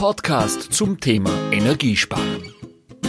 Podcast 0.00 0.72
zum 0.72 0.98
Thema 0.98 1.30
Energiesparen. 1.52 2.54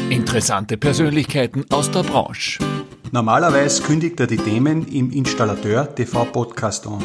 Interessante 0.09 0.75
Persönlichkeiten 0.75 1.63
aus 1.69 1.89
der 1.89 2.03
Branche. 2.03 2.61
Normalerweise 3.13 3.81
kündigt 3.81 4.19
er 4.19 4.27
die 4.27 4.35
Themen 4.35 4.85
im 4.89 5.09
Installateur 5.09 5.95
TV 5.95 6.25
Podcast 6.25 6.85
an. 6.87 7.01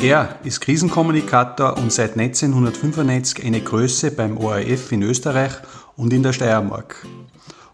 Er 0.00 0.38
ist 0.44 0.60
Krisenkommunikator 0.60 1.78
und 1.78 1.92
seit 1.92 2.16
1995 2.16 3.44
eine 3.44 3.60
Größe 3.60 4.12
beim 4.12 4.38
ORF 4.38 4.92
in 4.92 5.02
Österreich 5.02 5.54
und 5.96 6.12
in 6.12 6.22
der 6.22 6.32
Steiermark. 6.32 7.04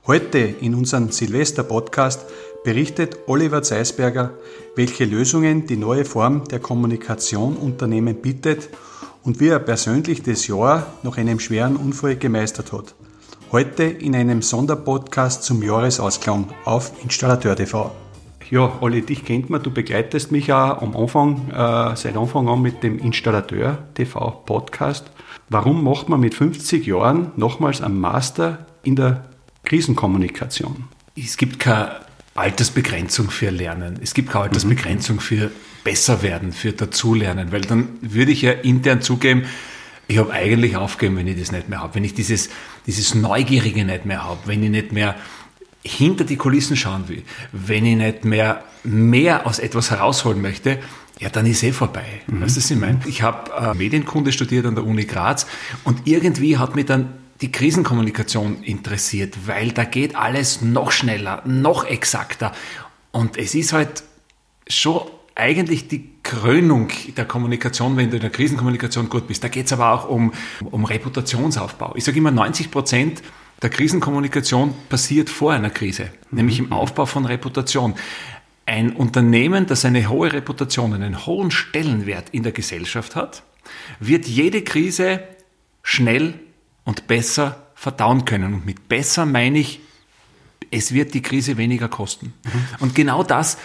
Heute 0.07 0.39
in 0.39 0.75
unserem 0.75 1.11
Silvester-Podcast 1.11 2.25
berichtet 2.65 3.19
Oliver 3.27 3.63
Zeisberger, 3.63 4.33
welche 4.77 5.05
Lösungen 5.05 5.67
die 5.67 5.77
neue 5.77 6.07
Form 6.07 6.45
der 6.45 6.61
Kommunikation 6.61 7.55
Unternehmen 7.59 8.15
bietet 8.15 8.71
und 9.29 9.41
wie 9.41 9.49
er 9.49 9.59
persönlich 9.59 10.23
das 10.23 10.47
Jahr 10.47 10.87
nach 11.03 11.19
einem 11.19 11.39
schweren 11.39 11.77
Unfall 11.77 12.17
gemeistert 12.17 12.73
hat. 12.73 12.95
Heute 13.53 13.83
in 13.83 14.17
einem 14.17 14.41
Sonderpodcast 14.41 15.43
zum 15.43 15.63
Jahresausklang 15.63 16.47
auf 16.65 16.93
Installateur 17.05 17.55
TV. 17.55 17.95
Ja, 18.49 18.79
Olli, 18.81 19.03
dich 19.03 19.27
kennt 19.27 19.51
man, 19.51 19.63
du 19.63 19.71
begleitest 19.71 20.33
mich 20.33 20.51
auch 20.51 20.81
am 20.81 20.97
Anfang, 20.97 21.51
äh, 21.51 21.95
seit 21.95 22.17
Anfang 22.17 22.49
an 22.49 22.63
mit 22.63 22.83
dem 22.83 22.99
Installateur 22.99 23.77
TV 23.93 24.31
Podcast. 24.47 25.11
Warum 25.51 25.85
macht 25.85 26.09
man 26.09 26.21
mit 26.21 26.35
50 26.35 26.87
Jahren 26.87 27.33
nochmals 27.37 27.83
einen 27.83 28.01
Master 28.01 28.67
in 28.83 28.97
der 28.97 29.27
Krisenkommunikation? 29.65 30.85
Es 31.15 31.37
gibt 31.37 31.59
keine 31.59 31.97
Altersbegrenzung 32.35 33.29
für 33.29 33.51
Lernen. 33.51 33.99
Es 34.03 34.15
gibt 34.15 34.31
keine 34.31 34.45
Altersbegrenzung 34.45 35.17
mhm. 35.17 35.21
für 35.21 35.51
besser 35.89 36.21
werden, 36.21 36.53
für 36.53 36.75
dazulernen, 36.75 37.51
weil 37.51 37.63
dann 37.63 37.89
würde 38.03 38.31
ich 38.31 38.43
ja 38.43 38.53
intern 38.53 39.01
zugeben, 39.01 39.47
ich 40.07 40.19
habe 40.19 40.35
eigentlich 40.35 40.77
aufgegeben, 40.77 41.17
wenn 41.17 41.27
ich 41.27 41.39
das 41.39 41.51
nicht 41.51 41.71
mehr 41.71 41.81
habe, 41.81 41.95
wenn 41.95 42.05
ich 42.05 42.13
dieses, 42.13 42.51
dieses 42.87 43.15
Neugierige 43.15 43.87
nicht 43.87 44.05
mehr 44.05 44.23
habe, 44.23 44.41
wenn 44.45 44.63
ich 44.63 44.69
nicht 44.69 44.93
mehr 44.93 45.17
hinter 45.83 46.25
die 46.25 46.37
Kulissen 46.37 46.77
schauen 46.77 47.09
will, 47.09 47.23
wenn 47.53 47.87
ich 47.87 47.97
nicht 47.97 48.27
mehr 48.27 48.65
mehr 48.85 49.47
aus 49.47 49.61
etwas 49.61 49.91
herausholen 49.91 50.43
möchte, 50.43 50.79
ja, 51.21 51.31
dann 51.31 51.47
ist 51.47 51.63
eh 51.63 51.73
vorbei. 51.73 52.05
Mhm. 52.27 52.43
Weißt 52.43 52.57
du, 52.57 52.61
was 52.61 52.71
ich 52.71 52.77
meine? 52.77 53.01
Ich 53.07 53.23
habe 53.23 53.51
äh, 53.53 53.75
Medienkunde 53.75 54.31
studiert 54.31 54.67
an 54.67 54.75
der 54.75 54.85
Uni 54.85 55.07
Graz 55.07 55.47
und 55.85 56.07
irgendwie 56.07 56.59
hat 56.59 56.77
mich 56.77 56.85
dann 56.85 57.15
die 57.41 57.51
Krisenkommunikation 57.51 58.63
interessiert, 58.63 59.39
weil 59.47 59.73
da 59.73 59.85
geht 59.85 60.17
alles 60.17 60.61
noch 60.61 60.93
schneller, 60.93 61.43
noch 61.47 61.87
exakter. 61.87 62.53
Und 63.11 63.39
es 63.39 63.55
ist 63.55 63.73
halt 63.73 64.03
schon 64.69 65.01
eigentlich 65.39 65.89
die 65.89 66.11
Krönung 66.23 66.89
der 67.17 67.25
Kommunikation, 67.25 67.97
wenn 67.97 68.11
du 68.11 68.17
in 68.17 68.23
der 68.23 68.31
Krisenkommunikation 68.31 69.09
gut 69.09 69.29
bist. 69.29 69.43
Da 69.45 69.49
geht 69.49 69.67
es 69.67 69.73
aber 69.73 69.93
auch 69.93 70.09
um, 70.09 70.33
um 70.71 70.85
Reputationsaufbau. 70.85 71.95
Ich 71.97 72.05
sage 72.05 72.19
immer, 72.19 72.31
90 72.31 72.71
Prozent 72.71 73.23
der 73.63 73.71
Krisenkommunikation 73.71 74.75
passiert 74.89 75.31
vor 75.31 75.53
einer 75.53 75.71
Krise, 75.71 76.11
nämlich 76.31 76.59
im 76.59 76.67
mhm. 76.67 76.73
Aufbau 76.73 77.07
von 77.07 77.25
Reputation. 77.25 77.95
Ein 78.67 78.93
Unternehmen, 78.93 79.67
das 79.67 79.85
eine 79.85 80.09
hohe 80.09 80.33
Reputation, 80.33 80.93
einen 80.93 81.25
hohen 81.25 81.51
Stellenwert 81.51 82.27
in 82.31 82.43
der 82.43 82.53
Gesellschaft 82.53 83.17
hat, 83.17 83.43
wird 84.01 84.27
jede 84.27 84.63
Krise 84.63 85.23
schnell 85.83 86.35
und 86.85 87.07
besser 87.07 87.67
verdauen 87.75 88.25
können. 88.25 88.55
Und 88.55 88.67
mit 88.67 88.89
besser 88.89 89.25
meine 89.25 89.61
ich, 89.61 89.81
es 90.71 90.93
wird 90.93 91.15
die 91.15 91.23
Krise 91.23 91.57
weniger 91.57 91.89
kosten. 91.89 92.35
Mhm. 92.45 92.65
Und 92.81 92.95
genau 92.95 93.23
das 93.23 93.57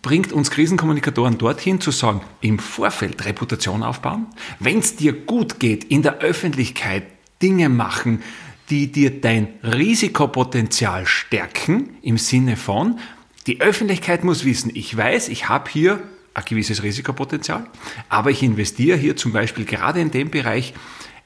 bringt 0.00 0.32
uns 0.32 0.50
Krisenkommunikatoren 0.50 1.38
dorthin 1.38 1.80
zu 1.80 1.90
sagen, 1.90 2.20
im 2.40 2.58
Vorfeld 2.58 3.24
Reputation 3.24 3.82
aufbauen, 3.82 4.26
wenn 4.58 4.78
es 4.78 4.96
dir 4.96 5.12
gut 5.12 5.60
geht, 5.60 5.84
in 5.84 6.02
der 6.02 6.18
Öffentlichkeit 6.18 7.04
Dinge 7.42 7.68
machen, 7.68 8.22
die 8.70 8.90
dir 8.90 9.20
dein 9.20 9.48
Risikopotenzial 9.62 11.06
stärken, 11.06 11.90
im 12.02 12.16
Sinne 12.16 12.56
von, 12.56 12.98
die 13.46 13.60
Öffentlichkeit 13.60 14.24
muss 14.24 14.44
wissen, 14.44 14.70
ich 14.74 14.96
weiß, 14.96 15.28
ich 15.28 15.48
habe 15.48 15.68
hier 15.70 16.00
ein 16.34 16.44
gewisses 16.44 16.82
Risikopotenzial, 16.82 17.66
aber 18.08 18.30
ich 18.30 18.42
investiere 18.42 18.96
hier 18.96 19.16
zum 19.16 19.32
Beispiel 19.32 19.64
gerade 19.64 20.00
in 20.00 20.10
dem 20.10 20.30
Bereich 20.30 20.74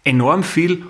enorm 0.02 0.42
viel, 0.42 0.86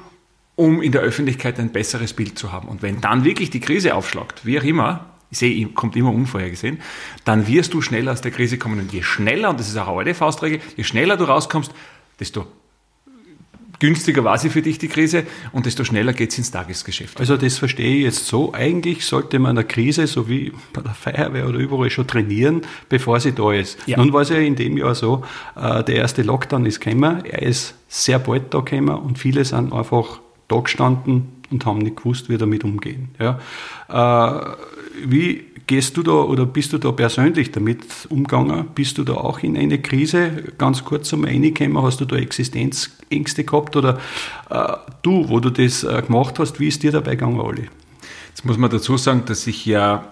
um 0.54 0.80
in 0.80 0.92
der 0.92 1.02
Öffentlichkeit 1.02 1.58
ein 1.58 1.70
besseres 1.70 2.14
Bild 2.14 2.38
zu 2.38 2.52
haben. 2.52 2.68
Und 2.68 2.80
wenn 2.80 3.00
dann 3.00 3.24
wirklich 3.24 3.50
die 3.50 3.60
Krise 3.60 3.94
aufschlagt, 3.94 4.46
wie 4.46 4.58
auch 4.58 4.64
immer, 4.64 5.15
sehe, 5.36 5.66
kommt 5.68 5.96
immer 5.96 6.12
unvorhergesehen, 6.12 6.80
dann 7.24 7.46
wirst 7.46 7.74
du 7.74 7.80
schneller 7.80 8.12
aus 8.12 8.20
der 8.20 8.30
Krise 8.30 8.58
kommen. 8.58 8.80
Und 8.80 8.92
je 8.92 9.02
schneller, 9.02 9.50
und 9.50 9.60
das 9.60 9.68
ist 9.68 9.76
auch 9.76 9.88
eine 9.88 9.98
alte 9.98 10.14
Faustregel, 10.14 10.60
je 10.76 10.84
schneller 10.84 11.16
du 11.16 11.24
rauskommst, 11.24 11.72
desto 12.18 12.46
günstiger 13.78 14.24
war 14.24 14.38
sie 14.38 14.50
für 14.50 14.62
dich, 14.62 14.78
die 14.78 14.88
Krise, 14.88 15.24
und 15.52 15.66
desto 15.66 15.84
schneller 15.84 16.12
geht 16.12 16.30
es 16.30 16.38
ins 16.38 16.50
Tagesgeschäft. 16.50 17.20
Also 17.20 17.36
das 17.36 17.58
verstehe 17.58 17.96
ich 17.96 18.02
jetzt 18.02 18.26
so. 18.26 18.52
Eigentlich 18.52 19.04
sollte 19.04 19.38
man 19.38 19.56
eine 19.56 19.66
Krise, 19.66 20.06
so 20.06 20.28
wie 20.28 20.52
bei 20.72 20.82
der 20.82 20.94
Feuerwehr 20.94 21.48
oder 21.48 21.58
überall, 21.58 21.90
schon 21.90 22.06
trainieren, 22.06 22.62
bevor 22.88 23.20
sie 23.20 23.32
da 23.32 23.52
ist. 23.52 23.78
Ja. 23.86 23.98
Nun 23.98 24.12
war 24.12 24.22
es 24.22 24.30
ja 24.30 24.36
in 24.36 24.56
dem 24.56 24.76
Jahr 24.76 24.94
so, 24.94 25.24
äh, 25.56 25.84
der 25.84 25.96
erste 25.96 26.22
Lockdown 26.22 26.66
ist 26.66 26.80
gekommen, 26.80 27.24
er 27.24 27.42
ist 27.42 27.74
sehr 27.88 28.18
bald 28.18 28.54
da 28.54 28.60
gekommen 28.60 28.96
und 28.96 29.18
viele 29.18 29.44
sind 29.44 29.72
einfach 29.72 30.20
da 30.48 30.60
gestanden 30.60 31.32
und 31.50 31.64
haben 31.66 31.78
nicht 31.78 31.96
gewusst, 31.96 32.28
wie 32.28 32.38
damit 32.38 32.64
umgehen. 32.64 33.08
Ja. 33.18 33.38
Äh, 33.88 34.56
wie 35.04 35.44
gehst 35.66 35.96
du 35.96 36.02
da 36.02 36.12
oder 36.12 36.46
bist 36.46 36.72
du 36.72 36.78
da 36.78 36.92
persönlich 36.92 37.50
damit 37.50 37.84
umgegangen? 38.08 38.66
Bist 38.74 38.98
du 38.98 39.04
da 39.04 39.14
auch 39.14 39.40
in 39.40 39.56
eine 39.56 39.80
Krise 39.80 40.52
ganz 40.58 40.84
kurz 40.84 41.12
einmal 41.12 41.30
reingekommen? 41.30 41.82
Hast 41.82 42.00
du 42.00 42.04
da 42.04 42.16
Existenzängste 42.16 43.44
gehabt 43.44 43.76
oder 43.76 43.98
äh, 44.50 44.72
du, 45.02 45.28
wo 45.28 45.40
du 45.40 45.50
das 45.50 45.84
äh, 45.84 46.02
gemacht 46.02 46.38
hast, 46.38 46.60
wie 46.60 46.68
ist 46.68 46.82
dir 46.82 46.92
dabei 46.92 47.12
gegangen, 47.12 47.40
Olli? 47.40 47.68
Jetzt 48.28 48.44
muss 48.44 48.58
man 48.58 48.70
dazu 48.70 48.96
sagen, 48.96 49.22
dass 49.26 49.46
ich 49.46 49.66
ja 49.66 50.04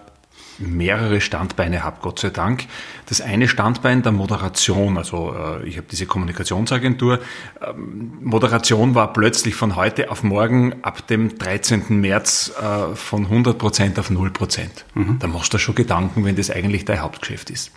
mehrere 0.59 1.21
Standbeine 1.21 1.83
habe, 1.83 1.99
Gott 2.01 2.19
sei 2.19 2.31
Dank. 2.31 2.67
Das 3.07 3.21
eine 3.21 3.49
Standbein 3.49 4.03
der 4.03 4.13
Moderation, 4.13 4.97
also 4.97 5.35
äh, 5.35 5.67
ich 5.67 5.77
habe 5.77 5.87
diese 5.91 6.07
Kommunikationsagentur. 6.07 7.21
Ähm, 7.61 8.19
Moderation 8.23 8.95
war 8.95 9.13
plötzlich 9.13 9.55
von 9.55 9.77
heute 9.77 10.11
auf 10.11 10.23
morgen 10.23 10.83
ab 10.83 11.07
dem 11.07 11.39
13. 11.39 12.01
März 12.01 12.53
äh, 12.61 12.95
von 12.95 13.25
100 13.25 13.59
Prozent 13.59 13.99
auf 13.99 14.11
0 14.11 14.31
Prozent. 14.31 14.85
Mhm. 14.95 15.19
Da 15.19 15.27
machst 15.27 15.53
du 15.55 15.59
schon 15.59 15.75
Gedanken, 15.75 16.25
wenn 16.25 16.37
das 16.37 16.51
eigentlich 16.51 16.85
dein 16.85 17.01
Hauptgeschäft 17.01 17.51
ist. 17.51 17.73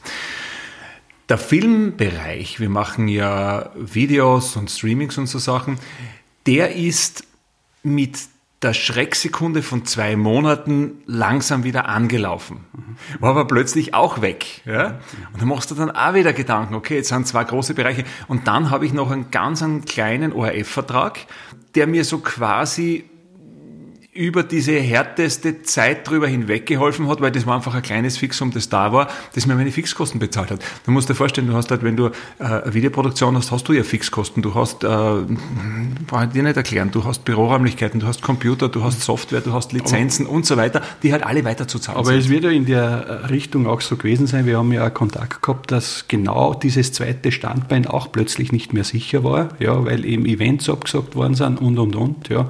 Der 1.29 1.37
Filmbereich, 1.37 2.59
wir 2.59 2.69
machen 2.69 3.09
ja 3.09 3.71
Videos 3.75 4.55
und 4.55 4.71
Streamings 4.71 5.17
und 5.17 5.27
so 5.27 5.39
Sachen, 5.39 5.77
der 6.45 6.75
ist 6.75 7.25
mit 7.83 8.17
der 8.61 8.73
Schrecksekunde 8.73 9.61
von 9.61 9.85
zwei 9.85 10.15
Monaten 10.15 11.03
langsam 11.05 11.63
wieder 11.63 11.87
angelaufen. 11.87 12.65
War 13.19 13.31
aber 13.31 13.45
plötzlich 13.45 13.93
auch 13.93 14.21
weg. 14.21 14.61
Ja? 14.65 14.99
Und 15.31 15.41
dann 15.41 15.47
machst 15.47 15.69
du 15.69 15.75
dann 15.75 15.91
auch 15.91 16.13
wieder 16.15 16.33
Gedanken, 16.33 16.73
okay, 16.73 16.95
jetzt 16.95 17.09
sind 17.09 17.27
zwei 17.27 17.43
große 17.43 17.75
Bereiche. 17.75 18.03
Und 18.27 18.47
dann 18.47 18.71
habe 18.71 18.85
ich 18.85 18.93
noch 18.93 19.11
einen 19.11 19.29
ganz 19.29 19.61
einen 19.61 19.85
kleinen 19.85 20.33
ORF-Vertrag, 20.33 21.19
der 21.75 21.85
mir 21.85 22.03
so 22.03 22.17
quasi 22.17 23.05
über 24.17 24.41
diese 24.41 24.73
härteste 24.73 25.61
Zeit 25.61 26.09
drüber 26.09 26.27
hinweggeholfen 26.27 27.07
hat, 27.07 27.21
weil 27.21 27.31
das 27.31 27.45
war 27.45 27.55
einfach 27.55 27.75
ein 27.75 27.83
kleines 27.83 28.17
Fixum, 28.17 28.51
das 28.51 28.67
da 28.67 28.91
war, 28.91 29.07
das 29.35 29.45
mir 29.45 29.55
meine 29.55 29.71
Fixkosten 29.71 30.19
bezahlt 30.19 30.49
hat. 30.49 30.59
Du 30.85 30.91
musst 30.91 31.07
dir 31.07 31.15
vorstellen, 31.15 31.47
du 31.47 31.53
hast 31.53 31.69
halt, 31.69 31.83
wenn 31.83 31.95
du 31.95 32.07
äh, 32.07 32.11
eine 32.39 32.73
Videoproduktion 32.73 33.37
hast, 33.37 33.51
hast 33.51 33.67
du 33.67 33.73
ja 33.73 33.83
Fixkosten. 33.83 34.41
Du 34.41 34.55
hast, 34.55 34.83
äh, 34.83 34.87
brauche 34.87 36.25
ich 36.25 36.31
dir 36.31 36.41
nicht 36.41 36.57
erklären, 36.57 36.89
du 36.91 37.03
hast 37.03 37.25
Büroräumlichkeiten, 37.25 37.99
du 37.99 38.07
hast 38.07 38.23
Computer, 38.23 38.69
du 38.69 38.83
hast 38.83 39.01
Software, 39.01 39.41
du 39.41 39.53
hast 39.53 39.71
Lizenzen 39.71 40.25
aber, 40.25 40.35
und 40.35 40.45
so 40.47 40.57
weiter, 40.57 40.81
die 41.03 41.11
halt 41.11 41.23
alle 41.23 41.45
weiter 41.45 41.67
zu 41.67 41.77
zahlen 41.77 41.99
Aber 41.99 42.07
sind. 42.07 42.19
es 42.19 42.29
wird 42.29 42.43
ja 42.43 42.49
in 42.49 42.65
der 42.65 43.29
Richtung 43.29 43.67
auch 43.67 43.81
so 43.81 43.97
gewesen 43.97 44.25
sein, 44.25 44.47
wir 44.47 44.57
haben 44.57 44.71
ja 44.71 44.87
auch 44.87 44.93
Kontakt 44.93 45.43
gehabt, 45.43 45.71
dass 45.71 46.05
genau 46.07 46.55
dieses 46.55 46.91
zweite 46.91 47.31
Standbein 47.31 47.85
auch 47.85 48.11
plötzlich 48.11 48.51
nicht 48.51 48.73
mehr 48.73 48.83
sicher 48.83 49.23
war, 49.23 49.49
ja, 49.59 49.85
weil 49.85 50.05
eben 50.05 50.25
Events 50.25 50.69
abgesagt 50.69 51.15
worden 51.15 51.35
sind 51.35 51.61
und 51.61 51.77
und 51.77 51.95
und, 51.95 52.29
ja 52.29 52.49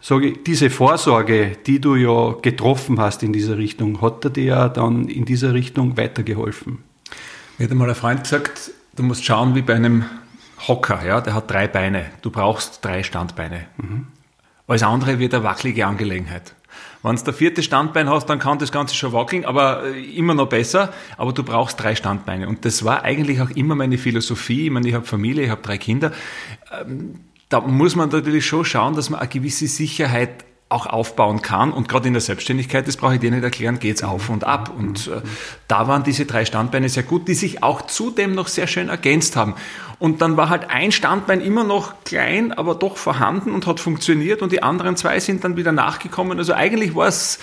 sage 0.00 0.28
ich, 0.28 0.42
diese 0.42 0.70
Vorsorge, 0.70 1.56
die 1.66 1.80
du 1.80 1.96
ja 1.96 2.34
getroffen 2.40 3.00
hast 3.00 3.22
in 3.22 3.32
dieser 3.32 3.58
Richtung, 3.58 4.00
hat 4.00 4.36
dir 4.36 4.44
ja 4.44 4.68
dann 4.68 5.08
in 5.08 5.24
dieser 5.24 5.52
Richtung 5.52 5.96
weitergeholfen? 5.96 6.78
Mir 7.58 7.64
hat 7.64 7.70
einmal 7.70 7.88
ein 7.88 7.94
Freund 7.94 8.22
gesagt, 8.22 8.70
du 8.96 9.02
musst 9.02 9.24
schauen 9.24 9.54
wie 9.54 9.62
bei 9.62 9.74
einem 9.74 10.04
Hocker, 10.66 11.04
ja, 11.06 11.20
der 11.20 11.34
hat 11.34 11.50
drei 11.50 11.68
Beine. 11.68 12.06
Du 12.22 12.30
brauchst 12.30 12.84
drei 12.84 13.02
Standbeine. 13.02 13.66
Mhm. 13.76 14.06
Alles 14.66 14.82
andere 14.82 15.18
wird 15.18 15.34
eine 15.34 15.44
wackelige 15.44 15.86
Angelegenheit. 15.86 16.54
Wenn 17.02 17.16
du 17.16 17.22
der 17.22 17.34
vierte 17.34 17.62
Standbein 17.62 18.08
hast, 18.08 18.26
dann 18.30 18.38
kann 18.38 18.58
das 18.58 18.72
Ganze 18.72 18.94
schon 18.94 19.12
wackeln, 19.12 19.44
aber 19.44 19.84
äh, 19.84 20.16
immer 20.16 20.34
noch 20.34 20.48
besser. 20.48 20.90
Aber 21.18 21.34
du 21.34 21.42
brauchst 21.42 21.82
drei 21.82 21.94
Standbeine. 21.94 22.48
Und 22.48 22.64
das 22.64 22.82
war 22.82 23.02
eigentlich 23.02 23.42
auch 23.42 23.50
immer 23.50 23.74
meine 23.74 23.98
Philosophie. 23.98 24.66
Ich 24.66 24.70
meine, 24.70 24.88
ich 24.88 24.94
habe 24.94 25.04
Familie, 25.04 25.44
ich 25.44 25.50
habe 25.50 25.60
drei 25.60 25.76
Kinder. 25.76 26.12
Ähm, 26.72 27.20
da 27.54 27.60
muss 27.60 27.94
man 27.94 28.08
natürlich 28.08 28.44
schon 28.44 28.64
schauen, 28.64 28.96
dass 28.96 29.10
man 29.10 29.20
eine 29.20 29.28
gewisse 29.28 29.68
Sicherheit 29.68 30.44
auch 30.68 30.86
aufbauen 30.86 31.40
kann. 31.40 31.72
Und 31.72 31.88
gerade 31.88 32.08
in 32.08 32.14
der 32.14 32.20
Selbstständigkeit, 32.20 32.88
das 32.88 32.96
brauche 32.96 33.14
ich 33.14 33.20
dir 33.20 33.30
nicht 33.30 33.44
erklären, 33.44 33.78
geht's 33.78 34.02
auf 34.02 34.28
und 34.28 34.42
ab. 34.42 34.72
Und 34.76 35.06
äh, 35.06 35.20
da 35.68 35.86
waren 35.86 36.02
diese 36.02 36.26
drei 36.26 36.44
Standbeine 36.44 36.88
sehr 36.88 37.04
gut, 37.04 37.28
die 37.28 37.34
sich 37.34 37.62
auch 37.62 37.82
zudem 37.82 38.34
noch 38.34 38.48
sehr 38.48 38.66
schön 38.66 38.88
ergänzt 38.88 39.36
haben. 39.36 39.54
Und 40.00 40.20
dann 40.20 40.36
war 40.36 40.48
halt 40.48 40.68
ein 40.68 40.90
Standbein 40.90 41.40
immer 41.40 41.62
noch 41.62 41.94
klein, 42.02 42.52
aber 42.52 42.74
doch 42.74 42.96
vorhanden 42.96 43.52
und 43.52 43.68
hat 43.68 43.78
funktioniert 43.78 44.42
und 44.42 44.50
die 44.50 44.64
anderen 44.64 44.96
zwei 44.96 45.20
sind 45.20 45.44
dann 45.44 45.56
wieder 45.56 45.70
nachgekommen. 45.70 46.38
Also 46.38 46.54
eigentlich 46.54 46.96
war 46.96 47.06
es 47.06 47.38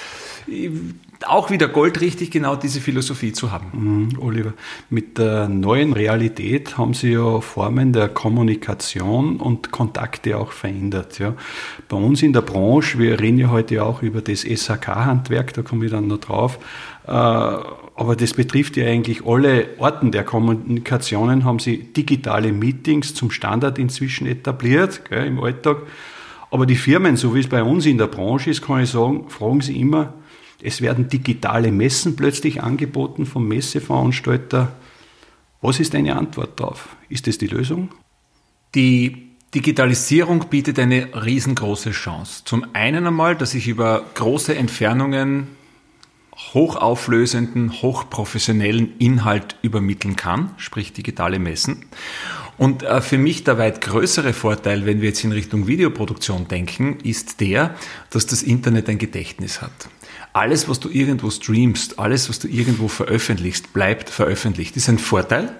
auch 1.27 1.50
wieder 1.50 1.68
goldrichtig, 1.68 2.31
genau 2.31 2.56
diese 2.56 2.81
Philosophie 2.81 3.33
zu 3.33 3.51
haben. 3.51 3.68
Mhm, 3.73 4.19
Oliver, 4.19 4.53
mit 4.89 5.18
der 5.18 5.47
neuen 5.47 5.94
Realität 5.94 6.77
haben 6.77 6.94
Sie 6.94 7.12
ja 7.12 7.41
Formen 7.41 7.94
der 7.94 8.09
Kommunikation 8.09 9.38
und 9.38 9.71
Kontakte 9.71 10.38
auch 10.38 10.51
verändert. 10.51 11.19
Ja. 11.19 11.33
Bei 11.89 11.97
uns 11.97 12.21
in 12.21 12.33
der 12.33 12.41
Branche, 12.41 13.00
wir 13.00 13.19
reden 13.19 13.38
ja 13.38 13.50
heute 13.50 13.83
auch 13.83 14.01
über 14.01 14.21
das 14.21 14.41
SHK-Handwerk, 14.44 15.53
da 15.53 15.62
komme 15.62 15.85
ich 15.85 15.91
dann 15.91 16.07
noch 16.07 16.19
drauf, 16.19 16.59
äh, 17.07 17.12
aber 17.12 18.15
das 18.15 18.33
betrifft 18.33 18.77
ja 18.77 18.85
eigentlich 18.85 19.25
alle 19.25 19.69
Orten 19.77 20.12
der 20.12 20.23
Kommunikationen, 20.23 21.45
haben 21.45 21.59
Sie 21.59 21.77
digitale 21.77 22.51
Meetings 22.51 23.13
zum 23.13 23.31
Standard 23.31 23.77
inzwischen 23.77 24.27
etabliert 24.27 25.03
gell, 25.09 25.25
im 25.25 25.39
Alltag. 25.39 25.83
Aber 26.50 26.65
die 26.65 26.75
Firmen, 26.75 27.15
so 27.15 27.33
wie 27.33 27.39
es 27.39 27.47
bei 27.47 27.63
uns 27.63 27.85
in 27.85 27.97
der 27.97 28.07
Branche 28.07 28.50
ist, 28.50 28.62
kann 28.62 28.83
ich 28.83 28.89
sagen, 28.89 29.29
fragen 29.29 29.62
Sie 29.62 29.79
immer, 29.79 30.13
es 30.63 30.81
werden 30.81 31.10
digitale 31.10 31.72
Messen 31.72 32.16
plötzlich 32.16 32.62
angeboten 32.62 33.25
vom 33.25 33.48
Messeveranstalter. 33.48 34.74
Was 35.62 35.80
ist 35.80 35.94
deine 35.94 36.16
Antwort 36.16 36.60
darauf? 36.60 36.96
Ist 37.10 37.28
das 37.28 37.38
die 37.38 37.48
Lösung? 37.48 37.90
Die 38.75 39.31
Digitalisierung 39.54 40.48
bietet 40.50 40.80
eine 40.80 41.10
riesengroße 41.25 41.92
Chance. 41.92 42.44
Zum 42.46 42.66
einen 42.74 43.06
einmal, 43.06 43.36
dass 43.36 43.54
ich 43.54 43.68
über 43.68 44.06
große 44.13 44.56
Entfernungen 44.56 45.48
hochauflösenden, 46.54 47.81
hochprofessionellen 47.81 48.98
Inhalt 48.98 49.57
übermitteln 49.62 50.16
kann, 50.16 50.52
sprich 50.57 50.94
digitale 50.94 51.38
Messen. 51.38 51.86
Und 52.57 52.84
äh, 52.84 53.02
für 53.02 53.18
mich 53.18 53.44
der 53.44 53.57
weit 53.57 53.81
größere 53.81 54.34
Vorteil, 54.34 54.86
wenn 54.86 55.02
wir 55.02 55.10
jetzt 55.10 55.24
in 55.24 55.31
Richtung 55.31 55.68
Videoproduktion 55.68 56.48
denken, 56.48 57.00
ist 57.04 57.42
der, 57.42 57.75
dass 58.10 58.25
das 58.25 58.44
Internet 58.44 58.88
ein 58.90 58.98
Gedächtnis 58.98 59.62
hat 59.62 59.90
alles, 60.33 60.69
was 60.69 60.80
du 60.80 60.89
irgendwo 60.89 61.30
streamst, 61.30 62.00
alles, 62.00 62.30
was 62.30 62.39
du 62.39 62.48
irgendwo 62.48 62.88
veröffentlichst, 62.88 63.74
bleibt 63.74 64.10
veröffentlicht. 64.10 64.75
Das 64.75 64.83
ist 64.83 64.89
ein 64.89 65.00
Vorteil, 65.00 65.54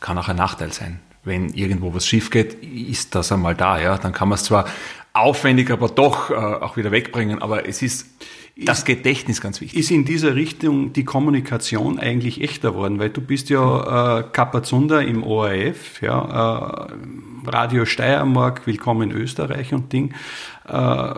kann 0.00 0.18
auch 0.18 0.28
ein 0.28 0.36
Nachteil 0.36 0.72
sein. 0.72 1.00
Wenn 1.24 1.50
irgendwo 1.50 1.94
was 1.94 2.06
schief 2.06 2.30
geht, 2.30 2.54
ist 2.62 3.14
das 3.14 3.32
einmal 3.32 3.54
da. 3.54 3.80
Ja? 3.80 3.98
Dann 3.98 4.12
kann 4.12 4.28
man 4.28 4.36
es 4.36 4.44
zwar 4.44 4.66
aufwendig, 5.12 5.70
aber 5.70 5.88
doch 5.88 6.30
äh, 6.30 6.34
auch 6.34 6.76
wieder 6.76 6.90
wegbringen. 6.90 7.42
Aber 7.42 7.66
es 7.68 7.82
ist 7.82 8.06
das 8.56 8.84
Gedächtnis 8.84 9.40
ganz 9.40 9.60
wichtig. 9.60 9.78
Ist 9.78 9.90
in 9.90 10.04
dieser 10.04 10.34
Richtung 10.34 10.92
die 10.92 11.04
Kommunikation 11.04 11.98
eigentlich 11.98 12.42
echter 12.42 12.74
worden? 12.74 12.98
Weil 12.98 13.10
du 13.10 13.20
bist 13.20 13.50
ja 13.50 14.20
äh, 14.20 14.22
Kapazunder 14.32 15.02
im 15.02 15.24
ORF, 15.24 16.00
ja, 16.00 16.86
äh, 16.86 17.50
Radio 17.50 17.84
Steiermark, 17.84 18.66
Willkommen 18.66 19.10
in 19.10 19.16
Österreich 19.16 19.74
und 19.74 19.92
Ding. 19.92 20.14
Äh, 20.66 21.14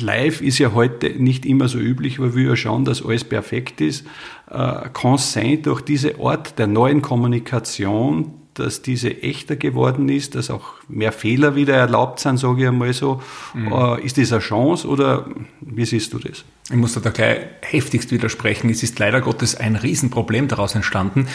live 0.00 0.40
ist 0.40 0.58
ja 0.58 0.72
heute 0.72 1.10
nicht 1.10 1.46
immer 1.46 1.68
so 1.68 1.78
üblich, 1.78 2.18
weil 2.18 2.34
wir 2.34 2.50
ja 2.50 2.56
schauen, 2.56 2.84
dass 2.84 3.04
alles 3.04 3.24
perfekt 3.24 3.80
ist. 3.80 4.06
Äh, 4.50 4.88
kann 4.92 5.14
es 5.14 5.32
sein, 5.32 5.62
durch 5.62 5.80
diese 5.80 6.20
Art 6.20 6.58
der 6.58 6.66
neuen 6.66 7.02
Kommunikation, 7.02 8.32
dass 8.58 8.82
diese 8.82 9.22
echter 9.22 9.56
geworden 9.56 10.08
ist, 10.08 10.34
dass 10.34 10.50
auch 10.50 10.64
mehr 10.88 11.12
Fehler 11.12 11.56
wieder 11.56 11.74
erlaubt 11.74 12.20
sind, 12.20 12.38
sage 12.38 12.62
ich 12.62 12.68
einmal 12.68 12.92
so. 12.92 13.22
Mhm. 13.54 13.72
Äh, 13.72 14.00
ist 14.02 14.18
das 14.18 14.32
eine 14.32 14.40
Chance 14.40 14.88
oder 14.88 15.26
wie 15.60 15.84
siehst 15.84 16.12
du 16.12 16.18
das? 16.18 16.44
Ich 16.70 16.76
muss 16.76 16.94
da 16.94 17.10
gleich 17.10 17.40
heftigst 17.60 18.10
widersprechen. 18.10 18.70
Es 18.70 18.82
ist 18.82 18.98
leider 18.98 19.20
Gottes 19.20 19.54
ein 19.54 19.76
Riesenproblem 19.76 20.48
daraus 20.48 20.74
entstanden. 20.74 21.28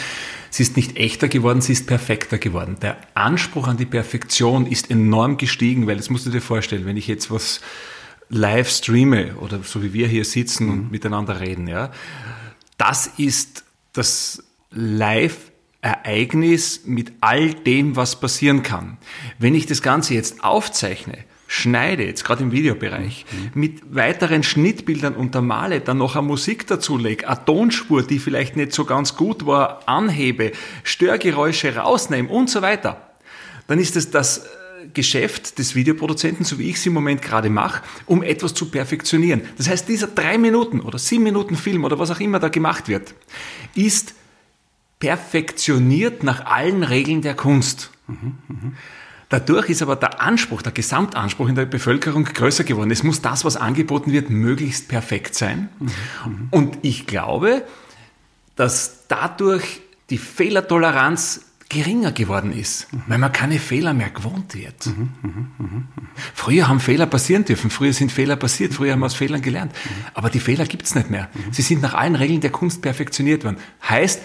Sie 0.50 0.62
ist 0.62 0.76
nicht 0.76 0.98
echter 0.98 1.28
geworden, 1.28 1.62
sie 1.62 1.72
ist 1.72 1.86
perfekter 1.86 2.38
geworden. 2.38 2.76
Der 2.82 2.96
Anspruch 3.14 3.68
an 3.68 3.76
die 3.76 3.86
Perfektion 3.86 4.66
ist 4.66 4.90
enorm 4.90 5.38
gestiegen, 5.38 5.86
weil 5.86 5.96
das 5.96 6.10
musst 6.10 6.26
du 6.26 6.30
dir 6.30 6.42
vorstellen, 6.42 6.84
wenn 6.84 6.96
ich 6.96 7.06
jetzt 7.06 7.30
was 7.30 7.60
live 8.32 8.70
streame 8.70 9.36
oder 9.36 9.60
so 9.62 9.82
wie 9.82 9.92
wir 9.92 10.08
hier 10.08 10.24
sitzen 10.24 10.66
mhm. 10.66 10.72
und 10.72 10.90
miteinander 10.90 11.40
reden, 11.40 11.68
ja, 11.68 11.90
das 12.78 13.06
ist 13.18 13.64
das 13.92 14.42
Live-Ereignis 14.70 16.80
mit 16.86 17.12
all 17.20 17.52
dem, 17.52 17.94
was 17.94 18.18
passieren 18.18 18.62
kann. 18.62 18.96
Wenn 19.38 19.54
ich 19.54 19.66
das 19.66 19.82
Ganze 19.82 20.14
jetzt 20.14 20.42
aufzeichne, 20.42 21.18
schneide, 21.46 22.06
jetzt 22.06 22.24
gerade 22.24 22.42
im 22.42 22.52
Videobereich, 22.52 23.26
mhm. 23.30 23.60
mit 23.60 23.94
weiteren 23.94 24.42
Schnittbildern 24.42 25.14
untermale, 25.14 25.80
dann 25.80 25.98
noch 25.98 26.16
eine 26.16 26.26
Musik 26.26 26.66
dazulege, 26.66 27.28
eine 27.28 27.44
Tonspur, 27.44 28.02
die 28.02 28.18
vielleicht 28.18 28.56
nicht 28.56 28.72
so 28.72 28.86
ganz 28.86 29.14
gut 29.14 29.44
war, 29.44 29.86
anhebe, 29.86 30.52
Störgeräusche 30.84 31.76
rausnehme 31.76 32.30
und 32.30 32.48
so 32.48 32.62
weiter, 32.62 33.10
dann 33.66 33.78
ist 33.78 33.96
es 33.96 34.10
das 34.10 34.46
Geschäft 34.94 35.58
des 35.58 35.74
Videoproduzenten, 35.74 36.44
so 36.44 36.58
wie 36.58 36.68
ich 36.70 36.76
es 36.76 36.86
im 36.86 36.92
Moment 36.92 37.22
gerade 37.22 37.50
mache, 37.50 37.82
um 38.06 38.22
etwas 38.22 38.54
zu 38.54 38.70
perfektionieren. 38.70 39.42
Das 39.56 39.68
heißt, 39.68 39.88
dieser 39.88 40.08
drei 40.08 40.38
Minuten 40.38 40.80
oder 40.80 40.98
sieben 40.98 41.24
Minuten 41.24 41.56
Film 41.56 41.84
oder 41.84 41.98
was 41.98 42.10
auch 42.10 42.20
immer 42.20 42.38
da 42.38 42.48
gemacht 42.48 42.88
wird, 42.88 43.14
ist 43.74 44.14
perfektioniert 44.98 46.22
nach 46.22 46.46
allen 46.46 46.84
Regeln 46.84 47.22
der 47.22 47.34
Kunst. 47.34 47.90
Dadurch 49.28 49.70
ist 49.70 49.82
aber 49.82 49.96
der 49.96 50.20
Anspruch, 50.20 50.62
der 50.62 50.72
Gesamtanspruch 50.72 51.48
in 51.48 51.54
der 51.54 51.64
Bevölkerung 51.64 52.24
größer 52.24 52.64
geworden. 52.64 52.90
Es 52.90 53.02
muss 53.02 53.22
das, 53.22 53.44
was 53.44 53.56
angeboten 53.56 54.12
wird, 54.12 54.30
möglichst 54.30 54.88
perfekt 54.88 55.34
sein. 55.34 55.70
Und 56.50 56.78
ich 56.82 57.06
glaube, 57.06 57.64
dass 58.56 59.06
dadurch 59.08 59.80
die 60.10 60.18
Fehlertoleranz 60.18 61.46
geringer 61.72 62.12
geworden 62.12 62.52
ist, 62.52 62.92
mhm. 62.92 63.02
weil 63.06 63.18
man 63.18 63.32
keine 63.32 63.58
Fehler 63.58 63.94
mehr 63.94 64.10
gewohnt 64.10 64.54
wird. 64.54 64.86
Mhm, 64.86 65.10
mh, 65.22 65.30
mh, 65.58 65.82
früher 66.34 66.68
haben 66.68 66.80
Fehler 66.80 67.06
passieren 67.06 67.44
dürfen, 67.44 67.70
früher 67.70 67.92
sind 67.92 68.12
Fehler 68.12 68.36
passiert, 68.36 68.74
früher 68.74 68.92
haben 68.92 69.00
wir 69.00 69.06
aus 69.06 69.14
Fehlern 69.14 69.40
gelernt. 69.40 69.72
Mhm. 69.72 70.04
Aber 70.14 70.30
die 70.30 70.40
Fehler 70.40 70.66
gibt's 70.66 70.94
nicht 70.94 71.10
mehr. 71.10 71.28
Mhm. 71.32 71.52
Sie 71.52 71.62
sind 71.62 71.82
nach 71.82 71.94
allen 71.94 72.14
Regeln 72.14 72.40
der 72.40 72.50
Kunst 72.50 72.82
perfektioniert 72.82 73.44
worden. 73.44 73.56
Heißt, 73.88 74.20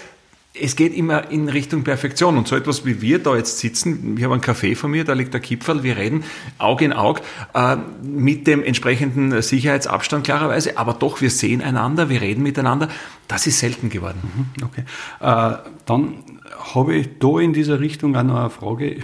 es 0.59 0.75
geht 0.75 0.95
immer 0.95 1.29
in 1.31 1.49
Richtung 1.49 1.83
Perfektion. 1.83 2.38
Und 2.38 2.47
so 2.47 2.55
etwas 2.55 2.85
wie 2.85 3.01
wir 3.01 3.19
da 3.19 3.35
jetzt 3.35 3.59
sitzen, 3.59 4.17
ich 4.17 4.23
habe 4.23 4.33
einen 4.33 4.41
Kaffee 4.41 4.75
von 4.75 4.91
mir, 4.91 5.03
da 5.03 5.13
liegt 5.13 5.33
der 5.33 5.41
Kipferl, 5.41 5.83
wir 5.83 5.97
reden 5.97 6.23
Auge 6.57 6.85
in 6.85 6.93
Auge 6.93 7.21
äh, 7.53 7.77
mit 8.01 8.47
dem 8.47 8.63
entsprechenden 8.63 9.41
Sicherheitsabstand 9.41 10.25
klarerweise, 10.25 10.77
aber 10.77 10.93
doch, 10.93 11.21
wir 11.21 11.29
sehen 11.29 11.61
einander, 11.61 12.09
wir 12.09 12.21
reden 12.21 12.43
miteinander. 12.43 12.89
Das 13.27 13.45
ist 13.45 13.59
selten 13.59 13.89
geworden. 13.89 14.50
Mhm, 14.57 14.63
okay. 14.63 14.83
Äh, 15.19 15.57
dann 15.85 16.37
habe 16.73 16.95
ich 16.95 17.09
da 17.19 17.39
in 17.39 17.53
dieser 17.53 17.79
Richtung 17.79 18.15
auch 18.15 18.23
noch 18.23 18.39
eine 18.39 18.50
Frage 18.50 18.98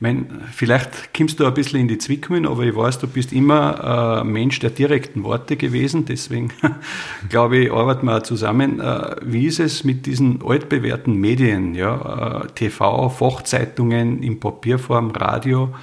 mein, 0.00 0.42
vielleicht 0.52 1.12
kommst 1.12 1.40
du 1.40 1.46
ein 1.46 1.54
bisschen 1.54 1.80
in 1.80 1.88
die 1.88 1.98
Zwickmühlen, 1.98 2.46
aber 2.46 2.62
ich 2.62 2.76
weiß, 2.76 3.00
du 3.00 3.08
bist 3.08 3.32
immer 3.32 4.20
ein 4.22 4.28
Mensch 4.28 4.60
der 4.60 4.70
direkten 4.70 5.24
Worte 5.24 5.56
gewesen. 5.56 6.04
Deswegen 6.04 6.52
glaube 7.28 7.58
ich, 7.58 7.72
arbeiten 7.72 8.06
wir 8.06 8.22
zusammen. 8.22 8.78
Äh, 8.78 9.16
wie 9.22 9.46
ist 9.46 9.58
es 9.58 9.82
mit 9.82 10.06
diesen 10.06 10.40
altbewährten 10.46 11.14
Medien, 11.14 11.74
ja, 11.74 12.44
äh, 12.44 12.46
TV, 12.54 13.08
Fachzeitungen 13.08 14.22
in 14.22 14.38
Papierform, 14.38 15.10
Radio? 15.10 15.74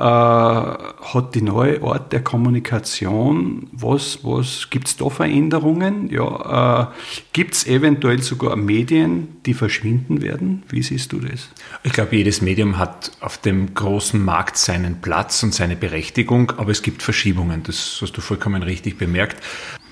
Äh, 0.00 0.02
hat 0.02 1.34
die 1.34 1.42
neue 1.42 1.82
Art 1.82 2.10
der 2.12 2.24
Kommunikation, 2.24 3.68
was, 3.70 4.20
was 4.24 4.70
gibt 4.70 4.88
es 4.88 4.96
da 4.96 5.10
Veränderungen? 5.10 6.08
Ja, 6.10 6.88
äh, 6.90 6.94
gibt 7.34 7.54
es 7.54 7.66
eventuell 7.66 8.22
sogar 8.22 8.56
Medien, 8.56 9.36
die 9.44 9.52
verschwinden 9.52 10.22
werden? 10.22 10.62
Wie 10.70 10.82
siehst 10.82 11.12
du 11.12 11.20
das? 11.20 11.50
Ich 11.82 11.92
glaube, 11.92 12.16
jedes 12.16 12.40
Medium 12.40 12.78
hat 12.78 13.12
auf 13.20 13.36
dem 13.36 13.74
großen 13.74 14.24
Markt 14.24 14.56
seinen 14.56 15.02
Platz 15.02 15.42
und 15.42 15.52
seine 15.52 15.76
Berechtigung, 15.76 16.52
aber 16.56 16.70
es 16.70 16.80
gibt 16.80 17.02
Verschiebungen. 17.02 17.62
Das 17.62 17.98
hast 18.00 18.12
du 18.12 18.22
vollkommen 18.22 18.62
richtig 18.62 18.96
bemerkt. 18.96 19.36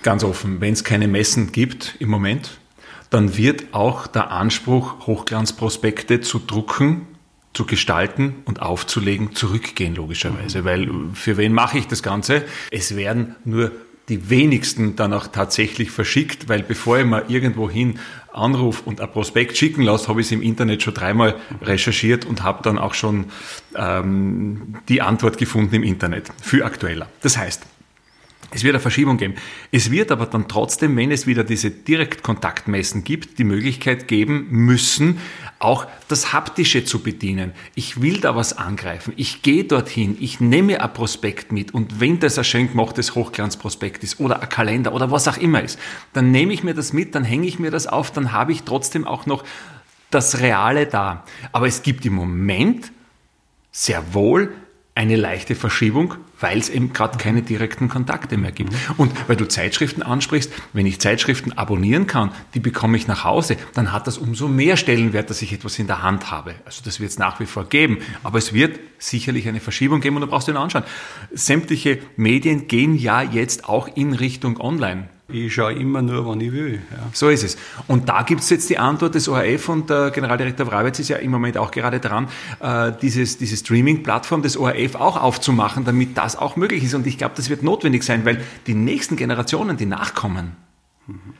Ganz 0.02 0.24
offen, 0.24 0.62
wenn 0.62 0.72
es 0.72 0.84
keine 0.84 1.06
Messen 1.06 1.52
gibt 1.52 1.96
im 1.98 2.08
Moment, 2.08 2.58
dann 3.10 3.36
wird 3.36 3.74
auch 3.74 4.06
der 4.06 4.30
Anspruch, 4.30 5.06
Hochglanzprospekte 5.06 6.22
zu 6.22 6.38
drucken, 6.38 7.06
zu 7.52 7.64
gestalten 7.66 8.36
und 8.44 8.62
aufzulegen, 8.62 9.34
zurückgehen 9.34 9.94
logischerweise. 9.94 10.60
Mhm. 10.60 10.64
Weil 10.64 10.90
für 11.14 11.36
wen 11.36 11.52
mache 11.52 11.78
ich 11.78 11.86
das 11.86 12.02
Ganze? 12.02 12.44
Es 12.70 12.96
werden 12.96 13.34
nur 13.44 13.72
die 14.08 14.30
wenigsten 14.30 14.96
dann 14.96 15.12
auch 15.12 15.26
tatsächlich 15.26 15.90
verschickt, 15.90 16.48
weil 16.48 16.62
bevor 16.62 16.98
ich 16.98 17.04
mal 17.04 17.24
irgendwo 17.28 17.68
hin 17.68 17.98
anrufe 18.32 18.82
und 18.84 19.00
ein 19.00 19.10
Prospekt 19.10 19.56
schicken 19.56 19.82
lasse, 19.82 20.08
habe 20.08 20.20
ich 20.20 20.28
es 20.28 20.32
im 20.32 20.42
Internet 20.42 20.82
schon 20.82 20.94
dreimal 20.94 21.36
recherchiert 21.60 22.24
und 22.24 22.42
habe 22.42 22.62
dann 22.62 22.78
auch 22.78 22.94
schon 22.94 23.26
ähm, 23.74 24.76
die 24.88 25.02
Antwort 25.02 25.38
gefunden 25.38 25.74
im 25.74 25.82
Internet. 25.82 26.30
Viel 26.42 26.62
aktueller. 26.62 27.08
Das 27.20 27.36
heißt, 27.36 27.66
es 28.50 28.64
wird 28.64 28.74
eine 28.74 28.80
Verschiebung 28.80 29.18
geben. 29.18 29.34
Es 29.72 29.90
wird 29.90 30.10
aber 30.10 30.24
dann 30.24 30.48
trotzdem, 30.48 30.96
wenn 30.96 31.10
es 31.10 31.26
wieder 31.26 31.44
diese 31.44 31.70
Direktkontaktmessen 31.70 33.04
gibt, 33.04 33.38
die 33.38 33.44
Möglichkeit 33.44 34.08
geben 34.08 34.46
müssen, 34.50 35.18
auch 35.58 35.86
das 36.08 36.32
Haptische 36.32 36.84
zu 36.84 37.02
bedienen. 37.02 37.52
Ich 37.74 38.00
will 38.00 38.20
da 38.20 38.34
was 38.36 38.56
angreifen. 38.56 39.12
Ich 39.16 39.42
gehe 39.42 39.64
dorthin. 39.64 40.16
Ich 40.18 40.40
nehme 40.40 40.80
ein 40.80 40.92
Prospekt 40.94 41.52
mit. 41.52 41.74
Und 41.74 42.00
wenn 42.00 42.20
das 42.20 42.38
ein 42.38 42.44
schön 42.44 42.70
gemachtes 42.70 43.14
Hochglanzprospekt 43.14 44.02
ist 44.02 44.18
oder 44.18 44.40
ein 44.40 44.48
Kalender 44.48 44.94
oder 44.94 45.10
was 45.10 45.28
auch 45.28 45.36
immer 45.36 45.62
ist, 45.62 45.78
dann 46.14 46.30
nehme 46.30 46.54
ich 46.54 46.64
mir 46.64 46.74
das 46.74 46.94
mit, 46.94 47.14
dann 47.14 47.24
hänge 47.24 47.46
ich 47.46 47.58
mir 47.58 47.70
das 47.70 47.86
auf, 47.86 48.12
dann 48.12 48.32
habe 48.32 48.52
ich 48.52 48.62
trotzdem 48.62 49.06
auch 49.06 49.26
noch 49.26 49.44
das 50.10 50.40
Reale 50.40 50.86
da. 50.86 51.24
Aber 51.52 51.66
es 51.66 51.82
gibt 51.82 52.06
im 52.06 52.14
Moment 52.14 52.92
sehr 53.72 54.14
wohl 54.14 54.54
eine 54.98 55.14
leichte 55.14 55.54
Verschiebung, 55.54 56.14
weil 56.40 56.58
es 56.58 56.68
eben 56.68 56.92
gerade 56.92 57.18
keine 57.18 57.42
direkten 57.42 57.88
Kontakte 57.88 58.36
mehr 58.36 58.50
gibt. 58.50 58.74
Und 58.96 59.12
weil 59.28 59.36
du 59.36 59.46
Zeitschriften 59.46 60.02
ansprichst, 60.02 60.52
wenn 60.72 60.86
ich 60.86 60.98
Zeitschriften 60.98 61.52
abonnieren 61.52 62.08
kann, 62.08 62.32
die 62.54 62.58
bekomme 62.58 62.96
ich 62.96 63.06
nach 63.06 63.22
Hause, 63.22 63.56
dann 63.74 63.92
hat 63.92 64.08
das 64.08 64.18
umso 64.18 64.48
mehr 64.48 64.76
Stellenwert, 64.76 65.30
dass 65.30 65.40
ich 65.40 65.52
etwas 65.52 65.78
in 65.78 65.86
der 65.86 66.02
Hand 66.02 66.32
habe. 66.32 66.56
Also 66.64 66.82
das 66.84 66.98
wird 66.98 67.12
es 67.12 67.18
nach 67.18 67.38
wie 67.38 67.46
vor 67.46 67.68
geben. 67.68 67.98
Aber 68.24 68.38
es 68.38 68.52
wird 68.52 68.80
sicherlich 68.98 69.46
eine 69.46 69.60
Verschiebung 69.60 70.00
geben 70.00 70.16
und 70.16 70.22
du 70.22 70.26
brauchst 70.26 70.48
du 70.48 70.52
dir 70.52 70.58
anschauen. 70.58 70.82
Sämtliche 71.30 72.00
Medien 72.16 72.66
gehen 72.66 72.96
ja 72.96 73.22
jetzt 73.22 73.68
auch 73.68 73.86
in 73.94 74.14
Richtung 74.14 74.58
Online. 74.58 75.08
Ich 75.30 75.52
schaue 75.52 75.75
immer 75.75 76.00
nur, 76.00 76.26
wann 76.26 76.40
ich 76.40 76.52
will. 76.52 76.80
Ja. 76.90 77.11
So 77.12 77.28
ist 77.28 77.44
es. 77.44 77.58
Und 77.87 78.08
da 78.08 78.23
gibt 78.23 78.40
es 78.40 78.49
jetzt 78.49 78.70
die 78.70 78.78
Antwort 78.78 79.14
des 79.14 79.28
ORF 79.28 79.68
und 79.68 79.90
der 79.90 80.11
Generaldirektor 80.11 80.66
Wrabetz 80.66 81.00
ist 81.00 81.08
ja 81.08 81.18
im 81.18 81.30
Moment 81.30 81.58
auch 81.58 81.70
gerade 81.70 82.00
dran, 82.00 82.28
äh, 82.61 82.92
dieses, 83.02 83.37
diese 83.37 83.58
Streaming-Plattform 83.58 84.40
des 84.40 84.56
ORF 84.56 84.94
auch 84.94 85.20
aufzumachen, 85.20 85.85
damit 85.85 86.16
das 86.16 86.37
auch 86.37 86.56
möglich 86.56 86.82
ist. 86.82 86.94
Und 86.94 87.06
ich 87.06 87.18
glaube, 87.18 87.35
das 87.37 87.50
wird 87.50 87.62
notwendig 87.62 88.04
sein, 88.04 88.25
weil 88.25 88.42
die 88.66 88.73
nächsten 88.73 89.16
Generationen, 89.16 89.76
die 89.76 89.85
nachkommen, 89.85 90.56
mhm 91.06 91.35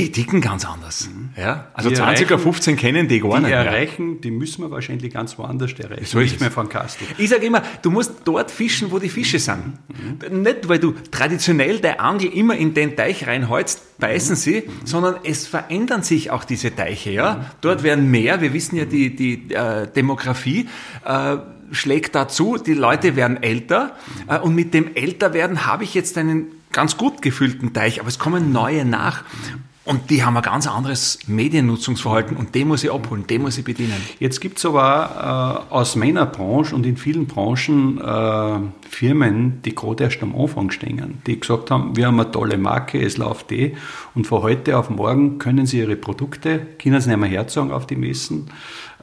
die 0.00 0.12
ticken 0.12 0.40
ganz 0.40 0.64
anders. 0.64 1.08
Mhm. 1.08 1.30
Ja? 1.36 1.66
Also 1.74 1.90
die 1.90 1.96
20er, 1.96 2.38
15 2.38 2.76
kennen 2.76 3.08
die 3.08 3.20
gar 3.20 3.36
die 3.36 3.42
nicht. 3.42 3.48
Die 3.48 3.52
erreichen, 3.52 4.20
die 4.20 4.30
müssen 4.30 4.62
wir 4.62 4.70
wahrscheinlich 4.70 5.12
ganz 5.12 5.38
woanders 5.38 5.72
erreichen. 5.72 6.04
So 6.04 6.18
nicht 6.18 6.40
mehr 6.40 6.50
von 6.50 6.68
Kastel. 6.68 7.06
Ich 7.18 7.28
sage 7.30 7.46
immer, 7.46 7.62
du 7.82 7.90
musst 7.90 8.12
dort 8.24 8.50
fischen, 8.50 8.90
wo 8.90 8.98
die 8.98 9.08
Fische 9.08 9.38
sind. 9.38 9.74
Mhm. 9.88 10.42
Nicht, 10.42 10.68
weil 10.68 10.78
du 10.78 10.94
traditionell 11.10 11.80
der 11.80 12.00
Angel 12.00 12.32
immer 12.32 12.56
in 12.56 12.74
den 12.74 12.96
Teich 12.96 13.26
reinholst, 13.26 13.98
beißen 13.98 14.32
mhm. 14.32 14.36
sie, 14.36 14.62
sondern 14.84 15.16
es 15.24 15.46
verändern 15.46 16.02
sich 16.02 16.30
auch 16.30 16.44
diese 16.44 16.74
Teiche. 16.74 17.10
Ja? 17.10 17.34
Mhm. 17.34 17.44
Dort 17.60 17.82
werden 17.82 18.10
mehr, 18.10 18.40
wir 18.40 18.52
wissen 18.52 18.76
ja, 18.76 18.84
die, 18.84 19.14
die 19.14 19.52
äh, 19.52 19.86
Demografie 19.86 20.68
äh, 21.04 21.36
schlägt 21.72 22.14
dazu, 22.14 22.56
die 22.56 22.74
Leute 22.74 23.16
werden 23.16 23.42
älter 23.42 23.96
äh, 24.28 24.38
und 24.38 24.54
mit 24.54 24.74
dem 24.74 24.94
Älterwerden 24.94 25.66
habe 25.66 25.84
ich 25.84 25.94
jetzt 25.94 26.18
einen 26.18 26.46
ganz 26.72 26.96
gut 26.96 27.22
gefüllten 27.22 27.72
Teich, 27.72 28.00
aber 28.00 28.08
es 28.08 28.18
kommen 28.18 28.52
neue 28.52 28.84
nach. 28.84 29.24
Und 29.86 30.10
die 30.10 30.22
haben 30.22 30.36
ein 30.36 30.42
ganz 30.42 30.66
anderes 30.66 31.18
Mediennutzungsverhalten 31.26 32.36
und 32.36 32.54
den 32.54 32.68
muss 32.68 32.84
ich 32.84 32.92
abholen, 32.92 33.26
den 33.26 33.42
muss 33.42 33.56
ich 33.56 33.64
bedienen. 33.64 33.96
Jetzt 34.18 34.40
gibt 34.40 34.58
es 34.58 34.66
aber 34.66 35.66
äh, 35.70 35.72
aus 35.72 35.96
meiner 35.96 36.26
Branche 36.26 36.74
und 36.74 36.84
in 36.84 36.98
vielen 36.98 37.26
Branchen 37.26 37.98
äh, 37.98 38.58
Firmen, 38.88 39.62
die 39.64 39.74
gerade 39.74 40.04
erst 40.04 40.22
am 40.22 40.36
Anfang 40.38 40.70
stehen, 40.70 41.22
die 41.26 41.40
gesagt 41.40 41.70
haben, 41.70 41.96
wir 41.96 42.06
haben 42.06 42.20
eine 42.20 42.30
tolle 42.30 42.58
Marke, 42.58 43.02
es 43.02 43.16
läuft 43.16 43.52
eh 43.52 43.74
und 44.14 44.26
von 44.26 44.42
heute 44.42 44.76
auf 44.76 44.90
morgen 44.90 45.38
können 45.38 45.64
sie 45.64 45.78
ihre 45.78 45.96
Produkte, 45.96 46.58
können 46.78 47.00
sie 47.00 47.08
nicht 47.08 47.18
mehr 47.18 47.30
herzogen 47.30 47.72
auf 47.72 47.86
die 47.86 47.96
Messen, 47.96 48.50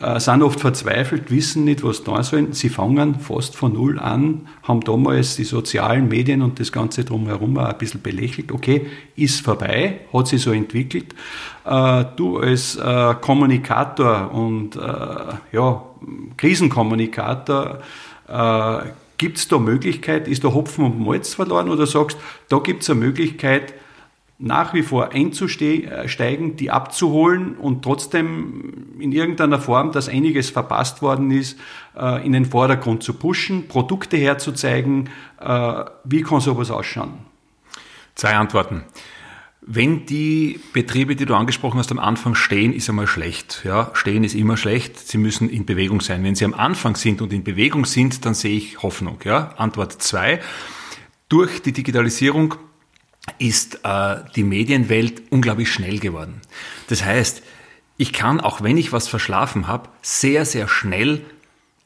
äh, 0.01 0.19
sind 0.19 0.43
oft 0.43 0.59
verzweifelt, 0.59 1.31
wissen 1.31 1.63
nicht, 1.63 1.83
was 1.83 2.03
da 2.03 2.23
sollen. 2.23 2.53
Sie 2.53 2.69
fangen 2.69 3.19
fast 3.19 3.55
von 3.55 3.73
Null 3.73 3.99
an, 3.99 4.47
haben 4.63 4.81
damals 4.81 5.35
die 5.35 5.43
sozialen 5.43 6.07
Medien 6.07 6.41
und 6.41 6.59
das 6.59 6.71
Ganze 6.71 7.03
drumherum 7.03 7.57
auch 7.57 7.65
ein 7.65 7.77
bisschen 7.77 8.01
belächelt. 8.01 8.51
Okay, 8.51 8.87
ist 9.15 9.41
vorbei, 9.41 10.01
hat 10.13 10.27
sich 10.27 10.41
so 10.41 10.51
entwickelt. 10.51 11.13
Äh, 11.65 12.05
du 12.15 12.37
als 12.37 12.75
äh, 12.75 13.15
Kommunikator 13.21 14.31
und 14.33 14.75
äh, 14.75 14.79
ja, 15.51 15.83
Krisenkommunikator, 16.37 17.79
äh, 18.27 18.77
gibt 19.17 19.37
es 19.37 19.47
da 19.47 19.57
Möglichkeit, 19.57 20.27
ist 20.27 20.43
da 20.43 20.53
Hopfen 20.53 20.85
und 20.85 20.99
Malz 20.99 21.33
verloren 21.33 21.69
oder 21.69 21.87
sagst, 21.87 22.17
da 22.49 22.59
gibt 22.59 22.83
es 22.83 22.89
eine 22.89 22.99
Möglichkeit, 22.99 23.73
nach 24.39 24.73
wie 24.73 24.83
vor 24.83 25.13
einzusteigen, 25.13 26.57
die 26.57 26.69
abzuholen 26.69 27.55
und 27.55 27.81
trotzdem 27.81 28.95
in 28.99 29.11
irgendeiner 29.11 29.59
Form, 29.59 29.91
dass 29.91 30.09
einiges 30.09 30.51
verpasst 30.51 31.01
worden 31.01 31.31
ist, 31.31 31.59
äh, 31.97 32.23
in 32.25 32.33
den 32.33 32.45
Vordergrund 32.45 33.01
zu 33.01 33.13
pushen, 33.13 33.67
Produkte 33.67 34.17
herzuzeigen. 34.17 35.09
Äh, 35.39 35.85
wie 36.03 36.21
kann 36.21 36.39
sowas 36.39 36.69
ausschauen? 36.69 37.13
Zwei 38.13 38.35
Antworten. 38.35 38.83
Wenn 39.61 40.05
die 40.05 40.59
Betriebe, 40.71 41.15
die 41.15 41.25
du 41.25 41.35
angesprochen 41.35 41.79
hast, 41.79 41.91
am 41.91 41.99
Anfang 41.99 42.35
stehen, 42.35 42.73
ist 42.73 42.87
einmal 42.89 43.07
schlecht. 43.07 43.63
Ja, 43.65 43.89
stehen 43.93 44.23
ist 44.23 44.33
immer 44.33 44.55
schlecht. 44.55 44.97
Sie 44.97 45.17
müssen 45.17 45.49
in 45.49 45.65
Bewegung 45.65 45.99
sein. 45.99 46.23
Wenn 46.23 46.35
sie 46.35 46.45
am 46.45 46.53
Anfang 46.53 46.95
sind 46.95 47.21
und 47.21 47.33
in 47.33 47.43
Bewegung 47.43 47.85
sind, 47.85 48.23
dann 48.23 48.33
sehe 48.33 48.55
ich 48.55 48.81
Hoffnung. 48.81 49.17
Ja, 49.25 49.55
Antwort 49.57 50.01
zwei. 50.01 50.39
Durch 51.27 51.61
die 51.61 51.73
Digitalisierung 51.73 52.55
ist 53.39 53.81
äh, 53.83 54.17
die 54.35 54.43
Medienwelt 54.43 55.23
unglaublich 55.29 55.71
schnell 55.71 55.99
geworden. 55.99 56.41
Das 56.87 57.03
heißt, 57.03 57.43
ich 57.97 58.13
kann, 58.13 58.39
auch 58.39 58.61
wenn 58.61 58.77
ich 58.77 58.91
was 58.91 59.07
verschlafen 59.07 59.67
habe, 59.67 59.89
sehr, 60.01 60.45
sehr 60.45 60.67
schnell 60.67 61.21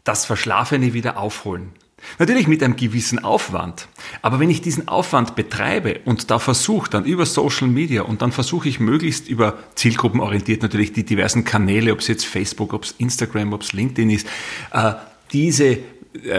das 0.03 0.25
Verschlafene 0.25 0.93
wieder 0.93 1.17
aufholen. 1.17 1.71
Natürlich 2.17 2.47
mit 2.47 2.63
einem 2.63 2.75
gewissen 2.75 3.23
Aufwand. 3.23 3.87
Aber 4.21 4.39
wenn 4.39 4.49
ich 4.49 4.61
diesen 4.61 4.87
Aufwand 4.87 5.35
betreibe 5.35 5.99
und 6.05 6.31
da 6.31 6.39
versuche 6.39 6.89
dann 6.89 7.05
über 7.05 7.25
Social 7.25 7.67
Media 7.67 8.01
und 8.01 8.21
dann 8.21 8.31
versuche 8.31 8.67
ich 8.67 8.79
möglichst 8.79 9.27
über 9.27 9.59
zielgruppenorientiert 9.75 10.63
natürlich 10.63 10.93
die 10.93 11.05
diversen 11.05 11.45
Kanäle, 11.45 11.93
ob 11.93 11.99
es 11.99 12.07
jetzt 12.07 12.25
Facebook, 12.25 12.73
ob 12.73 12.85
es 12.85 12.95
Instagram, 12.97 13.53
ob 13.53 13.61
es 13.61 13.73
LinkedIn 13.73 14.09
ist, 14.09 14.27
äh, 14.71 14.93
diese 15.31 15.77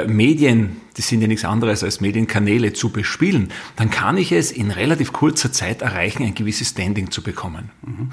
Medien, 0.07 0.81
die 0.97 1.03
sind 1.03 1.23
ja 1.23 1.29
nichts 1.29 1.45
anderes 1.45 1.83
als 1.83 2.01
Medienkanäle 2.01 2.73
zu 2.73 2.91
bespielen, 2.91 3.51
dann 3.77 3.91
kann 3.91 4.19
ich 4.19 4.33
es 4.33 4.53
in 4.53 4.71
relativ 4.71 5.13
kurzer 5.13 5.51
Zeit 5.51 5.81
erreichen, 5.81 6.25
ein 6.25 6.35
gewisses 6.35 6.71
Standing 6.71 7.11
zu 7.11 7.23
bekommen. 7.23 7.71
Mhm. 7.83 8.11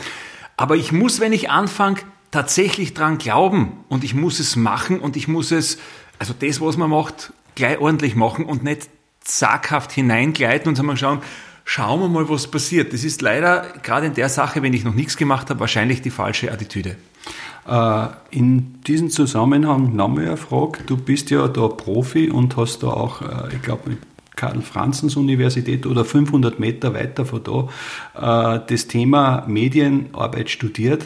Aber 0.55 0.75
ich 0.75 0.91
muss, 0.91 1.19
wenn 1.19 1.33
ich 1.33 1.49
anfange, 1.49 1.99
tatsächlich 2.31 2.93
dran 2.93 3.17
glauben 3.17 3.73
und 3.89 4.03
ich 4.03 4.13
muss 4.13 4.39
es 4.39 4.55
machen 4.55 4.99
und 4.99 5.17
ich 5.17 5.27
muss 5.27 5.51
es, 5.51 5.79
also 6.17 6.33
das, 6.37 6.61
was 6.61 6.77
man 6.77 6.89
macht, 6.89 7.33
gleich 7.55 7.79
ordentlich 7.79 8.15
machen 8.15 8.45
und 8.45 8.63
nicht 8.63 8.89
zaghaft 9.21 9.91
hineingleiten 9.91 10.69
und 10.69 10.75
sagen, 10.75 10.97
schauen, 10.97 11.21
schauen 11.69 11.99
wir 11.99 12.09
mal, 12.09 12.27
was 12.27 12.47
passiert. 12.47 12.93
Das 12.93 13.03
ist 13.03 13.21
leider 13.21 13.63
gerade 13.83 14.07
in 14.07 14.15
der 14.15 14.27
Sache, 14.27 14.63
wenn 14.63 14.73
ich 14.73 14.83
noch 14.83 14.95
nichts 14.95 15.17
gemacht 15.17 15.51
habe, 15.51 15.59
wahrscheinlich 15.59 16.01
die 16.01 16.09
falsche 16.09 16.51
Attitüde. 16.51 16.95
Äh, 17.67 18.07
in 18.31 18.81
diesem 18.87 19.11
Zusammenhang 19.11 19.95
nochmal 19.95 20.25
eine 20.25 20.37
Frage. 20.37 20.79
Du 20.87 20.97
bist 20.97 21.29
ja 21.29 21.47
da 21.47 21.67
Profi 21.67 22.31
und 22.31 22.57
hast 22.57 22.81
da 22.81 22.87
auch, 22.87 23.21
äh, 23.21 23.53
ich 23.55 23.61
glaube, 23.61 23.91
mit 23.91 23.99
Karl 24.35 24.61
Franzens 24.61 25.15
Universität 25.15 25.85
oder 25.85 26.05
500 26.05 26.59
Meter 26.59 26.95
weiter 26.95 27.23
von 27.23 27.43
da 27.43 28.55
äh, 28.55 28.61
das 28.67 28.87
Thema 28.87 29.43
Medienarbeit 29.45 30.49
studiert. 30.49 31.05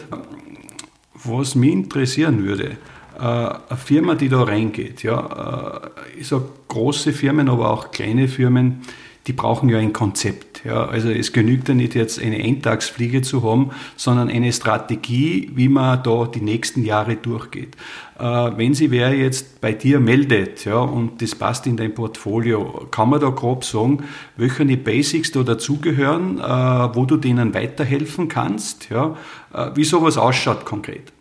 Was 1.25 1.55
mich 1.55 1.74
interessieren 1.74 2.43
würde, 2.43 2.77
eine 3.17 3.60
Firma, 3.77 4.15
die 4.15 4.27
da 4.27 4.43
reingeht, 4.43 5.03
ja, 5.03 5.91
ich 6.20 6.27
sage 6.27 6.46
große 6.67 7.13
Firmen, 7.13 7.48
aber 7.48 7.70
auch 7.70 7.91
kleine 7.91 8.27
Firmen, 8.27 8.82
die 9.27 9.34
brauchen 9.34 9.70
ja 9.70 9.77
ein 9.77 9.93
Konzept. 9.93 10.52
Ja. 10.63 10.86
Also 10.86 11.10
es 11.10 11.34
genügt 11.34 11.67
ja 11.67 11.75
nicht 11.75 11.96
jetzt 11.96 12.22
eine 12.22 12.38
Eintagsfliege 12.38 13.22
zu 13.22 13.43
haben, 13.43 13.72
sondern 13.96 14.29
eine 14.29 14.51
Strategie, 14.53 15.51
wie 15.55 15.67
man 15.67 16.01
da 16.03 16.25
die 16.25 16.41
nächsten 16.41 16.84
Jahre 16.84 17.15
durchgeht. 17.15 17.75
Äh, 18.17 18.24
wenn 18.24 18.74
sie 18.74 18.91
wer 18.91 19.13
jetzt 19.13 19.60
bei 19.60 19.74
dir 19.74 20.00
meldet 20.00 20.65
ja, 20.65 20.77
und 20.77 21.22
das 21.22 21.36
passt 21.36 21.67
in 21.67 21.77
dein 21.77 21.93
Portfolio, 21.93 22.88
kann 22.91 23.10
man 23.10 23.20
da 23.20 23.29
grob 23.29 23.65
sagen, 23.65 24.03
welche 24.38 24.77
Basics 24.77 25.32
da 25.32 25.43
dazugehören, 25.43 26.39
äh, 26.39 26.96
wo 26.96 27.05
du 27.05 27.17
denen 27.17 27.53
weiterhelfen 27.53 28.27
kannst, 28.27 28.89
ja, 28.89 29.17
äh, 29.53 29.72
wie 29.75 29.84
sowas 29.84 30.17
ausschaut 30.17 30.65
konkret? 30.65 31.12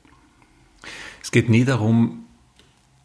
Es 1.23 1.31
geht 1.31 1.49
nie 1.49 1.65
darum, 1.65 2.25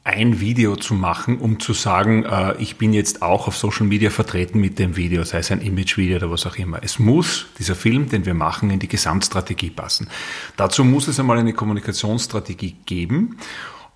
ein 0.07 0.39
Video 0.39 0.77
zu 0.77 0.93
machen, 0.93 1.37
um 1.37 1.59
zu 1.59 1.73
sagen, 1.73 2.23
äh, 2.23 2.55
ich 2.59 2.77
bin 2.77 2.93
jetzt 2.93 3.21
auch 3.21 3.49
auf 3.49 3.57
Social 3.57 3.85
Media 3.85 4.09
vertreten 4.09 4.57
mit 4.57 4.79
dem 4.79 4.95
Video, 4.95 5.21
sei 5.25 5.39
es 5.39 5.51
ein 5.51 5.59
Image-Video 5.59 6.15
oder 6.15 6.31
was 6.31 6.45
auch 6.45 6.55
immer. 6.55 6.79
Es 6.81 6.97
muss, 6.97 7.47
dieser 7.59 7.75
Film, 7.75 8.07
den 8.07 8.25
wir 8.25 8.33
machen, 8.33 8.69
in 8.69 8.79
die 8.79 8.87
Gesamtstrategie 8.87 9.69
passen. 9.69 10.07
Dazu 10.55 10.85
muss 10.85 11.09
es 11.09 11.19
einmal 11.19 11.37
eine 11.37 11.51
Kommunikationsstrategie 11.51 12.77
geben. 12.85 13.37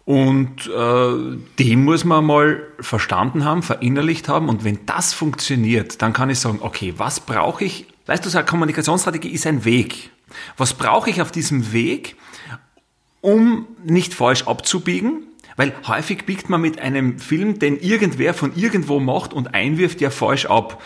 Und 0.04 0.68
äh, 0.68 1.38
die 1.58 1.78
muss 1.78 2.04
man 2.04 2.26
mal 2.26 2.62
verstanden 2.82 3.46
haben, 3.46 3.64
verinnerlicht 3.64 4.28
haben. 4.28 4.50
Und 4.50 4.66
wenn 4.66 4.86
das 4.86 5.14
funktioniert, 5.14 6.02
dann 6.02 6.12
kann 6.12 6.30
ich 6.30 6.40
sagen, 6.40 6.60
okay, 6.62 6.94
was 6.98 7.22
brauche 7.22 7.64
ich? 7.64 7.86
Weißt 8.08 8.26
du, 8.26 8.30
so 8.30 8.38
eine 8.38 8.46
Kommunikationsstrategie 8.46 9.30
ist 9.30 9.48
ein 9.48 9.64
Weg. 9.64 10.10
Was 10.58 10.74
brauche 10.74 11.10
ich 11.10 11.22
auf 11.22 11.32
diesem 11.32 11.72
Weg, 11.72 12.18
um 13.22 13.66
nicht 13.86 14.14
falsch 14.14 14.46
abzubiegen, 14.46 15.24
weil 15.62 15.76
häufig 15.86 16.26
biegt 16.26 16.50
man 16.50 16.60
mit 16.60 16.80
einem 16.80 17.20
Film, 17.20 17.60
den 17.60 17.80
irgendwer 17.80 18.34
von 18.34 18.56
irgendwo 18.56 19.00
macht 19.00 19.32
und 19.32 19.54
einwirft, 19.54 20.02
ja 20.02 20.10
falsch 20.10 20.48
ab. 20.48 20.82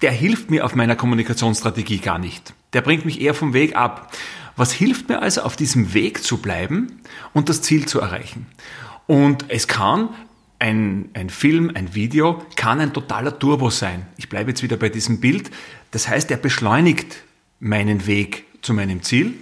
Der 0.00 0.10
hilft 0.10 0.50
mir 0.50 0.64
auf 0.64 0.74
meiner 0.74 0.96
Kommunikationsstrategie 0.96 1.98
gar 1.98 2.18
nicht. 2.18 2.54
Der 2.72 2.80
bringt 2.80 3.04
mich 3.04 3.20
eher 3.20 3.34
vom 3.34 3.52
Weg 3.52 3.76
ab. 3.76 4.16
Was 4.56 4.72
hilft 4.72 5.10
mir 5.10 5.20
also, 5.20 5.42
auf 5.42 5.54
diesem 5.54 5.92
Weg 5.92 6.24
zu 6.24 6.38
bleiben 6.38 7.02
und 7.34 7.50
das 7.50 7.60
Ziel 7.60 7.84
zu 7.84 8.00
erreichen? 8.00 8.46
Und 9.06 9.44
es 9.48 9.68
kann 9.68 10.08
ein, 10.60 11.10
ein 11.12 11.28
Film, 11.28 11.72
ein 11.74 11.94
Video, 11.94 12.42
kann 12.56 12.80
ein 12.80 12.94
totaler 12.94 13.38
Turbo 13.38 13.68
sein. 13.68 14.06
Ich 14.16 14.30
bleibe 14.30 14.52
jetzt 14.52 14.62
wieder 14.62 14.78
bei 14.78 14.88
diesem 14.88 15.20
Bild. 15.20 15.50
Das 15.90 16.08
heißt, 16.08 16.30
er 16.30 16.38
beschleunigt 16.38 17.22
meinen 17.60 18.06
Weg 18.06 18.46
zu 18.62 18.72
meinem 18.72 19.02
Ziel 19.02 19.34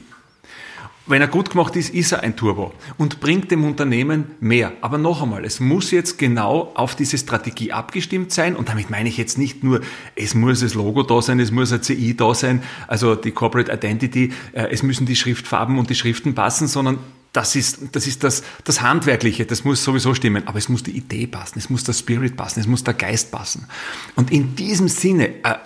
wenn 1.06 1.20
er 1.20 1.28
gut 1.28 1.50
gemacht 1.50 1.76
ist, 1.76 1.92
ist 1.92 2.12
er 2.12 2.22
ein 2.22 2.34
Turbo 2.34 2.72
und 2.96 3.20
bringt 3.20 3.50
dem 3.50 3.64
Unternehmen 3.64 4.32
mehr. 4.40 4.72
Aber 4.80 4.96
noch 4.96 5.22
einmal, 5.22 5.44
es 5.44 5.60
muss 5.60 5.90
jetzt 5.90 6.18
genau 6.18 6.72
auf 6.74 6.94
diese 6.94 7.18
Strategie 7.18 7.72
abgestimmt 7.72 8.32
sein 8.32 8.56
und 8.56 8.70
damit 8.70 8.88
meine 8.88 9.08
ich 9.08 9.18
jetzt 9.18 9.36
nicht 9.36 9.62
nur, 9.62 9.82
es 10.16 10.34
muss 10.34 10.60
das 10.60 10.74
Logo 10.74 11.02
da 11.02 11.20
sein, 11.20 11.40
es 11.40 11.50
muss 11.50 11.72
ein 11.72 11.82
CI 11.82 12.16
da 12.16 12.34
sein, 12.34 12.62
also 12.88 13.14
die 13.16 13.32
Corporate 13.32 13.70
Identity, 13.70 14.32
äh, 14.52 14.68
es 14.70 14.82
müssen 14.82 15.04
die 15.04 15.16
Schriftfarben 15.16 15.78
und 15.78 15.90
die 15.90 15.94
Schriften 15.94 16.34
passen, 16.34 16.68
sondern 16.68 16.98
das 17.34 17.54
ist, 17.56 17.80
das 17.92 18.06
ist 18.06 18.24
das, 18.24 18.42
das 18.62 18.80
Handwerkliche, 18.80 19.44
das 19.44 19.64
muss 19.64 19.84
sowieso 19.84 20.14
stimmen, 20.14 20.46
aber 20.48 20.56
es 20.58 20.70
muss 20.70 20.84
die 20.84 20.96
Idee 20.96 21.26
passen, 21.26 21.58
es 21.58 21.68
muss 21.68 21.84
der 21.84 21.92
Spirit 21.92 22.36
passen, 22.36 22.60
es 22.60 22.66
muss 22.66 22.84
der 22.84 22.94
Geist 22.94 23.30
passen. 23.30 23.66
Und 24.14 24.30
in 24.30 24.54
diesem 24.54 24.88
Sinne, 24.88 25.28
äh, 25.44 25.56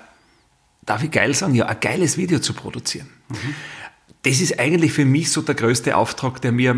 darf 0.85 1.05
ich 1.05 1.11
geil 1.11 1.35
sagen, 1.35 1.55
ja, 1.55 1.67
ein 1.67 1.79
geiles 1.81 2.17
Video 2.17 2.41
zu 2.41 2.55
produzieren. 2.55 3.09
Mhm 3.29 3.55
das 4.29 4.41
ist 4.43 4.59
eigentlich 4.59 4.93
für 4.93 5.07
mich 5.07 5.31
so 5.33 5.41
der 5.41 5.55
größte 5.55 5.97
Auftrag, 5.97 6.43
der 6.43 6.53
mir 6.53 6.77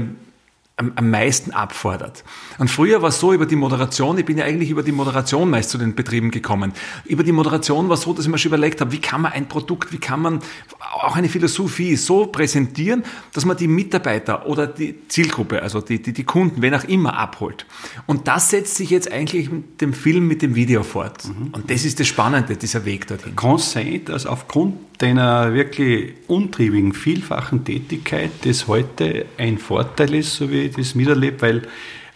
am, 0.77 0.93
am 0.95 1.11
meisten 1.11 1.51
abfordert. 1.51 2.23
Und 2.59 2.71
früher 2.71 3.03
war 3.03 3.09
es 3.09 3.19
so 3.19 3.33
über 3.33 3.45
die 3.45 3.57
Moderation, 3.57 4.17
ich 4.19 4.25
bin 4.25 4.39
ja 4.39 4.45
eigentlich 4.45 4.71
über 4.71 4.85
die 4.85 4.93
Moderation 4.93 5.51
meist 5.51 5.71
zu 5.71 5.77
den 5.77 5.97
Betrieben 5.97 6.31
gekommen. 6.31 6.73
Über 7.07 7.25
die 7.25 7.33
Moderation 7.33 7.89
war 7.89 7.95
es 7.95 8.03
so, 8.03 8.15
dass 8.15 8.25
ich 8.25 8.31
mir 8.31 8.39
schon 8.39 8.51
überlegt 8.51 8.81
habe, 8.81 8.93
wie 8.93 9.01
kann 9.01 9.23
man 9.23 9.33
ein 9.33 9.49
Produkt, 9.49 9.93
wie 9.93 9.99
kann 9.99 10.23
man 10.23 10.39
auch 10.79 11.17
eine 11.17 11.29
Philosophie 11.29 11.97
so 11.97 12.27
präsentieren, 12.27 13.03
dass 13.33 13.45
man 13.45 13.57
die 13.57 13.69
Mitarbeiter 13.69 14.47
oder 14.47 14.69
die 14.69 15.09
Zielgruppe, 15.09 15.61
also 15.61 15.81
die, 15.81 16.01
die, 16.01 16.13
die 16.13 16.25
Kunden, 16.25 16.63
wen 16.63 16.73
auch 16.73 16.85
immer 16.85 17.19
abholt. 17.19 17.67
Und 18.07 18.29
das 18.29 18.51
setzt 18.51 18.77
sich 18.77 18.91
jetzt 18.91 19.11
eigentlich 19.11 19.51
mit 19.51 19.81
dem 19.81 19.93
Film, 19.93 20.29
mit 20.29 20.41
dem 20.41 20.55
Video 20.55 20.85
fort. 20.85 21.25
Mhm. 21.25 21.49
Und 21.53 21.69
das 21.69 21.85
ist 21.85 21.99
das 21.99 22.07
Spannende, 22.07 22.57
dieser 22.57 22.85
Weg 22.85 23.09
dorthin. 23.09 23.35
Kann 23.35 23.57
es 23.57 23.73
sein, 23.73 24.03
dass 24.05 24.25
aufgrund 24.25 24.75
deiner 25.01 25.55
wirklich 25.55 26.13
untriebigen, 26.29 26.93
vielfachen 26.93 27.65
Tätigkeit 27.65 28.31
das 28.45 28.69
heute 28.69 29.25
ein 29.39 29.59
Vorteil 29.59 30.15
ist, 30.15 30.37
so 30.37 30.51
wie 30.51 30.63
ich 30.63 30.77
das 30.77 30.95
miterlebe, 30.95 31.41
weil 31.43 31.63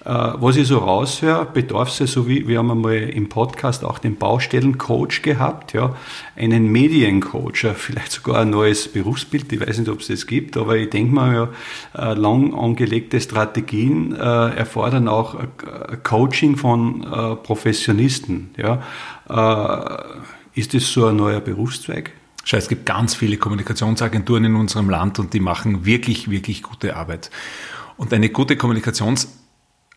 äh, 0.05 0.33
was 0.39 0.57
ich 0.57 0.69
so 0.69 0.79
raushöre, 0.79 1.47
bedarf 1.47 1.89
es 1.89 1.99
ja 1.99 2.07
so 2.07 2.29
wie, 2.29 2.47
wir 2.47 2.59
haben 2.59 2.71
einmal 2.71 2.95
im 2.95 3.31
Podcast 3.31 3.85
auch 3.85 3.99
den 3.99 4.17
Baustellencoach 4.17 5.23
gehabt, 5.23 5.73
ja, 5.73 5.97
einen 6.37 6.71
Mediencoach, 6.71 7.67
vielleicht 7.75 8.13
sogar 8.13 8.43
ein 8.43 8.51
neues 8.51 8.87
Berufsbild, 8.93 9.51
ich 9.51 9.61
weiß 9.61 9.79
nicht, 9.79 9.89
ob 9.89 10.01
es 10.01 10.09
das 10.09 10.27
gibt, 10.27 10.59
aber 10.59 10.77
ich 10.77 10.91
denke 10.91 11.15
mal, 11.15 11.35
ja, 11.35 12.11
äh, 12.11 12.15
lang 12.15 12.53
angelegte 12.55 13.19
Strategien 13.19 14.15
äh, 14.15 14.19
erfordern 14.19 15.09
auch 15.09 15.37
Coaching 16.03 16.57
von 16.57 17.01
Professionisten, 17.43 18.51
ja. 18.57 18.83
Ist 20.55 20.75
das 20.75 20.93
so 20.93 21.07
ein 21.07 21.17
neuer 21.17 21.41
Berufszweig? 21.41 22.13
Schau, 22.45 22.59
es 22.59 22.69
gibt 22.69 22.87
ganz 22.87 23.15
viele 23.15 23.39
Kommunikationsagenturen 23.39 24.45
in 24.45 24.55
unserem 24.55 24.91
Land 24.91 25.19
und 25.19 25.33
die 25.33 25.41
machen 25.41 25.87
wirklich, 25.87 26.31
wirklich 26.31 26.63
gute 26.63 26.97
Arbeit. 26.97 27.31
Und 27.97 28.13
eine 28.13 28.29
gute 28.29 28.57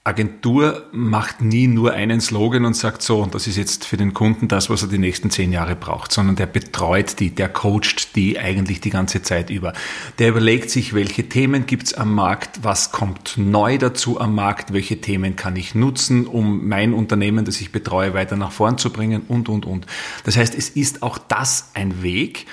Kommunikationsagentur 0.08 0.88
macht 0.92 1.42
nie 1.42 1.68
nur 1.68 1.94
einen 1.94 2.22
Slogan 2.22 2.66
und 2.66 2.76
sagt 2.76 3.02
so, 3.02 3.22
und 3.22 3.36
das 3.36 3.48
ist 3.48 3.58
jetzt 3.58 3.86
für 3.86 3.98
den 3.98 4.14
Kunden 4.14 4.48
das, 4.48 4.70
was 4.70 4.82
er 4.82 4.88
die 4.88 4.98
nächsten 4.98 5.30
zehn 5.30 5.52
Jahre 5.52 5.76
braucht, 5.76 6.12
sondern 6.12 6.36
der 6.36 6.46
betreut 6.46 7.20
die, 7.20 7.32
der 7.32 7.50
coacht 7.50 8.16
die 8.16 8.40
eigentlich 8.40 8.80
die 8.80 8.90
ganze 8.90 9.22
Zeit 9.22 9.50
über. 9.50 9.74
Der 10.20 10.30
überlegt 10.30 10.70
sich, 10.70 10.94
welche 10.94 11.28
Themen 11.28 11.66
gibt's 11.66 11.94
am 11.94 12.14
Markt, 12.14 12.64
was 12.64 12.92
kommt 12.92 13.34
neu 13.38 13.78
dazu 13.78 14.20
am 14.20 14.36
Markt, 14.36 14.72
welche 14.72 15.02
Themen 15.02 15.36
kann 15.36 15.56
ich 15.56 15.76
nutzen, 15.76 16.26
um 16.26 16.68
mein 16.68 16.94
Unternehmen, 16.94 17.44
das 17.44 17.60
ich 17.60 17.72
betreue, 17.72 18.14
weiter 18.14 18.38
nach 18.38 18.52
vorn 18.52 18.78
zu 18.78 18.92
bringen 18.92 19.24
und, 19.28 19.50
und, 19.50 19.66
und. 19.66 19.86
Das 20.24 20.38
heißt, 20.38 20.56
es 20.56 20.70
ist 20.70 21.04
auch 21.04 21.18
das 21.18 21.72
ein 21.74 22.02
Weg. 22.02 22.46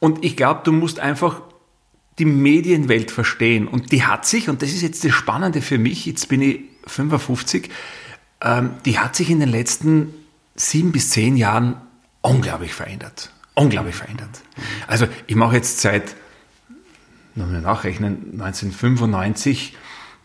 Und 0.00 0.22
ich 0.22 0.36
glaube, 0.36 0.60
du 0.64 0.72
musst 0.72 1.00
einfach 1.00 1.40
die 2.18 2.26
Medienwelt 2.26 3.10
verstehen. 3.10 3.66
Und 3.66 3.90
die 3.90 4.04
hat 4.04 4.26
sich, 4.26 4.48
und 4.48 4.62
das 4.62 4.70
ist 4.70 4.82
jetzt 4.82 5.02
das 5.04 5.12
Spannende 5.12 5.62
für 5.62 5.78
mich, 5.78 6.06
jetzt 6.06 6.28
bin 6.28 6.42
ich 6.42 6.60
55, 6.86 7.70
ähm, 8.40 8.70
die 8.84 8.98
hat 8.98 9.16
sich 9.16 9.30
in 9.30 9.40
den 9.40 9.48
letzten 9.48 10.14
sieben 10.54 10.92
bis 10.92 11.10
zehn 11.10 11.36
Jahren 11.36 11.76
unglaublich 12.20 12.74
verändert. 12.74 13.30
Unglaublich 13.54 13.94
verändert. 13.94 14.42
Also 14.86 15.06
ich 15.26 15.36
mache 15.36 15.56
jetzt 15.56 15.80
seit, 15.80 16.16
noch 17.34 17.46
mal 17.46 17.60
nachrechnen, 17.60 18.32
1995, 18.32 19.76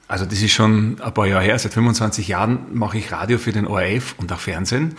also 0.07 0.25
das 0.25 0.41
ist 0.41 0.51
schon 0.51 0.99
ein 1.01 1.13
paar 1.13 1.27
Jahre 1.27 1.43
her, 1.43 1.59
seit 1.59 1.73
25 1.73 2.27
Jahren 2.27 2.73
mache 2.73 2.97
ich 2.97 3.11
Radio 3.11 3.37
für 3.37 3.51
den 3.51 3.67
ORF 3.67 4.15
und 4.17 4.31
auch 4.33 4.39
Fernsehen. 4.39 4.95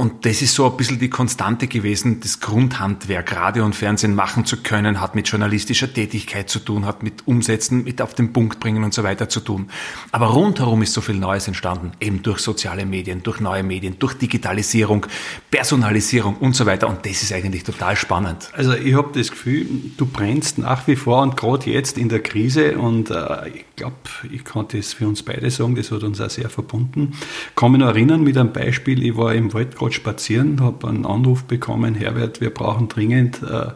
Und 0.00 0.24
das 0.24 0.40
ist 0.40 0.54
so 0.54 0.64
ein 0.64 0.78
bisschen 0.78 0.98
die 0.98 1.10
Konstante 1.10 1.66
gewesen, 1.66 2.20
das 2.20 2.40
Grundhandwerk, 2.40 3.36
Radio 3.36 3.66
und 3.66 3.76
Fernsehen 3.76 4.14
machen 4.14 4.46
zu 4.46 4.56
können, 4.56 4.98
hat 4.98 5.14
mit 5.14 5.28
journalistischer 5.28 5.92
Tätigkeit 5.92 6.48
zu 6.48 6.58
tun, 6.58 6.86
hat 6.86 7.02
mit 7.02 7.26
Umsetzen, 7.26 7.84
mit 7.84 8.00
auf 8.00 8.14
den 8.14 8.32
Punkt 8.32 8.60
bringen 8.60 8.82
und 8.82 8.94
so 8.94 9.02
weiter 9.02 9.28
zu 9.28 9.40
tun. 9.40 9.68
Aber 10.10 10.28
rundherum 10.28 10.80
ist 10.80 10.94
so 10.94 11.02
viel 11.02 11.16
Neues 11.16 11.48
entstanden, 11.48 11.92
eben 12.00 12.22
durch 12.22 12.38
soziale 12.38 12.86
Medien, 12.86 13.22
durch 13.22 13.40
neue 13.40 13.62
Medien, 13.62 13.98
durch 13.98 14.14
Digitalisierung, 14.14 15.04
Personalisierung 15.50 16.38
und 16.38 16.56
so 16.56 16.64
weiter. 16.64 16.88
Und 16.88 17.04
das 17.04 17.22
ist 17.22 17.34
eigentlich 17.34 17.64
total 17.64 17.94
spannend. 17.94 18.48
Also 18.54 18.72
ich 18.72 18.94
habe 18.94 19.10
das 19.12 19.30
Gefühl, 19.30 19.66
du 19.98 20.06
brennst 20.06 20.56
nach 20.56 20.86
wie 20.86 20.96
vor 20.96 21.20
und 21.20 21.36
gerade 21.36 21.68
jetzt 21.68 21.98
in 21.98 22.08
der 22.08 22.22
Krise 22.22 22.78
und 22.78 23.10
äh, 23.10 23.50
ich 23.50 23.76
glaube, 23.76 23.96
ich 24.32 24.44
kann 24.44 24.64
das 24.72 24.94
für 24.94 25.06
uns 25.06 25.22
beide 25.22 25.50
sagen, 25.50 25.74
das 25.74 25.90
hat 25.90 26.04
uns 26.04 26.22
auch 26.22 26.30
sehr 26.30 26.48
verbunden. 26.48 27.12
Kann 27.54 27.72
mich 27.72 27.80
noch 27.80 27.88
erinnern 27.88 28.22
mit 28.22 28.38
einem 28.38 28.54
Beispiel, 28.54 29.04
ich 29.04 29.14
war 29.14 29.34
im 29.34 29.52
Wald 29.52 29.76
gerade 29.90 29.92
spazieren, 29.92 30.60
habe 30.60 30.88
einen 30.88 31.04
Anruf 31.04 31.44
bekommen, 31.44 31.94
Herbert, 31.94 32.40
wir 32.40 32.50
brauchen 32.50 32.88
dringend 32.88 33.42
äh, 33.42 33.66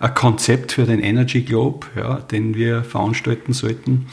ein 0.00 0.14
Konzept 0.14 0.72
für 0.72 0.84
den 0.84 1.00
Energy 1.00 1.42
Globe, 1.42 1.86
ja, 1.96 2.16
den 2.16 2.54
wir 2.54 2.84
veranstalten 2.84 3.52
sollten. 3.52 4.06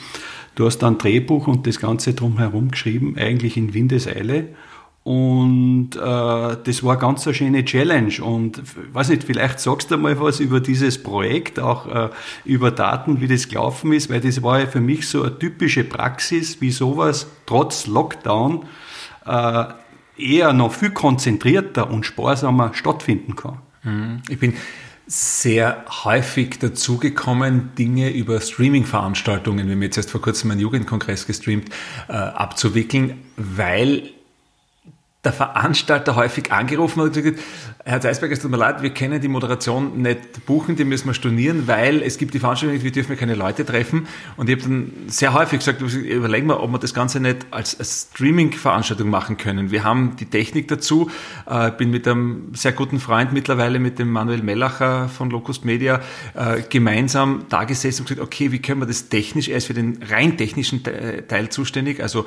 Du 0.56 0.66
hast 0.66 0.84
ein 0.84 0.98
Drehbuch 0.98 1.48
und 1.48 1.68
das 1.68 1.80
Ganze 1.80 2.14
drumherum 2.14 2.72
geschrieben, 2.72 3.16
eigentlich 3.18 3.58
in 3.58 3.74
Windeseile. 3.74 4.50
Und 5.04 5.92
äh, 5.96 6.00
das 6.00 6.84
war 6.84 6.98
ganz 6.98 7.28
eine 7.28 7.36
schöne 7.36 7.64
Challenge. 7.64 8.14
Und 8.24 8.64
weiß 8.94 9.10
nicht, 9.10 9.24
vielleicht 9.24 9.60
sagst 9.60 9.92
du 9.92 9.98
mal 9.98 10.20
was 10.20 10.40
über 10.40 10.60
dieses 10.60 11.04
Projekt, 11.04 11.60
auch 11.60 11.86
äh, 11.88 12.10
über 12.44 12.72
Daten, 12.72 13.22
wie 13.22 13.28
das 13.28 13.48
gelaufen 13.48 13.94
ist, 13.94 14.10
weil 14.10 14.22
das 14.22 14.42
war 14.42 14.62
ja 14.62 14.66
für 14.66 14.82
mich 14.82 15.08
so 15.08 15.22
eine 15.22 15.38
typische 15.38 15.84
Praxis, 15.84 16.60
wie 16.62 16.72
sowas 16.72 17.28
trotz 17.46 17.86
Lockdown 17.86 18.64
äh, 19.28 19.66
eher 20.18 20.54
noch 20.54 20.74
viel 20.74 20.92
konzentrierter 20.92 21.90
und 21.90 22.06
sparsamer 22.06 22.74
stattfinden 22.74 23.36
kann. 23.36 23.60
Mhm. 23.84 24.22
Ich 24.30 24.40
bin 24.40 24.54
sehr 25.08 25.86
häufig 26.04 26.58
dazugekommen, 26.58 27.76
Dinge 27.78 28.10
über 28.10 28.42
Streaming-Veranstaltungen, 28.42 29.68
wir 29.80 29.86
jetzt 29.86 29.98
erst 29.98 30.10
vor 30.10 30.22
kurzem 30.22 30.52
einen 30.52 30.60
Jugendkongress 30.60 31.28
gestreamt, 31.28 31.70
äh, 32.08 32.14
abzuwickeln, 32.14 33.22
weil 33.38 34.10
der 35.26 35.34
Veranstalter 35.34 36.16
häufig 36.16 36.52
angerufen 36.52 37.02
hat 37.02 37.08
und 37.08 37.14
gesagt, 37.14 37.40
Herr 37.84 38.02
Zeisberger, 38.02 38.34
es 38.34 38.40
tut 38.40 38.50
mir 38.50 38.58
leid, 38.58 38.82
wir 38.82 38.92
können 38.92 39.22
die 39.22 39.28
Moderation 39.28 40.02
nicht 40.02 40.46
buchen, 40.46 40.76
die 40.76 40.86
müssen 40.86 41.08
wir 41.08 41.14
stornieren, 41.14 41.68
weil 41.68 42.02
es 42.02 42.18
gibt 42.18 42.34
die 42.34 42.40
Veranstaltung, 42.40 42.82
wir 42.82 42.92
dürfen 42.92 43.16
keine 43.18 43.36
Leute 43.36 43.66
treffen. 43.66 44.08
Und 44.38 44.50
ich 44.50 44.56
habe 44.56 44.70
dann 44.70 44.92
sehr 45.08 45.34
häufig 45.34 45.60
gesagt, 45.60 45.82
überlegen 45.82 46.48
wir, 46.48 46.62
ob 46.62 46.72
wir 46.72 46.80
das 46.80 46.94
Ganze 46.94 47.20
nicht 47.20 47.46
als, 47.52 47.76
Streaming-Veranstaltung 47.86 49.10
machen 49.10 49.38
können. 49.38 49.72
Wir 49.72 49.84
haben 49.84 50.16
die 50.16 50.26
Technik 50.26 50.68
dazu, 50.68 51.10
äh, 51.46 51.72
bin 51.72 51.92
mit 51.92 52.08
einem 52.08 52.54
sehr 52.54 52.72
guten 52.72 53.00
Freund 53.00 53.34
mittlerweile, 53.34 53.80
mit 53.80 54.00
dem 54.00 54.12
Manuel 54.12 54.42
Mellacher 54.42 55.10
von 55.10 55.30
Locust 55.30 55.66
Media, 55.66 56.02
äh, 56.34 56.62
gemeinsam 56.68 57.46
da 57.50 57.66
gesessen 57.66 58.02
und 58.02 58.10
gesagt, 58.10 58.26
okay, 58.26 58.52
wie 58.52 58.60
können 58.60 58.82
wir 58.82 58.88
das 58.88 59.10
technisch, 59.10 59.48
er 59.48 59.58
ist 59.58 59.68
für 59.68 59.74
den 59.74 60.00
rein 60.10 60.38
technischen 60.38 60.84
Teil 60.84 61.50
zuständig, 61.50 62.02
also 62.02 62.26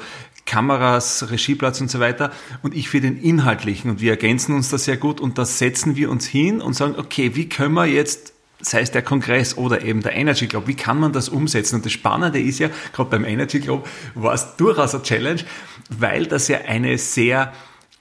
Kameras, 0.48 1.30
Regieplatz 1.30 1.80
und 1.80 1.90
so 1.90 2.00
weiter, 2.00 2.32
und 2.62 2.74
ich 2.74 2.88
für 2.88 3.00
den 3.00 3.16
inhaltlichen. 3.16 3.90
Und 3.90 4.00
wir 4.00 4.12
ergänzen 4.12 4.54
uns 4.54 4.70
da 4.70 4.78
sehr 4.78 4.96
gut 4.96 5.20
und 5.20 5.38
das 5.38 5.58
setzen 5.58 5.94
wir 5.94 6.10
uns 6.10 6.26
hin 6.26 6.60
und 6.60 6.72
sagen, 6.72 6.94
okay, 6.96 7.36
wie 7.36 7.48
können 7.48 7.74
wir 7.74 7.86
jetzt 7.86 8.32
sei 8.60 8.80
es 8.80 8.90
der 8.90 9.02
Kongress 9.02 9.56
oder 9.56 9.82
eben 9.82 10.02
der 10.02 10.16
Energy 10.16 10.48
Club, 10.48 10.66
wie 10.66 10.74
kann 10.74 10.98
man 10.98 11.12
das 11.12 11.28
umsetzen? 11.28 11.76
Und 11.76 11.84
das 11.84 11.92
Spannende 11.92 12.40
ist 12.40 12.58
ja, 12.58 12.70
gerade 12.92 13.10
beim 13.10 13.24
Energy 13.24 13.60
Club 13.60 13.88
war 14.14 14.34
es 14.34 14.56
durchaus 14.56 14.94
eine 14.94 15.04
Challenge, 15.04 15.44
weil 15.90 16.26
das 16.26 16.48
ja 16.48 16.58
eine 16.66 16.98
sehr 16.98 17.52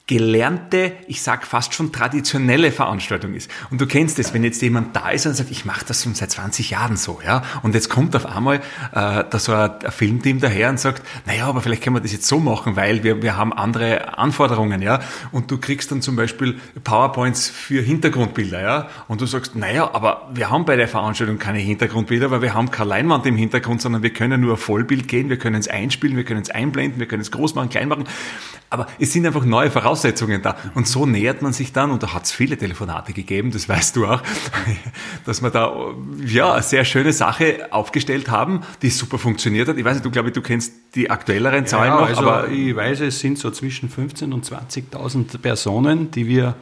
gelernte, 0.08 0.93
ich 1.08 1.22
sag 1.22 1.46
fast 1.46 1.74
schon 1.74 1.91
traditionelle 1.91 2.72
Veranstaltung 2.72 3.34
ist. 3.34 3.52
Und 3.70 3.82
du 3.82 3.88
kennst 3.88 4.17
es, 4.20 4.34
wenn 4.34 4.41
jetzt 4.41 4.62
jemand 4.62 4.96
da 4.96 5.10
ist 5.10 5.26
und 5.26 5.34
sagt, 5.34 5.52
ich 5.52 5.65
mache 5.65 5.84
das 5.86 6.04
schon 6.04 6.15
seit 6.15 6.32
20 6.32 6.70
Jahren 6.70 6.96
so, 6.96 7.20
ja, 7.26 7.43
und 7.62 7.76
jetzt 7.76 7.89
kommt 7.89 8.15
auf 8.15 8.26
einmal 8.26 8.56
äh, 8.56 8.62
da 8.91 9.38
so 9.38 9.52
ein, 9.52 9.70
ein 9.84 9.91
Filmteam 9.91 10.39
daher 10.39 10.70
und 10.70 10.80
sagt, 10.80 11.04
naja, 11.26 11.48
aber 11.48 11.60
vielleicht 11.60 11.84
können 11.84 11.98
wir 11.98 12.00
das 12.00 12.13
jetzt 12.13 12.26
so 12.26 12.39
machen, 12.39 12.78
weil 12.78 13.04
wir, 13.04 13.22
wir 13.22 13.36
haben 13.36 13.52
andere 13.52 14.17
Anforderungen, 14.17 14.82
ja, 14.82 15.02
und 15.34 15.52
du 15.52 15.58
kriegst 15.58 15.91
dann 15.91 16.02
zum 16.02 16.15
Beispiel 16.15 16.58
PowerPoints 16.86 17.50
für 17.50 17.82
Hintergrundbilder, 17.82 18.62
ja, 18.62 18.89
und 19.10 19.20
du 19.20 19.26
sagst, 19.26 19.58
naja, 19.58 19.93
aber 19.93 20.30
wir 20.34 20.50
haben 20.50 20.63
bei 20.63 20.78
der 20.78 20.88
Veranstaltung 20.88 21.38
keine 21.38 21.60
Hintergrundbilder, 21.60 22.32
weil 22.32 22.41
wir 22.41 22.54
haben 22.54 22.72
keine 22.72 22.91
Leinwand 22.91 23.26
im 23.26 23.36
Hintergrund, 23.36 23.82
sondern 23.82 24.04
wir 24.04 24.12
können 24.12 24.39
nur 24.39 24.56
Vollbild 24.56 25.10
gehen, 25.10 25.28
wir 25.28 25.38
können 25.38 25.60
es 25.60 25.67
einspielen, 25.67 26.15
wir 26.15 26.24
können 26.24 26.43
es 26.43 26.50
einblenden, 26.50 27.02
wir 27.02 27.10
können 27.10 27.22
es 27.22 27.32
groß 27.32 27.56
machen, 27.56 27.67
klein 27.67 27.89
machen, 27.89 28.06
aber 28.70 28.88
es 29.00 29.12
sind 29.12 29.26
einfach 29.26 29.43
neue 29.43 29.70
Voraussetzungen 29.70 29.96
da. 30.01 30.57
Und 30.75 30.88
so 30.88 31.05
nähert 31.05 31.41
man 31.41 31.53
sich 31.53 31.73
dann, 31.73 31.91
und 31.91 32.03
da 32.03 32.13
hat 32.13 32.25
es 32.25 32.31
viele 32.31 32.57
Telefonate 32.57 33.13
gegeben, 33.13 33.51
das 33.51 33.67
weißt 33.67 33.95
du 33.95 34.05
auch, 34.05 34.21
dass 35.25 35.41
wir 35.41 35.49
da 35.49 35.93
ja 36.25 36.53
eine 36.53 36.63
sehr 36.63 36.86
schöne 36.86 37.13
Sache 37.13 37.67
aufgestellt 37.71 38.29
haben, 38.29 38.62
die 38.81 38.89
super 38.89 39.17
funktioniert 39.17 39.67
hat. 39.67 39.77
Ich 39.77 39.86
weiß 39.86 39.95
nicht, 39.95 40.05
du 40.05 40.12
glaube, 40.12 40.31
du 40.31 40.41
kennst 40.41 40.73
die 40.95 41.10
aktuelleren 41.10 41.65
Zahlen 41.65 41.93
ja, 41.93 41.99
noch, 41.99 42.07
also 42.07 42.21
aber 42.21 42.49
ich 42.49 42.75
weiß, 42.75 43.01
es 43.01 43.19
sind 43.19 43.38
so 43.38 43.51
zwischen 43.51 43.89
15.000 43.89 44.33
und 44.33 44.45
20.000 44.45 45.38
Personen, 45.39 46.12
die 46.12 46.27
wir 46.27 46.55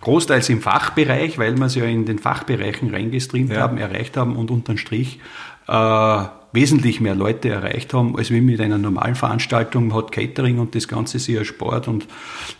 großteils 0.00 0.48
im 0.48 0.60
Fachbereich, 0.60 1.38
weil 1.38 1.56
wir 1.56 1.66
es 1.66 1.74
ja 1.74 1.84
in 1.84 2.04
den 2.04 2.18
Fachbereichen 2.18 2.94
reingestreamt 2.94 3.50
ja. 3.50 3.60
haben, 3.60 3.78
erreicht 3.78 4.16
haben 4.16 4.36
und 4.36 4.50
unterm 4.50 4.76
Strich 4.76 5.20
äh, 5.66 6.24
wesentlich 6.52 7.00
mehr 7.00 7.14
Leute 7.14 7.50
erreicht 7.50 7.92
haben, 7.92 8.16
als 8.16 8.30
wie 8.30 8.40
mit 8.40 8.60
einer 8.60 8.78
normalen 8.78 9.14
Veranstaltung. 9.14 9.88
Man 9.88 9.98
hat 9.98 10.12
Catering 10.12 10.58
und 10.58 10.74
das 10.74 10.88
Ganze 10.88 11.18
sehr 11.18 11.44
Sport. 11.44 11.88
Und 11.88 12.06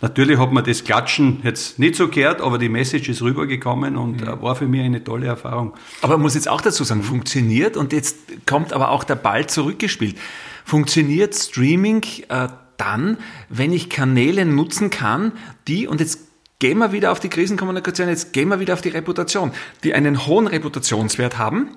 natürlich 0.01 0.37
hat 0.37 0.51
man 0.51 0.63
das 0.63 0.83
Klatschen 0.83 1.39
jetzt 1.43 1.79
nicht 1.79 1.95
so 1.95 2.07
gehört, 2.07 2.41
aber 2.41 2.57
die 2.59 2.69
Message 2.69 3.09
ist 3.09 3.21
rübergekommen 3.21 3.97
und 3.97 4.21
mhm. 4.21 4.41
war 4.41 4.55
für 4.55 4.67
mich 4.67 4.81
eine 4.81 5.03
tolle 5.03 5.27
Erfahrung. 5.27 5.73
Aber 6.01 6.13
man 6.13 6.23
muss 6.23 6.35
jetzt 6.35 6.49
auch 6.49 6.61
dazu 6.61 6.83
sagen, 6.83 7.01
funktioniert 7.01 7.77
und 7.77 7.91
jetzt 7.93 8.17
kommt 8.45 8.73
aber 8.73 8.91
auch 8.91 9.03
der 9.03 9.15
Ball 9.15 9.47
zurückgespielt. 9.47 10.17
Funktioniert 10.65 11.33
Streaming 11.33 12.03
äh, 12.29 12.47
dann, 12.77 13.17
wenn 13.49 13.73
ich 13.73 13.89
Kanäle 13.89 14.45
nutzen 14.45 14.89
kann, 14.89 15.31
die, 15.67 15.87
und 15.87 15.99
jetzt 15.99 16.19
gehen 16.59 16.77
wir 16.77 16.91
wieder 16.91 17.11
auf 17.11 17.19
die 17.19 17.29
Krisenkommunikation, 17.29 18.07
jetzt 18.07 18.33
gehen 18.33 18.49
wir 18.49 18.59
wieder 18.59 18.73
auf 18.73 18.81
die 18.81 18.89
Reputation, 18.89 19.51
die 19.83 19.93
einen 19.93 20.27
hohen 20.27 20.45
Reputationswert 20.45 21.37
haben, 21.37 21.69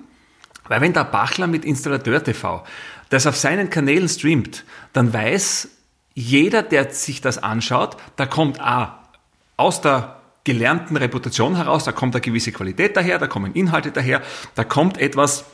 weil 0.73 0.81
wenn 0.81 0.93
der 0.93 1.03
Bachler 1.03 1.45
mit 1.45 1.65
Installateur 1.65 2.23
TV 2.23 2.63
das 3.09 3.27
auf 3.27 3.37
seinen 3.37 3.69
Kanälen 3.69 4.09
streamt, 4.09 4.63
dann 4.91 5.13
weiß 5.13 5.67
jeder, 6.15 6.63
der 6.63 6.89
sich 6.89 7.21
das 7.21 7.37
anschaut, 7.37 7.95
da 8.15 8.25
kommt 8.25 8.59
A, 8.59 9.07
aus 9.55 9.81
der 9.81 10.19
gelernten 10.43 10.97
Reputation 10.97 11.55
heraus, 11.57 11.83
da 11.83 11.91
kommt 11.91 12.15
eine 12.15 12.21
gewisse 12.21 12.51
Qualität 12.51 12.97
daher, 12.97 13.19
da 13.19 13.27
kommen 13.27 13.53
Inhalte 13.53 13.91
daher, 13.91 14.23
da 14.55 14.63
kommt 14.63 14.97
etwas, 14.97 15.45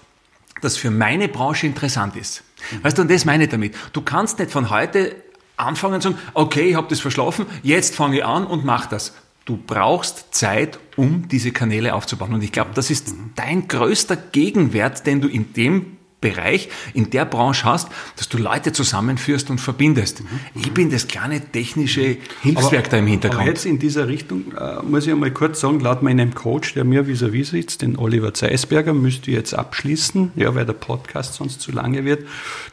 das 0.61 0.77
für 0.77 0.89
meine 0.89 1.27
Branche 1.27 1.67
interessant 1.67 2.15
ist. 2.15 2.41
Mhm. 2.71 2.83
Weißt 2.85 2.97
du, 2.97 3.01
und 3.01 3.11
das 3.11 3.25
meine 3.25 3.43
ich 3.43 3.49
damit. 3.49 3.75
Du 3.91 3.99
kannst 3.99 4.39
nicht 4.39 4.51
von 4.51 4.69
heute 4.69 5.17
anfangen 5.57 5.95
und 5.95 6.01
sagen, 6.01 6.17
okay, 6.33 6.69
ich 6.69 6.75
habe 6.75 6.87
das 6.87 7.01
verschlafen, 7.01 7.45
jetzt 7.61 7.93
fange 7.93 8.19
ich 8.19 8.23
an 8.23 8.47
und 8.47 8.63
mach 8.63 8.85
das 8.85 9.13
du 9.49 9.57
brauchst 9.57 10.27
Zeit, 10.33 10.79
um 10.95 11.27
diese 11.27 11.51
Kanäle 11.51 11.95
aufzubauen. 11.95 12.33
Und 12.35 12.43
ich 12.43 12.51
glaube, 12.51 12.71
das 12.75 12.91
ist 12.91 13.15
dein 13.35 13.67
größter 13.67 14.15
Gegenwert, 14.15 15.07
den 15.07 15.21
du 15.21 15.27
in 15.27 15.53
dem 15.53 15.97
Bereich, 16.21 16.67
in 16.93 17.09
der 17.09 17.23
Branche 17.23 17.63
hast, 17.63 17.87
dass 18.17 18.27
du 18.27 18.37
Leute 18.37 18.73
zusammenführst 18.73 19.49
und 19.49 19.59
verbindest. 19.59 20.21
Ich 20.53 20.73
bin 20.73 20.91
das 20.91 21.07
kleine 21.07 21.39
technische 21.39 22.17
Hilfswerk 22.41 22.87
aber, 22.87 22.89
da 22.89 22.97
im 22.97 23.07
Hintergrund. 23.07 23.41
Aber 23.41 23.49
jetzt 23.49 23.65
in 23.65 23.79
dieser 23.79 24.09
Richtung 24.09 24.51
äh, 24.51 24.83
muss 24.83 25.07
ich 25.07 25.13
einmal 25.13 25.31
kurz 25.31 25.61
sagen, 25.61 25.79
laut 25.79 26.03
meinem 26.03 26.35
Coach, 26.35 26.73
der 26.73 26.83
mir 26.83 27.07
vis-à-vis 27.07 27.47
-vis 27.47 27.51
sitzt, 27.51 27.81
den 27.83 27.97
Oliver 27.97 28.33
Zeisberger, 28.33 28.93
müsste 28.93 29.31
ich 29.31 29.37
jetzt 29.37 29.53
abschließen, 29.53 30.33
ja, 30.35 30.53
weil 30.53 30.65
der 30.65 30.73
Podcast 30.73 31.35
sonst 31.35 31.61
zu 31.61 31.71
lange 31.71 32.03
wird. 32.03 32.27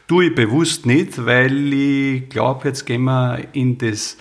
Tue 0.07 0.25
ich 0.25 0.35
bewusst 0.35 0.85
nicht, 0.85 1.25
weil 1.25 1.73
ich 1.73 2.27
glaube, 2.27 2.67
jetzt 2.67 2.85
gehen 2.85 3.05
wir 3.05 3.47
in 3.53 3.77
das 3.77 4.17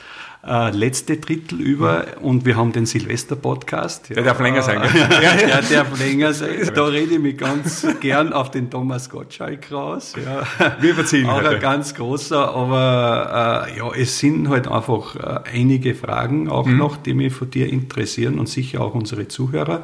äh, 0.47 0.71
letzte 0.71 1.17
Drittel 1.17 1.61
über 1.61 2.05
und 2.21 2.45
wir 2.45 2.57
haben 2.57 2.73
den 2.73 2.87
Silvester-Podcast. 2.87 4.11
Der 4.11 4.23
darf 4.23 4.41
länger 4.41 4.63
sein. 4.63 4.81
ja, 5.23 5.35
der 5.35 5.63
darf 5.63 5.99
länger 5.99 6.33
sein. 6.33 6.71
Da 6.75 6.85
rede 6.85 7.15
ich 7.15 7.21
mich 7.21 7.37
ganz 7.37 7.87
gern 8.01 8.33
auf 8.33 8.51
den 8.51 8.71
Thomas 8.71 9.11
Gottschalk 9.11 9.73
raus. 9.73 10.15
Ja. 10.17 10.45
Wir 10.81 10.91
überziehen 10.91 11.29
Auch 11.29 11.39
heute. 11.39 11.51
ein 11.51 11.61
ganz 11.61 11.95
großer, 11.95 12.55
aber 12.55 13.67
äh, 13.69 13.79
ja, 13.79 13.91
es 13.95 14.19
sind 14.19 14.49
halt 14.49 14.69
einfach 14.69 15.17
äh, 15.17 15.51
einige 15.53 15.95
Fragen 15.95 16.49
auch 16.49 16.67
mhm. 16.67 16.77
noch, 16.77 16.97
die 16.97 17.15
mich 17.15 17.33
von 17.33 17.51
dir 17.51 17.69
interessieren 17.69 18.39
und 18.39 18.49
sicher 18.49 18.83
auch 18.83 18.95
unsere 18.95 19.27
Zuhörer. 19.27 19.83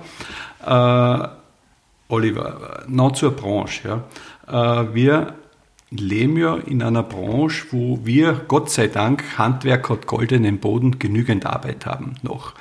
Äh, 0.65 1.29
Oliver, 2.09 2.85
noch 2.87 3.13
zur 3.13 3.33
Branche. 3.33 4.03
Ja. 4.47 4.83
Äh, 4.83 4.95
wir 4.95 5.35
leben 5.97 6.37
ja 6.37 6.57
in 6.57 6.83
einer 6.83 7.03
Branche, 7.03 7.67
wo 7.71 8.01
wir, 8.05 8.43
Gott 8.49 8.71
sei 8.71 8.89
Dank, 8.89 9.23
Handwerk 9.39 9.89
hat 9.91 10.07
goldenen 10.07 10.59
Boden, 10.59 10.99
genügend 10.99 11.47
Arbeit 11.47 11.87
haben 11.87 12.15
noch. 12.23 12.55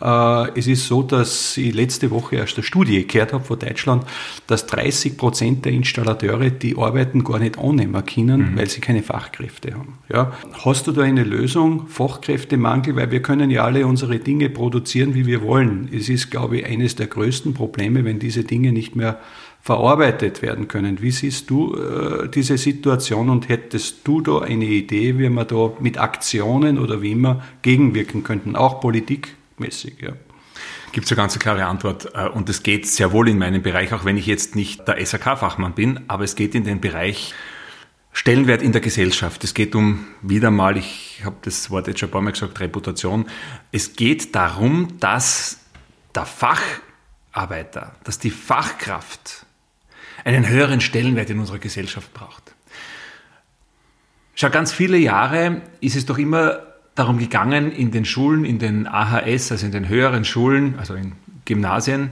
Äh, 0.00 0.58
es 0.58 0.66
ist 0.66 0.86
so, 0.86 1.02
dass 1.02 1.56
ich 1.56 1.74
letzte 1.74 2.10
Woche 2.10 2.36
erst 2.36 2.56
eine 2.56 2.64
Studie 2.64 3.06
gehört 3.06 3.32
habe 3.32 3.44
von 3.44 3.58
Deutschland, 3.58 4.04
dass 4.46 4.66
30 4.66 5.16
Prozent 5.16 5.64
der 5.64 5.72
Installateure 5.72 6.50
die 6.50 6.76
Arbeiten 6.76 7.24
gar 7.24 7.38
nicht 7.38 7.58
annehmen 7.58 8.04
können, 8.04 8.52
mhm. 8.52 8.56
weil 8.58 8.68
sie 8.68 8.80
keine 8.80 9.02
Fachkräfte 9.02 9.74
haben. 9.74 9.98
Ja. 10.12 10.32
Hast 10.64 10.86
du 10.86 10.92
da 10.92 11.02
eine 11.02 11.24
Lösung? 11.24 11.88
Fachkräftemangel, 11.88 12.96
weil 12.96 13.10
wir 13.10 13.22
können 13.22 13.50
ja 13.50 13.64
alle 13.64 13.86
unsere 13.86 14.18
Dinge 14.18 14.50
produzieren, 14.50 15.14
wie 15.14 15.26
wir 15.26 15.42
wollen. 15.42 15.88
Es 15.92 16.08
ist, 16.08 16.30
glaube 16.30 16.58
ich, 16.58 16.66
eines 16.66 16.96
der 16.96 17.06
größten 17.06 17.54
Probleme, 17.54 18.04
wenn 18.04 18.18
diese 18.18 18.44
Dinge 18.44 18.72
nicht 18.72 18.96
mehr 18.96 19.18
verarbeitet 19.66 20.42
werden 20.42 20.68
können. 20.68 21.02
Wie 21.02 21.10
siehst 21.10 21.50
du 21.50 21.74
äh, 21.74 22.28
diese 22.28 22.56
Situation 22.56 23.28
und 23.28 23.48
hättest 23.48 24.06
du 24.06 24.20
da 24.20 24.38
eine 24.38 24.64
Idee, 24.64 25.18
wie 25.18 25.28
wir 25.28 25.44
da 25.44 25.72
mit 25.80 25.98
Aktionen 25.98 26.78
oder 26.78 27.02
wie 27.02 27.10
immer 27.10 27.42
gegenwirken 27.62 28.22
könnten, 28.22 28.54
auch 28.54 28.80
politikmäßig? 28.80 29.94
Ja. 30.00 30.12
Gibt 30.92 31.06
es 31.06 31.12
eine 31.12 31.16
ganz 31.16 31.36
klare 31.40 31.64
Antwort 31.64 32.12
äh, 32.14 32.28
und 32.28 32.48
es 32.48 32.62
geht 32.62 32.86
sehr 32.86 33.10
wohl 33.10 33.28
in 33.28 33.38
meinem 33.38 33.60
Bereich, 33.60 33.92
auch 33.92 34.04
wenn 34.04 34.16
ich 34.16 34.26
jetzt 34.26 34.54
nicht 34.54 34.86
der 34.86 35.04
SAK-Fachmann 35.04 35.72
bin, 35.72 35.98
aber 36.06 36.22
es 36.22 36.36
geht 36.36 36.54
in 36.54 36.62
den 36.62 36.80
Bereich 36.80 37.34
Stellenwert 38.12 38.62
in 38.62 38.70
der 38.70 38.80
Gesellschaft. 38.80 39.42
Es 39.42 39.52
geht 39.52 39.74
um, 39.74 40.06
wieder 40.22 40.52
mal, 40.52 40.76
ich 40.76 41.22
habe 41.24 41.38
das 41.42 41.72
Wort 41.72 41.88
jetzt 41.88 41.98
schon 41.98 42.08
ein 42.08 42.12
paar 42.12 42.22
Mal 42.22 42.30
gesagt, 42.30 42.60
Reputation. 42.60 43.26
Es 43.72 43.94
geht 43.94 44.32
darum, 44.36 45.00
dass 45.00 45.58
der 46.14 46.24
Facharbeiter, 46.24 47.96
dass 48.04 48.20
die 48.20 48.30
Fachkraft 48.30 49.45
einen 50.26 50.48
höheren 50.48 50.80
Stellenwert 50.80 51.30
in 51.30 51.38
unserer 51.38 51.58
Gesellschaft 51.58 52.12
braucht. 52.12 52.54
Schau, 54.34 54.50
ganz 54.50 54.72
viele 54.72 54.98
Jahre 54.98 55.62
ist 55.80 55.94
es 55.94 56.04
doch 56.04 56.18
immer 56.18 56.62
darum 56.96 57.18
gegangen, 57.18 57.70
in 57.70 57.92
den 57.92 58.04
Schulen, 58.04 58.44
in 58.44 58.58
den 58.58 58.88
AHS, 58.88 59.52
also 59.52 59.66
in 59.66 59.72
den 59.72 59.88
höheren 59.88 60.24
Schulen, 60.24 60.78
also 60.78 60.94
in 60.94 61.12
Gymnasien, 61.44 62.10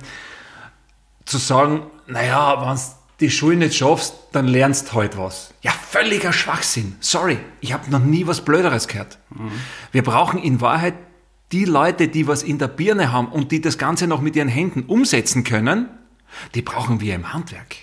zu 1.24 1.38
sagen, 1.38 1.83
naja, 2.07 2.61
wenn 2.61 2.77
du 2.77 2.83
die 3.18 3.31
Schule 3.31 3.57
nicht 3.57 3.74
schaffst, 3.74 4.14
dann 4.33 4.46
lernst 4.46 4.88
du 4.88 4.92
heute 4.92 5.18
halt 5.18 5.27
was. 5.27 5.55
Ja, 5.62 5.72
völliger 5.72 6.33
Schwachsinn. 6.33 6.94
Sorry, 7.00 7.38
ich 7.61 7.72
habe 7.72 7.90
noch 7.90 7.98
nie 7.98 8.27
was 8.27 8.44
Blöderes 8.44 8.87
gehört. 8.87 9.18
Mhm. 9.31 9.50
Wir 9.90 10.03
brauchen 10.03 10.40
in 10.40 10.61
Wahrheit 10.61 10.94
die 11.50 11.64
Leute, 11.64 12.07
die 12.09 12.29
was 12.29 12.42
in 12.42 12.59
der 12.59 12.68
Birne 12.68 13.11
haben 13.11 13.29
und 13.29 13.50
die 13.50 13.61
das 13.61 13.77
Ganze 13.77 14.07
noch 14.07 14.20
mit 14.20 14.37
ihren 14.37 14.48
Händen 14.48 14.85
umsetzen 14.85 15.42
können, 15.42 15.88
die 16.55 16.62
brauchen 16.62 17.00
wir 17.00 17.14
im 17.14 17.33
Handwerk. 17.33 17.77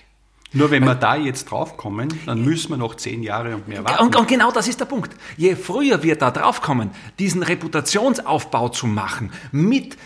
Nur 0.53 0.69
wenn 0.69 0.83
wir 0.83 0.95
da 0.95 1.15
jetzt 1.15 1.45
draufkommen, 1.45 2.09
dann 2.25 2.43
müssen 2.43 2.71
wir 2.71 2.77
noch 2.77 2.95
zehn 2.95 3.23
Jahre 3.23 3.55
und 3.55 3.67
mehr 3.67 3.85
warten. 3.85 4.03
Und, 4.03 4.15
und, 4.15 4.27
genau 4.27 4.51
das 4.51 4.67
ist 4.67 4.79
der 4.79 4.85
Punkt. 4.85 5.15
Je 5.37 5.55
früher 5.55 6.03
wir 6.03 6.17
da 6.17 6.29
draufkommen, 6.29 6.91
diesen 7.19 7.41
Reputationsaufbau 7.41 8.69
zu 8.69 8.87
machen 8.87 9.31
mit 9.51 9.97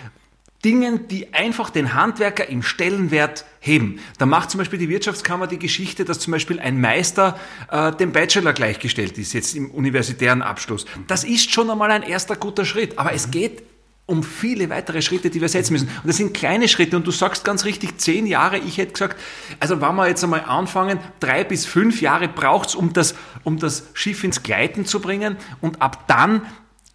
Dingen, 0.64 1.08
die 1.08 1.34
einfach 1.34 1.70
den 1.70 1.94
Handwerker 1.94 2.48
im 2.50 2.64
Stellenwert 2.64 3.46
heben. 3.60 4.00
Da 4.18 4.26
macht 4.26 4.50
zum 4.50 4.58
Beispiel 4.58 4.80
die 4.80 4.90
Wirtschaftskammer 4.90 5.46
die 5.48 5.60
Geschichte, 5.60 6.06
dass 6.06 6.20
zum 6.20 6.32
Beispiel 6.32 6.60
ein 6.60 6.82
Meister 6.82 7.40
äh, 7.72 7.92
dem 7.92 8.12
Bachelor 8.12 8.54
gleichgestellt 8.54 9.18
ist, 9.18 9.34
jetzt 9.34 9.56
im 9.56 9.70
universitären 9.70 10.42
Abschluss. 10.42 10.86
Das 11.08 11.24
ist 11.24 11.52
schon 11.52 11.70
einmal 11.70 11.92
ein 11.92 12.02
erster 12.02 12.36
guter 12.36 12.66
Schritt. 12.66 12.98
Aber 12.98 13.14
es 13.14 13.30
geht 13.30 13.64
um 14.08 14.22
viele 14.22 14.70
weitere 14.70 15.02
Schritte, 15.02 15.30
die 15.30 15.42
wir 15.42 15.50
setzen 15.50 15.74
müssen. 15.74 15.88
Und 15.88 16.08
das 16.08 16.18
sind 16.18 16.34
kleine 16.34 16.68
Schritte. 16.68 16.96
Und 16.96 17.08
du 17.08 17.12
sagst 17.12 17.44
ganz 17.44 17.66
richtig, 17.66 17.98
zehn 17.98 18.28
Jahre. 18.28 18.60
Ich 18.60 18.78
hätte 18.78 18.94
gesagt, 18.94 19.20
also 19.60 19.82
wenn 19.82 19.96
wir 19.96 20.08
jetzt 20.08 20.24
einmal 20.24 20.42
anfangen, 20.42 21.00
drei 21.20 21.44
bis 21.44 21.66
fünf 21.66 22.02
Jahre 22.02 22.28
braucht's, 22.28 22.76
um 22.76 22.94
das, 22.94 23.16
um 23.44 23.58
das 23.58 23.88
Schiff 23.94 24.24
ins 24.24 24.44
Gleiten 24.44 24.86
zu 24.86 25.00
bringen. 25.00 25.38
Und 25.60 25.82
ab 25.82 26.08
dann 26.08 26.44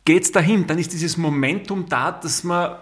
geht's 0.05 0.31
dahin. 0.31 0.68
Dann 0.68 0.79
ist 0.79 0.92
dieses 0.92 1.16
Momentum 1.16 1.88
da, 1.88 2.12
dass 2.12 2.44
man 2.44 2.77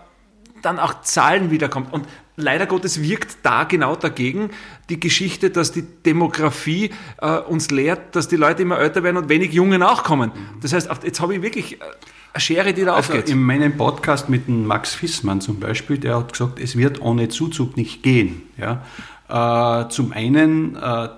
dann 0.62 0.79
auch 0.79 1.03
Zahlen 1.03 1.51
wiederkommt. 1.51 1.92
Und 1.92 2.07
leider 2.37 2.66
Gottes 2.66 3.03
wirkt 3.03 3.38
da 3.42 3.64
genau 3.64 3.97
dagegen 3.97 4.51
die 4.88 4.99
Geschichte, 4.99 5.51
dass 5.51 5.73
die 5.73 5.83
Demografie 5.83 6.90
äh, 7.21 7.38
uns 7.38 7.71
lehrt, 7.71 8.16
dass 8.16 8.29
die 8.29 8.37
Leute 8.37 8.62
immer 8.62 8.79
älter 8.79 9.03
werden 9.03 9.16
und 9.16 9.29
wenig 9.29 9.53
Junge 9.53 9.79
nachkommen. 9.79 10.33
Das 10.62 10.73
heißt, 10.73 10.88
jetzt 11.05 11.21
habe 11.21 11.35
ich 11.35 11.42
wirklich 11.42 11.81
äh, 11.81 11.85
eine 12.33 12.40
Schere, 12.40 12.73
die 12.73 12.85
da 12.85 12.94
also 12.94 13.12
aufgeht. 13.12 13.29
In 13.29 13.42
meinem 13.42 13.77
Podcast 13.77 14.29
mit 14.29 14.47
dem 14.47 14.66
Max 14.66 14.94
Fissmann 14.94 15.40
zum 15.40 15.61
Beispiel, 15.61 15.99
der 15.99 16.16
hat 16.16 16.33
gesagt, 16.33 16.61
es 16.61 16.77
wird 16.77 17.01
ohne 17.01 17.29
Zuzug 17.29 17.77
nicht 17.77 18.03
gehen. 18.03 18.42
Ja? 18.57 18.83
Äh, 19.29 19.88
zum 19.88 20.12
einen, 20.12 20.77
äh, 20.77 21.09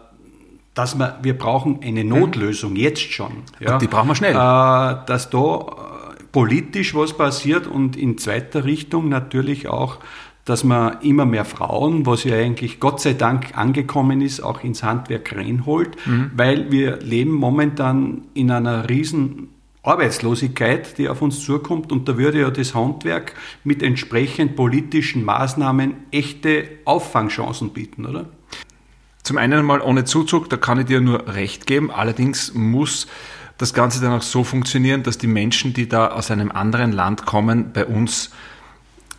dass 0.74 0.98
wir, 0.98 1.18
wir 1.22 1.37
brauchen 1.37 1.81
eine 1.83 2.05
mhm. 2.05 2.11
Notlösung 2.11 2.76
jetzt 2.76 3.03
schon. 3.03 3.42
Ja? 3.59 3.79
Die 3.79 3.87
brauchen 3.87 4.09
wir 4.09 4.14
schnell. 4.14 4.33
Äh, 4.33 5.07
dass 5.07 5.31
da 5.31 5.38
äh, 5.38 5.89
politisch 6.33 6.95
was 6.95 7.16
passiert 7.16 7.66
und 7.66 7.97
in 7.97 8.19
zweiter 8.19 8.64
Richtung 8.64 9.09
natürlich 9.09 9.69
auch 9.69 9.99
dass 10.51 10.64
man 10.64 11.01
immer 11.03 11.27
mehr 11.27 11.45
Frauen, 11.45 12.07
was 12.07 12.25
ja 12.25 12.35
eigentlich 12.35 12.81
Gott 12.81 13.01
sei 13.01 13.12
Dank 13.12 13.57
angekommen 13.57 14.21
ist, 14.21 14.40
auch 14.40 14.64
ins 14.64 14.83
Handwerk 14.83 15.37
reinholt, 15.37 15.97
mhm. 16.07 16.33
weil 16.35 16.73
wir 16.73 16.97
leben 16.97 17.33
momentan 17.33 18.23
in 18.35 18.51
einer 18.51 18.88
riesen 18.88 19.51
Arbeitslosigkeit, 19.83 20.99
die 20.99 21.09
auf 21.09 21.23
uns 21.23 21.45
zukommt 21.45 21.93
und 21.93 22.09
da 22.09 22.19
würde 22.19 22.40
ja 22.40 22.51
das 22.51 22.75
Handwerk 22.75 23.35
mit 23.64 23.83
entsprechend 23.83 24.57
politischen 24.57 25.25
Maßnahmen 25.25 25.95
echte 26.11 26.69
Auffangchancen 26.85 27.71
bieten, 27.71 28.05
oder? 28.05 28.27
Zum 29.23 29.38
einen 29.38 29.64
mal 29.64 29.81
ohne 29.81 30.05
Zuzug, 30.05 30.51
da 30.51 30.57
kann 30.57 30.81
ich 30.81 30.87
dir 30.87 31.01
nur 31.01 31.29
recht 31.35 31.66
geben. 31.66 31.90
Allerdings 31.90 32.55
muss 32.55 33.07
das 33.61 33.75
Ganze 33.75 34.01
dann 34.01 34.12
auch 34.12 34.23
so 34.23 34.42
funktionieren, 34.42 35.03
dass 35.03 35.18
die 35.18 35.27
Menschen, 35.27 35.75
die 35.75 35.87
da 35.87 36.09
aus 36.09 36.31
einem 36.31 36.51
anderen 36.51 36.92
Land 36.92 37.27
kommen, 37.27 37.73
bei 37.75 37.85
uns 37.85 38.31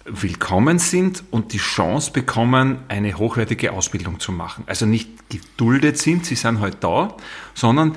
willkommen 0.05 0.79
sind 0.79 1.23
und 1.29 1.53
die 1.53 1.59
Chance 1.59 2.11
bekommen, 2.11 2.79
eine 2.87 3.19
hochwertige 3.19 3.71
Ausbildung 3.71 4.19
zu 4.19 4.31
machen. 4.31 4.63
Also 4.65 4.87
nicht 4.87 5.29
geduldet 5.29 5.99
sind, 5.99 6.25
sie 6.25 6.33
sind 6.33 6.59
halt 6.59 6.77
da, 6.83 7.15
sondern 7.53 7.95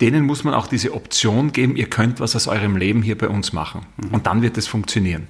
denen 0.00 0.24
muss 0.26 0.42
man 0.42 0.52
auch 0.52 0.66
diese 0.66 0.92
Option 0.92 1.52
geben, 1.52 1.76
ihr 1.76 1.88
könnt 1.88 2.18
was 2.18 2.34
aus 2.34 2.48
eurem 2.48 2.76
Leben 2.76 3.02
hier 3.02 3.16
bei 3.16 3.28
uns 3.28 3.52
machen. 3.52 3.86
Und 4.10 4.26
dann 4.26 4.42
wird 4.42 4.58
es 4.58 4.66
funktionieren. 4.66 5.28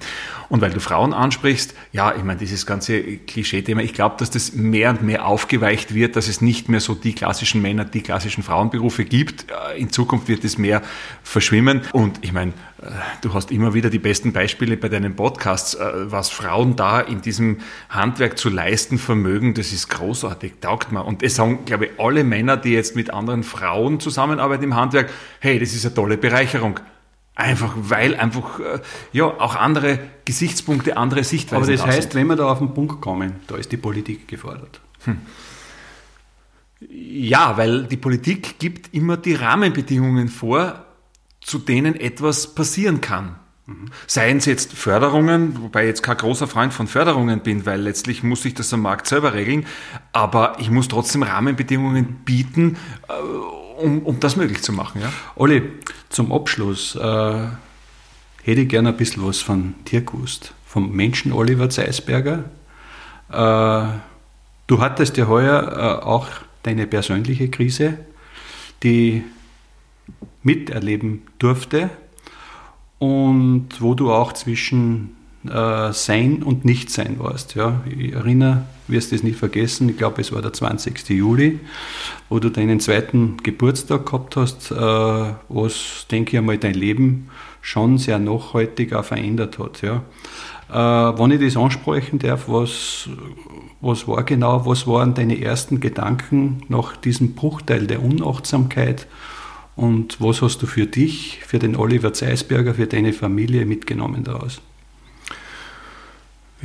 Und 0.54 0.60
weil 0.60 0.70
du 0.70 0.78
Frauen 0.78 1.12
ansprichst, 1.12 1.74
ja, 1.90 2.14
ich 2.14 2.22
meine, 2.22 2.38
dieses 2.38 2.64
ganze 2.64 3.02
Klischee-Thema, 3.02 3.82
ich 3.82 3.92
glaube, 3.92 4.14
dass 4.20 4.30
das 4.30 4.52
mehr 4.52 4.90
und 4.90 5.02
mehr 5.02 5.26
aufgeweicht 5.26 5.94
wird, 5.94 6.14
dass 6.14 6.28
es 6.28 6.40
nicht 6.40 6.68
mehr 6.68 6.78
so 6.78 6.94
die 6.94 7.12
klassischen 7.12 7.60
Männer, 7.60 7.84
die 7.84 8.02
klassischen 8.02 8.44
Frauenberufe 8.44 9.04
gibt. 9.04 9.46
Äh, 9.50 9.80
in 9.80 9.90
Zukunft 9.90 10.28
wird 10.28 10.44
es 10.44 10.56
mehr 10.56 10.80
verschwimmen. 11.24 11.80
Und 11.90 12.20
ich 12.20 12.32
meine, 12.32 12.52
äh, 12.80 12.84
du 13.22 13.34
hast 13.34 13.50
immer 13.50 13.74
wieder 13.74 13.90
die 13.90 13.98
besten 13.98 14.32
Beispiele 14.32 14.76
bei 14.76 14.88
deinen 14.88 15.16
Podcasts, 15.16 15.74
äh, 15.74 16.12
was 16.12 16.30
Frauen 16.30 16.76
da 16.76 17.00
in 17.00 17.20
diesem 17.20 17.58
Handwerk 17.88 18.38
zu 18.38 18.48
leisten 18.48 18.98
vermögen, 18.98 19.54
das 19.54 19.72
ist 19.72 19.88
großartig, 19.88 20.60
taugt 20.60 20.92
mir. 20.92 21.04
Und 21.04 21.24
es 21.24 21.34
sagen, 21.34 21.64
glaube 21.64 21.86
ich, 21.86 21.90
alle 21.98 22.22
Männer, 22.22 22.56
die 22.56 22.74
jetzt 22.74 22.94
mit 22.94 23.12
anderen 23.12 23.42
Frauen 23.42 23.98
zusammenarbeiten 23.98 24.62
im 24.62 24.76
Handwerk, 24.76 25.10
hey, 25.40 25.58
das 25.58 25.74
ist 25.74 25.84
eine 25.84 25.96
tolle 25.96 26.16
Bereicherung. 26.16 26.78
Einfach, 27.36 27.74
weil 27.76 28.14
einfach, 28.14 28.60
äh, 28.60 28.80
ja, 29.12 29.24
auch 29.24 29.56
andere 29.56 29.98
Gesichtspunkte, 30.24 30.96
andere 30.96 31.24
Sichtweisen 31.24 31.64
Aber 31.64 31.72
das 31.72 31.84
heißt, 31.84 32.12
sind. 32.12 32.14
wenn 32.14 32.28
wir 32.28 32.36
da 32.36 32.46
auf 32.46 32.58
den 32.60 32.74
Punkt 32.74 33.00
kommen, 33.00 33.36
da 33.48 33.56
ist 33.56 33.72
die 33.72 33.76
Politik 33.76 34.28
gefordert. 34.28 34.80
Hm. 35.04 35.18
Ja, 36.88 37.56
weil 37.56 37.84
die 37.84 37.96
Politik 37.96 38.58
gibt 38.58 38.94
immer 38.94 39.16
die 39.16 39.34
Rahmenbedingungen 39.34 40.28
vor, 40.28 40.84
zu 41.40 41.58
denen 41.58 41.96
etwas 41.96 42.54
passieren 42.54 43.00
kann. 43.00 43.36
Mhm. 43.66 43.86
Seien 44.06 44.36
es 44.36 44.44
jetzt 44.44 44.72
Förderungen, 44.72 45.60
wobei 45.62 45.82
ich 45.82 45.88
jetzt 45.88 46.02
kein 46.02 46.16
großer 46.16 46.46
Freund 46.46 46.72
von 46.72 46.86
Förderungen 46.86 47.40
bin, 47.40 47.64
weil 47.66 47.80
letztlich 47.80 48.22
muss 48.22 48.44
ich 48.44 48.54
das 48.54 48.72
am 48.74 48.82
Markt 48.82 49.06
selber 49.06 49.32
regeln, 49.32 49.66
aber 50.12 50.56
ich 50.58 50.70
muss 50.70 50.88
trotzdem 50.88 51.22
Rahmenbedingungen 51.22 52.20
bieten, 52.24 52.76
äh, 53.08 53.12
um, 53.78 54.00
um 54.02 54.20
das 54.20 54.36
möglich 54.36 54.62
zu 54.62 54.72
machen. 54.72 55.00
Ja? 55.00 55.12
Olli, 55.36 55.62
zum 56.08 56.32
Abschluss 56.32 56.94
äh, 56.96 57.46
hätte 58.42 58.60
ich 58.60 58.68
gerne 58.68 58.90
ein 58.90 58.96
bisschen 58.96 59.26
was 59.26 59.40
von 59.40 59.74
dir 59.86 60.02
gewusst. 60.02 60.54
Vom 60.66 60.92
Menschen 60.92 61.32
Oliver 61.32 61.70
Zeisberger. 61.70 62.44
Äh, 63.30 63.98
du 64.66 64.80
hattest 64.80 65.16
ja 65.16 65.26
heuer 65.26 66.00
äh, 66.02 66.04
auch 66.04 66.28
deine 66.62 66.86
persönliche 66.86 67.48
Krise, 67.48 67.98
die 68.82 69.24
miterleben 70.42 71.22
durfte 71.38 71.90
und 72.98 73.68
wo 73.80 73.94
du 73.94 74.12
auch 74.12 74.32
zwischen 74.32 75.13
äh, 75.48 75.92
Sein 75.92 76.42
und 76.42 76.64
Nichtsein 76.64 77.18
warst. 77.18 77.54
Ja. 77.54 77.82
Ich 77.86 78.12
erinnere, 78.12 78.66
wirst 78.88 79.12
es 79.12 79.22
nicht 79.22 79.38
vergessen, 79.38 79.88
ich 79.88 79.96
glaube, 79.96 80.20
es 80.20 80.32
war 80.32 80.42
der 80.42 80.52
20. 80.52 81.08
Juli, 81.10 81.60
wo 82.28 82.38
du 82.38 82.50
deinen 82.50 82.80
zweiten 82.80 83.38
Geburtstag 83.42 84.06
gehabt 84.06 84.36
hast, 84.36 84.70
äh, 84.70 84.74
was, 84.74 86.06
denke 86.10 86.32
ich 86.32 86.38
einmal, 86.38 86.58
dein 86.58 86.74
Leben 86.74 87.30
schon 87.60 87.98
sehr 87.98 88.18
nachhaltig 88.18 88.92
auch 88.92 89.04
verändert 89.04 89.58
hat. 89.58 89.82
Ja. 89.82 90.02
Äh, 90.70 91.18
wenn 91.18 91.30
ich 91.30 91.40
das 91.40 91.56
ansprechen 91.56 92.18
darf, 92.18 92.48
was, 92.48 93.08
was 93.80 94.06
war 94.08 94.22
genau, 94.22 94.66
was 94.66 94.86
waren 94.86 95.14
deine 95.14 95.40
ersten 95.40 95.80
Gedanken 95.80 96.62
nach 96.68 96.96
diesem 96.96 97.34
Bruchteil 97.34 97.86
der 97.86 98.02
Unachtsamkeit 98.02 99.06
und 99.76 100.20
was 100.20 100.42
hast 100.42 100.62
du 100.62 100.66
für 100.66 100.86
dich, 100.86 101.40
für 101.46 101.58
den 101.58 101.76
Oliver 101.76 102.12
Zeisberger, 102.12 102.74
für 102.74 102.86
deine 102.86 103.12
Familie 103.12 103.66
mitgenommen 103.66 104.24
daraus? 104.24 104.60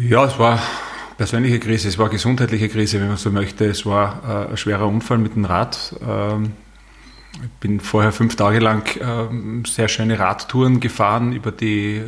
Ja, 0.02 0.24
es 0.24 0.40
war 0.40 0.62
persönliche 1.18 1.60
Krise, 1.60 1.90
es 1.90 1.98
war 1.98 2.08
gesundheitliche 2.08 2.70
Krise, 2.70 3.02
wenn 3.02 3.10
man 3.10 3.18
so 3.18 3.32
möchte. 3.32 3.66
Es 3.66 3.86
war 3.86 4.48
äh, 4.48 4.52
ein 4.52 4.58
schwerer 4.58 4.88
Unfall 4.88 5.18
mit 5.18 5.36
dem 5.36 5.44
Rad. 5.44 5.94
Ähm, 6.08 6.54
ich 7.34 7.50
bin 7.60 7.82
vorher 7.82 8.14
fünf 8.14 8.38
Tage 8.38 8.60
lang 8.60 8.90
ähm, 9.02 9.66
sehr 9.66 9.90
schöne 9.90 10.18
Radtouren 10.18 10.80
gefahren 10.80 11.34
über 11.34 11.52
die 11.52 12.02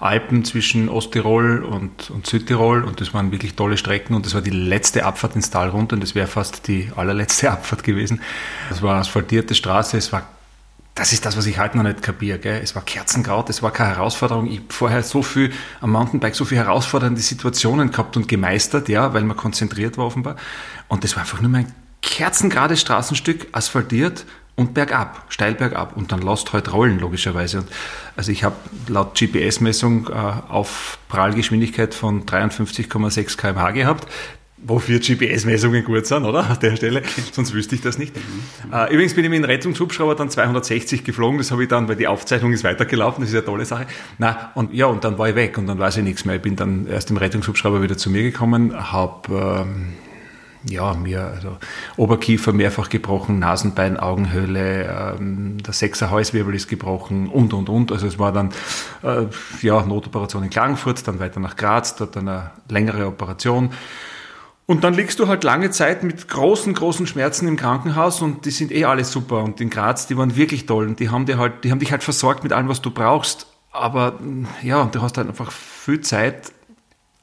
Alpen 0.00 0.44
zwischen 0.46 0.88
Osttirol 0.88 1.62
und, 1.64 2.10
und 2.10 2.26
Südtirol 2.26 2.82
und 2.82 3.02
das 3.02 3.12
waren 3.12 3.30
wirklich 3.30 3.54
tolle 3.54 3.76
Strecken 3.76 4.14
und 4.14 4.24
das 4.24 4.34
war 4.34 4.40
die 4.40 4.50
letzte 4.50 5.04
Abfahrt 5.04 5.36
ins 5.36 5.50
Tal 5.50 5.68
runter 5.68 5.94
und 5.94 6.02
das 6.02 6.14
wäre 6.14 6.26
fast 6.28 6.66
die 6.66 6.90
allerletzte 6.96 7.50
Abfahrt 7.52 7.84
gewesen. 7.84 8.22
Es 8.70 8.80
war 8.80 8.96
asphaltierte 8.96 9.54
Straße, 9.54 9.98
es 9.98 10.12
war 10.12 10.26
das 10.98 11.12
ist 11.12 11.24
das, 11.24 11.36
was 11.36 11.46
ich 11.46 11.58
halt 11.58 11.76
noch 11.76 11.84
nicht 11.84 12.02
kapiere. 12.02 12.60
Es 12.60 12.74
war 12.74 12.82
Kerzenkraut, 12.82 13.48
es 13.50 13.62
war 13.62 13.70
keine 13.70 13.90
Herausforderung. 13.90 14.48
Ich 14.48 14.58
habe 14.58 14.66
vorher 14.70 15.02
so 15.04 15.22
viel 15.22 15.52
am 15.80 15.92
Mountainbike, 15.92 16.34
so 16.34 16.44
viele 16.44 16.64
herausfordernde 16.64 17.20
Situationen 17.20 17.92
gehabt 17.92 18.16
und 18.16 18.26
gemeistert, 18.26 18.88
ja, 18.88 19.14
weil 19.14 19.22
man 19.22 19.36
konzentriert 19.36 19.96
war 19.96 20.06
offenbar. 20.06 20.34
Und 20.88 21.04
das 21.04 21.14
war 21.14 21.22
einfach 21.22 21.40
nur 21.40 21.50
mein 21.50 21.72
kerzengerades 22.02 22.80
Straßenstück, 22.80 23.46
asphaltiert 23.52 24.26
und 24.56 24.74
bergab, 24.74 25.24
steil 25.28 25.54
bergab. 25.54 25.96
Und 25.96 26.10
dann 26.10 26.20
lasst 26.20 26.52
halt 26.52 26.72
rollen, 26.72 26.98
logischerweise. 26.98 27.58
Und 27.58 27.68
also 28.16 28.32
ich 28.32 28.42
habe 28.42 28.56
laut 28.88 29.16
GPS-Messung 29.16 30.08
äh, 30.08 30.12
auf 30.12 30.98
Prallgeschwindigkeit 31.08 31.94
von 31.94 32.26
53,6 32.26 33.36
km/h 33.36 33.70
gehabt 33.70 34.08
wofür 34.64 34.98
GPS-Messungen 34.98 35.84
gut 35.84 36.06
sind, 36.06 36.24
oder? 36.24 36.50
An 36.50 36.58
der 36.60 36.76
Stelle. 36.76 37.02
Sonst 37.32 37.54
wüsste 37.54 37.74
ich 37.74 37.80
das 37.80 37.98
nicht. 37.98 38.14
Mhm. 38.16 38.86
Übrigens 38.90 39.14
bin 39.14 39.24
ich 39.24 39.30
mit 39.30 39.38
dem 39.38 39.44
Rettungshubschrauber 39.44 40.14
dann 40.14 40.30
260 40.30 41.04
geflogen. 41.04 41.38
Das 41.38 41.50
habe 41.50 41.62
ich 41.62 41.68
dann, 41.68 41.88
weil 41.88 41.96
die 41.96 42.08
Aufzeichnung 42.08 42.52
ist 42.52 42.64
weitergelaufen. 42.64 43.22
Das 43.22 43.30
ist 43.30 43.36
eine 43.36 43.44
tolle 43.44 43.64
Sache. 43.64 43.86
Na, 44.18 44.50
und 44.54 44.74
ja, 44.74 44.86
und 44.86 45.04
dann 45.04 45.18
war 45.18 45.28
ich 45.28 45.34
weg 45.34 45.58
und 45.58 45.66
dann 45.66 45.78
weiß 45.78 45.98
ich 45.98 46.04
nichts 46.04 46.24
mehr. 46.24 46.36
Ich 46.36 46.42
bin 46.42 46.56
dann 46.56 46.86
erst 46.86 47.10
im 47.10 47.16
Rettungshubschrauber 47.16 47.82
wieder 47.82 47.96
zu 47.96 48.10
mir 48.10 48.22
gekommen, 48.22 48.74
habe 48.92 49.66
ähm, 49.66 49.92
ja, 50.64 50.94
mir 50.94 51.22
also 51.22 51.56
Oberkiefer 51.96 52.52
mehrfach 52.52 52.88
gebrochen, 52.88 53.38
Nasenbein, 53.38 53.96
Augenhöhle, 53.96 55.14
ähm, 55.18 55.58
der 55.62 55.72
Sechser 55.72 56.10
Halswirbel 56.10 56.54
ist 56.54 56.68
gebrochen 56.68 57.28
und, 57.28 57.52
und, 57.52 57.68
und. 57.68 57.92
Also 57.92 58.06
es 58.06 58.18
war 58.18 58.32
dann, 58.32 58.50
äh, 59.02 59.26
ja, 59.62 59.82
Notoperation 59.84 60.42
in 60.42 60.50
Klagenfurt, 60.50 61.06
dann 61.06 61.20
weiter 61.20 61.40
nach 61.40 61.56
Graz, 61.56 61.96
dort 61.96 62.16
eine 62.16 62.50
längere 62.68 63.06
Operation. 63.06 63.70
Und 64.70 64.84
dann 64.84 64.92
liegst 64.92 65.18
du 65.18 65.28
halt 65.28 65.44
lange 65.44 65.70
Zeit 65.70 66.02
mit 66.02 66.28
großen, 66.28 66.74
großen 66.74 67.06
Schmerzen 67.06 67.48
im 67.48 67.56
Krankenhaus 67.56 68.20
und 68.20 68.44
die 68.44 68.50
sind 68.50 68.70
eh 68.70 68.84
alle 68.84 69.02
super. 69.02 69.42
Und 69.42 69.62
in 69.62 69.70
Graz, 69.70 70.06
die 70.06 70.18
waren 70.18 70.36
wirklich 70.36 70.66
toll 70.66 70.86
und 70.86 71.00
die 71.00 71.08
haben, 71.08 71.24
dir 71.24 71.38
halt, 71.38 71.64
die 71.64 71.70
haben 71.70 71.78
dich 71.78 71.90
halt 71.90 72.04
versorgt 72.04 72.42
mit 72.42 72.52
allem, 72.52 72.68
was 72.68 72.82
du 72.82 72.90
brauchst. 72.90 73.46
Aber 73.72 74.18
ja, 74.62 74.84
du 74.84 75.00
hast 75.00 75.16
halt 75.16 75.26
einfach 75.26 75.50
viel 75.50 76.02
Zeit 76.02 76.52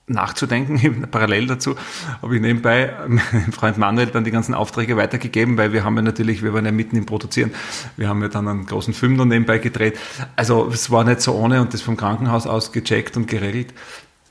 nachzudenken. 0.08 1.08
Parallel 1.12 1.46
dazu 1.46 1.76
habe 2.20 2.36
ich 2.36 2.42
nebenbei 2.42 2.94
meinem 3.08 3.52
Freund 3.52 3.78
Manuel 3.78 4.08
dann 4.08 4.24
die 4.24 4.32
ganzen 4.32 4.56
Aufträge 4.56 4.98
weitergegeben, 4.98 5.56
weil 5.56 5.72
wir 5.72 5.84
haben 5.84 5.96
ja 5.98 6.02
natürlich, 6.02 6.42
wir 6.42 6.52
waren 6.52 6.66
ja 6.66 6.72
mitten 6.72 6.96
im 6.96 7.06
Produzieren. 7.06 7.54
Wir 7.96 8.10
haben 8.10 8.24
ja 8.24 8.28
dann 8.28 8.48
einen 8.48 8.66
großen 8.66 8.96
Film 8.96 9.18
noch 9.18 9.26
nebenbei 9.26 9.60
gedreht. 9.60 10.00
Also 10.36 10.68
es 10.74 10.90
war 10.90 11.04
nicht 11.04 11.22
so 11.22 11.36
ohne 11.36 11.62
und 11.62 11.76
das 11.76 11.82
vom 11.82 11.96
Krankenhaus 11.96 12.48
aus 12.48 12.72
gecheckt 12.72 13.18
und 13.18 13.28
geregelt. 13.28 13.74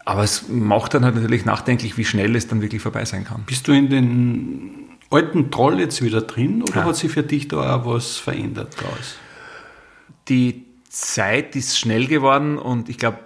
Aber 0.05 0.23
es 0.23 0.49
macht 0.49 0.95
dann 0.95 1.05
halt 1.05 1.15
natürlich 1.15 1.45
nachdenklich, 1.45 1.97
wie 1.97 2.05
schnell 2.05 2.37
es 2.37 2.47
dann 2.47 2.61
wirklich 2.61 2.83
vorbei 2.83 3.05
sein 3.05 3.25
kann. 3.25 3.45
Bist 3.47 3.67
du 3.69 3.73
in 3.73 3.89
den 3.89 4.89
alten 5.11 5.51
Troll 5.51 5.81
jetzt 5.81 6.03
wieder 6.03 6.21
drin 6.21 6.63
oder 6.63 6.81
ja. 6.81 6.85
hat 6.85 6.97
sich 6.97 7.11
für 7.11 7.23
dich 7.23 7.49
da 7.49 7.77
auch 7.77 7.87
was 7.87 8.17
verändert 8.17 8.77
daraus? 8.79 9.17
Die 10.29 10.65
Zeit 10.89 11.57
ist 11.57 11.79
schnell 11.79 12.07
geworden 12.07 12.59
und 12.59 12.89
ich 12.89 12.99
glaube, 12.99 13.19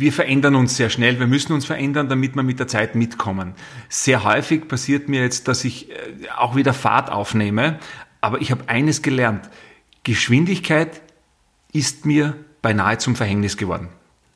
wir 0.00 0.12
verändern 0.12 0.54
uns 0.54 0.76
sehr 0.76 0.90
schnell, 0.90 1.18
wir 1.18 1.26
müssen 1.26 1.52
uns 1.52 1.66
verändern, 1.66 2.08
damit 2.08 2.34
wir 2.34 2.42
mit 2.42 2.58
der 2.58 2.68
Zeit 2.68 2.94
mitkommen. 2.94 3.54
Sehr 3.88 4.24
häufig 4.24 4.68
passiert 4.68 5.08
mir 5.08 5.22
jetzt, 5.22 5.48
dass 5.48 5.64
ich 5.64 5.90
äh, 5.90 5.94
auch 6.36 6.56
wieder 6.56 6.72
Fahrt 6.72 7.10
aufnehme, 7.10 7.78
aber 8.20 8.40
ich 8.40 8.50
habe 8.50 8.68
eines 8.68 9.02
gelernt. 9.02 9.50
Geschwindigkeit 10.04 11.02
ist 11.72 12.06
mir 12.06 12.34
beinahe 12.62 12.98
zum 12.98 13.16
Verhängnis 13.16 13.56
geworden. 13.56 13.88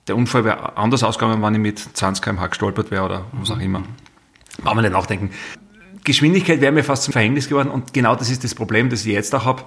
Der 0.07 0.17
Unfall 0.17 0.45
wäre 0.45 0.77
anders 0.77 1.03
ausgegangen, 1.03 1.43
wenn 1.43 1.55
ich 1.55 1.61
mit 1.61 1.79
20 1.79 2.23
km/h 2.23 2.49
gestolpert 2.49 2.90
wäre 2.90 3.05
oder 3.05 3.25
was 3.33 3.51
auch 3.51 3.59
immer. 3.59 3.83
Brauchen 4.62 4.79
wir 4.79 4.83
nicht 4.83 4.93
nachdenken. 4.93 5.31
Geschwindigkeit 6.05 6.61
wäre 6.61 6.73
mir 6.73 6.85
fast 6.85 7.05
zum 7.05 7.12
Verhängnis 7.12 7.49
geworden 7.49 7.71
und 7.71 7.95
genau 7.95 8.14
das 8.14 8.31
ist 8.31 8.45
das 8.45 8.55
Problem, 8.55 8.90
das 8.90 9.07
ich 9.07 9.12
jetzt 9.12 9.35
auch 9.35 9.47
habe. 9.47 9.64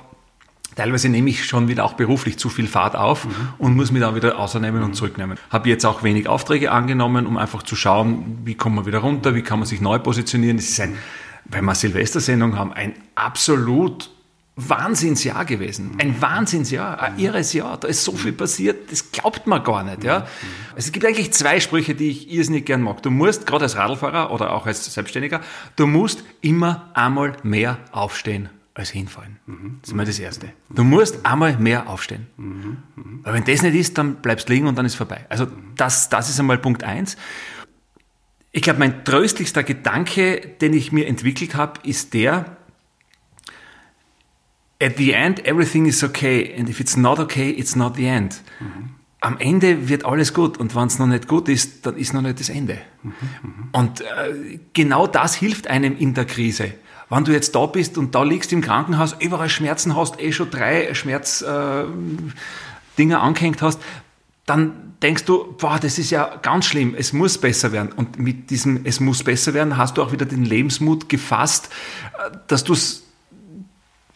Teilweise 0.76 1.10
nehme 1.10 1.32
ich 1.32 1.46
schon 1.46 1.68
wieder 1.68 1.84
auch 1.84 1.94
beruflich 1.94 2.38
zu 2.38 2.50
viel 2.50 2.68
Fahrt 2.68 2.96
auf 2.96 3.26
mhm. 3.26 3.32
und 3.58 3.76
muss 3.76 3.92
mich 3.92 4.02
dann 4.02 4.14
wieder 4.14 4.38
außernehmen 4.38 4.84
und 4.84 4.94
zurücknehmen. 4.94 5.40
Habe 5.50 5.70
jetzt 5.70 5.84
auch 5.88 6.04
wenig 6.04 6.30
Aufträge 6.30 6.72
angenommen, 6.72 7.26
um 7.26 7.38
einfach 7.38 7.64
zu 7.64 7.76
schauen, 7.76 8.38
wie 8.44 8.54
kommt 8.54 8.76
man 8.76 8.86
wieder 8.86 9.00
runter, 9.00 9.34
wie 9.34 9.42
kann 9.42 9.58
man 9.58 9.68
sich 9.68 9.82
neu 9.82 9.98
positionieren. 9.98 10.60
Es 10.60 10.70
ist 10.70 10.80
ein, 10.80 10.96
weil 11.46 11.64
wir 11.64 11.74
Silvestersendung 11.74 12.56
haben, 12.56 12.74
ein 12.74 12.94
absolut 13.16 14.12
Wahnsinnsjahr 14.58 15.46
gewesen. 15.46 15.92
Ein 16.00 16.20
Wahnsinnsjahr, 16.20 17.00
ein 17.00 17.20
irres 17.20 17.54
Jahr. 17.54 17.78
Da 17.78 17.88
ist 17.88 18.04
so 18.04 18.12
viel 18.14 18.34
passiert, 18.34 18.92
das 18.92 19.12
glaubt 19.12 19.46
man 19.46 19.64
gar 19.64 19.84
nicht. 19.84 20.04
Ja? 20.04 20.28
Also 20.76 20.88
es 20.88 20.92
gibt 20.92 21.06
eigentlich 21.06 21.32
zwei 21.32 21.60
Sprüche, 21.60 21.94
die 21.94 22.10
ich 22.10 22.32
irrsinnig 22.32 22.66
gern 22.66 22.82
mag. 22.82 23.04
Du 23.04 23.12
musst, 23.12 23.46
gerade 23.46 23.66
als 23.66 23.78
Radlfahrer 23.78 24.32
oder 24.32 24.54
auch 24.54 24.66
als 24.66 24.92
Selbstständiger, 24.92 25.42
du 25.76 25.86
musst 25.86 26.24
immer 26.42 26.90
einmal 26.96 27.38
mehr 27.44 27.78
aufstehen 27.92 28.50
als 28.74 28.90
hinfallen. 28.90 29.38
Das 29.82 29.90
ist 29.90 29.96
mal 29.96 30.06
das 30.06 30.20
Erste. 30.20 30.50
Du 30.70 30.84
musst 30.84 31.24
einmal 31.24 31.58
mehr 31.58 31.88
aufstehen. 31.88 32.26
Weil 33.24 33.34
wenn 33.36 33.46
das 33.46 33.62
nicht 33.62 33.76
ist, 33.76 33.98
dann 33.98 34.16
bleibst 34.16 34.50
du 34.50 34.54
liegen 34.54 34.66
und 34.66 34.76
dann 34.76 34.88
ist 34.88 34.96
vorbei. 34.96 35.26
Also 35.30 35.48
das, 35.76 36.10
das 36.10 36.30
ist 36.30 36.40
einmal 36.40 36.58
Punkt 36.58 36.84
eins. 36.84 37.16
Ich 38.52 38.64
glaube, 38.64 38.80
mein 38.80 39.04
tröstlichster 39.06 39.62
Gedanke, 39.62 40.56
den 40.62 40.74
ich 40.74 40.92
mir 40.92 41.06
entwickelt 41.06 41.54
habe, 41.54 41.80
ist 41.84 42.16
der, 42.16 42.57
at 44.82 44.98
the 44.98 45.14
end 45.14 45.46
everything 45.46 45.86
is 45.86 46.04
okay 46.04 46.54
and 46.58 46.70
if 46.70 46.80
it's 46.80 46.96
not 46.98 47.20
okay, 47.20 47.50
it's 47.50 47.76
not 47.76 47.96
the 47.96 48.06
end. 48.06 48.42
Mhm. 48.60 48.90
Am 49.20 49.40
Ende 49.40 49.90
wird 49.90 50.06
alles 50.06 50.34
gut 50.34 50.58
und 50.58 50.76
wenn 50.76 50.88
es 50.88 51.00
noch 51.00 51.08
nicht 51.08 51.28
gut 51.28 51.50
ist, 51.50 51.86
dann 51.86 51.98
ist 51.98 52.14
noch 52.14 52.22
nicht 52.22 52.40
das 52.40 52.50
Ende. 52.50 52.78
Mhm. 53.04 53.14
Und 53.72 54.02
äh, 54.02 54.60
genau 54.74 55.08
das 55.08 55.36
hilft 55.36 55.68
einem 55.68 55.98
in 55.98 56.14
der 56.14 56.26
Krise. 56.26 56.74
Wenn 57.10 57.24
du 57.24 57.32
jetzt 57.32 57.56
da 57.56 57.66
bist 57.66 57.98
und 57.98 58.14
da 58.14 58.24
liegst 58.24 58.52
im 58.52 58.62
Krankenhaus, 58.62 59.16
überall 59.20 59.50
Schmerzen 59.50 59.96
hast, 59.96 60.20
eh 60.20 60.32
schon 60.32 60.52
drei 60.52 60.94
Schmerzdinger 60.94 62.28
äh, 62.98 63.14
angehängt 63.14 63.62
hast, 63.62 63.80
dann 64.46 64.94
denkst 65.02 65.26
du, 65.26 65.54
boah, 65.54 65.80
das 65.80 66.00
ist 66.00 66.10
ja 66.10 66.38
ganz 66.42 66.66
schlimm, 66.66 66.96
es 66.98 67.14
muss 67.14 67.38
besser 67.38 67.72
werden. 67.72 67.92
Und 67.92 68.20
mit 68.20 68.50
diesem 68.50 68.86
Es 68.86 69.00
muss 69.00 69.24
besser 69.24 69.54
werden 69.54 69.78
hast 69.78 69.98
du 69.98 70.04
auch 70.04 70.12
wieder 70.12 70.26
den 70.26 70.44
Lebensmut 70.44 71.10
gefasst, 71.10 71.70
äh, 72.18 72.38
dass 72.48 72.64
du 72.64 72.74
es 72.74 73.07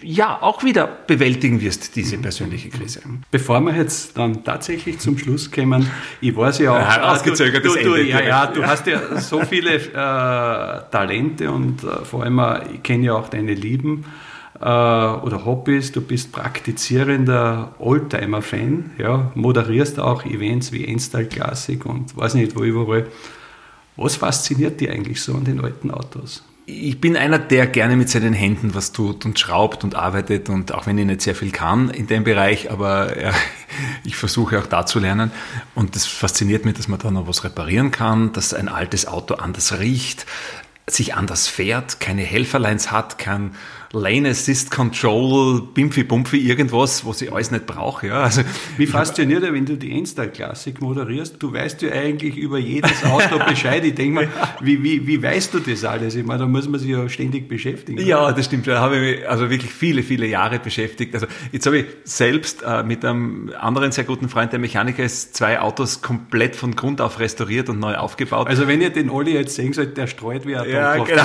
ja 0.04 0.42
auch 0.42 0.64
wieder 0.64 0.88
bewältigen 1.08 1.62
wirst, 1.62 1.96
diese 1.96 2.18
persönliche 2.18 2.70
Krise. 2.70 3.02
Bevor 3.30 3.60
wir 3.62 3.76
jetzt 3.76 4.18
dann 4.18 4.44
tatsächlich 4.44 5.00
zum 5.00 5.18
Schluss 5.18 5.52
kommen, 5.52 5.90
ich 6.20 6.36
weiß 6.36 6.60
ja 6.60 6.72
auch, 6.72 6.80
ja, 6.80 7.14
ausgezögertes 7.14 7.74
du, 7.74 7.80
du, 7.80 7.94
Ende. 7.94 8.10
Ja, 8.10 8.22
ja, 8.22 8.48
du 8.48 8.66
hast 8.66 8.88
ja 8.88 9.18
so 9.20 9.42
viele 9.42 9.76
äh, 9.76 9.92
Talente 9.94 11.52
und 11.52 11.84
äh, 11.84 12.06
vor 12.06 12.24
allem, 12.24 12.40
äh, 12.40 12.74
ich 12.74 12.84
kenne 12.84 13.06
ja 13.06 13.14
auch 13.14 13.30
deine 13.30 13.54
Lieben 13.54 14.06
äh, 14.60 14.64
oder 14.64 15.46
Hobbys. 15.46 15.92
Du 15.92 16.02
bist 16.02 16.32
praktizierender 16.32 17.76
Oldtimer-Fan, 17.80 18.92
ja, 18.98 19.32
moderierst 19.36 20.00
auch 20.00 20.26
Events 20.26 20.72
wie 20.72 20.86
Enstall 20.86 21.26
Classic 21.26 21.86
und 21.86 22.16
weiß 22.16 22.36
nicht 22.36 22.56
wo 22.56 22.64
überall. 22.64 23.08
Was 23.98 24.16
fasziniert 24.16 24.80
dich 24.82 24.90
eigentlich 24.90 25.22
so 25.22 25.36
an 25.36 25.44
den 25.44 25.64
alten 25.64 25.92
Autos? 25.92 26.44
Ich 26.72 27.02
bin 27.02 27.18
einer, 27.18 27.38
der 27.38 27.68
gerne 27.68 27.96
mit 27.98 28.10
seinen 28.10 28.34
Händen 28.34 28.74
was 28.74 28.92
tut 28.92 29.26
und 29.26 29.38
schraubt 29.40 29.84
und 29.84 29.96
arbeitet 29.96 30.50
und 30.50 30.74
auch 30.74 30.88
wenn 30.88 30.98
ich 30.98 31.06
nicht 31.06 31.22
sehr 31.22 31.36
viel 31.36 31.52
kann 31.52 31.90
in 31.90 32.08
dem 32.08 32.24
Bereich, 32.24 32.72
aber 32.72 33.22
ja, 33.22 33.34
ich 34.04 34.16
versuche 34.16 34.60
auch 34.60 34.68
da 34.68 34.86
zu 34.86 35.00
lernen. 35.00 35.32
Und 35.76 35.96
das 35.96 36.06
fasziniert 36.06 36.66
mich, 36.66 36.76
dass 36.76 36.88
man 36.88 37.00
da 37.00 37.12
noch 37.12 37.28
was 37.28 37.44
reparieren 37.44 37.92
kann, 37.92 38.32
dass 38.34 38.54
ein 38.54 38.70
altes 38.70 39.08
Auto 39.08 39.36
anders 39.36 39.80
riecht, 39.80 40.26
sich 40.88 41.14
anders 41.14 41.48
fährt, 41.48 42.00
keine 42.00 42.24
Helferlines 42.24 42.92
hat, 42.92 43.18
kein 43.18 43.56
Lane 43.94 44.30
Assist 44.30 44.72
Control, 44.72 45.62
Bimpfi 45.74 46.04
Bumpfi, 46.04 46.38
irgendwas, 46.38 47.06
was 47.06 47.22
ich 47.22 47.32
alles 47.32 47.52
nicht 47.52 47.66
brauche. 47.66 48.08
Ja. 48.08 48.24
Also, 48.24 48.42
Wie 48.78 48.88
fasziniert 48.88 49.44
er, 49.44 49.54
wenn 49.54 49.66
du 49.66 49.76
die 49.78 49.98
Enstyle 49.98 50.30
Classic 50.30 50.80
moderierst? 50.80 51.36
Du 51.40 51.52
weißt 51.52 51.82
ja 51.82 51.92
eigentlich 51.92 52.38
über 52.38 52.58
jedes 52.58 53.04
Auto 53.04 53.40
Bescheid. 53.48 53.84
Ich 53.84 53.96
denke 53.96 54.14
mal, 54.14 54.30
wie, 54.62 54.82
wie, 54.82 55.06
wie 55.08 55.22
weißt 55.22 55.54
du 55.54 55.60
das 55.60 55.84
alles? 55.84 56.16
Ich 56.16 56.26
meine, 56.26 56.40
da 56.40 56.48
muss 56.48 56.70
man 56.70 56.80
sich 56.80 56.90
ja 56.90 57.08
ständig 57.10 57.50
beschäftigen. 57.50 58.00
Ja, 58.06 58.24
oder? 58.26 58.34
das 58.34 58.46
stimmt. 58.46 58.68
Da 58.68 58.80
habe 58.80 58.96
ich 58.96 59.18
mich 59.18 59.30
also 59.30 59.50
wirklich 59.50 59.72
viele, 59.72 60.04
viele 60.04 60.26
Jahre 60.26 60.60
beschäftigt. 60.60 61.14
Also 61.14 61.28
jetzt 61.52 61.66
habe 61.66 61.80
ich 61.80 61.86
selbst 62.06 62.64
äh, 62.64 62.84
mit 62.84 63.04
einem 63.04 63.52
anderen 63.60 63.92
sehr 63.92 64.06
guten 64.06 64.30
Freund, 64.30 64.54
der 64.54 64.60
Mechaniker 64.60 65.04
ist, 65.04 65.36
zwei 65.36 65.60
Autos 65.60 66.02
komplett 66.02 66.56
von 66.56 66.76
Grund 66.78 67.02
auf 67.02 67.20
restauriert 67.20 67.68
und 67.68 67.80
neu 67.80 67.96
aufgebaut. 67.96 68.48
Also 68.48 68.68
wenn 68.68 68.82
ihr 68.82 68.90
den 68.90 69.10
Olli 69.10 69.34
jetzt 69.34 69.56
sehen 69.56 69.74
sollt, 69.74 69.98
der 69.98 70.08
streut 70.08 70.48
wie 70.48 70.56
ein 70.56 70.70
Ja, 70.70 70.96
genau. 70.96 71.24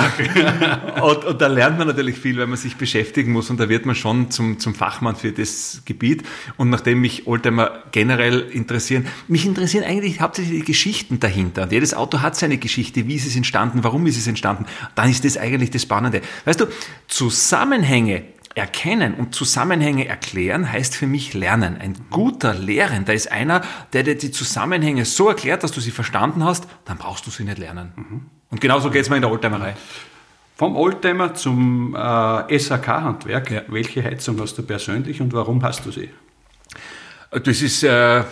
und, 1.07 1.23
und 1.23 1.41
da 1.41 1.47
lernt 1.47 1.77
man 1.77 1.87
natürlich 1.87 2.17
viel, 2.17 2.37
weil 2.37 2.47
man 2.47 2.56
man 2.57 2.63
sich 2.63 2.77
beschäftigen 2.77 3.31
muss 3.31 3.49
und 3.49 3.59
da 3.59 3.69
wird 3.69 3.85
man 3.85 3.95
schon 3.95 4.31
zum, 4.31 4.59
zum 4.59 4.73
Fachmann 4.73 5.15
für 5.15 5.31
das 5.31 5.83
Gebiet. 5.85 6.23
Und 6.57 6.69
nachdem 6.69 7.01
mich 7.01 7.27
Oldtimer 7.27 7.83
generell 7.91 8.39
interessieren, 8.39 9.05
mich 9.27 9.45
interessieren 9.45 9.83
eigentlich 9.83 10.19
hauptsächlich 10.19 10.59
die 10.59 10.65
Geschichten 10.65 11.19
dahinter. 11.19 11.63
Und 11.63 11.71
jedes 11.71 11.93
Auto 11.93 12.21
hat 12.21 12.35
seine 12.35 12.57
Geschichte, 12.57 13.07
wie 13.07 13.15
ist 13.15 13.27
es 13.27 13.35
entstanden, 13.35 13.83
warum 13.83 14.05
ist 14.07 14.17
es 14.17 14.27
entstanden. 14.27 14.65
Dann 14.95 15.09
ist 15.09 15.23
das 15.23 15.37
eigentlich 15.37 15.69
das 15.69 15.83
Spannende. 15.83 16.21
Weißt 16.45 16.59
du, 16.59 16.65
Zusammenhänge 17.07 18.23
Erkennen 18.55 19.13
und 19.13 19.35
Zusammenhänge 19.35 20.07
erklären 20.07 20.71
heißt 20.71 20.95
für 20.95 21.05
mich 21.05 21.35
lernen. 21.35 21.77
Ein 21.77 21.93
guter 22.09 22.55
Lehrender 22.55 23.13
ist 23.13 23.31
einer, 23.31 23.61
der 23.93 24.01
dir 24.01 24.17
die 24.17 24.31
Zusammenhänge 24.31 25.05
so 25.05 25.29
erklärt, 25.29 25.63
dass 25.63 25.71
du 25.71 25.79
sie 25.79 25.91
verstanden 25.91 26.43
hast, 26.43 26.65
dann 26.83 26.97
brauchst 26.97 27.27
du 27.27 27.29
sie 27.29 27.43
nicht 27.43 27.59
lernen. 27.59 27.91
Mhm. 27.95 28.25
Und 28.49 28.59
genauso 28.59 28.89
geht 28.89 29.03
es 29.03 29.11
mir 29.11 29.17
in 29.17 29.21
der 29.21 29.29
Oldtimerei. 29.29 29.75
Vom 30.57 30.75
Oldtimer 30.75 31.35
zum 31.35 31.95
äh, 31.95 32.57
SAK-Handwerk. 32.57 33.51
Ja. 33.51 33.61
Welche 33.67 34.03
Heizung 34.03 34.41
hast 34.41 34.57
du 34.57 34.63
persönlich 34.63 35.21
und 35.21 35.31
warum 35.31 35.61
hast 35.61 35.85
du 35.85 35.91
sie? 35.91 36.09
Das 37.29 37.61
ist, 37.61 37.83
äh, 37.83 38.23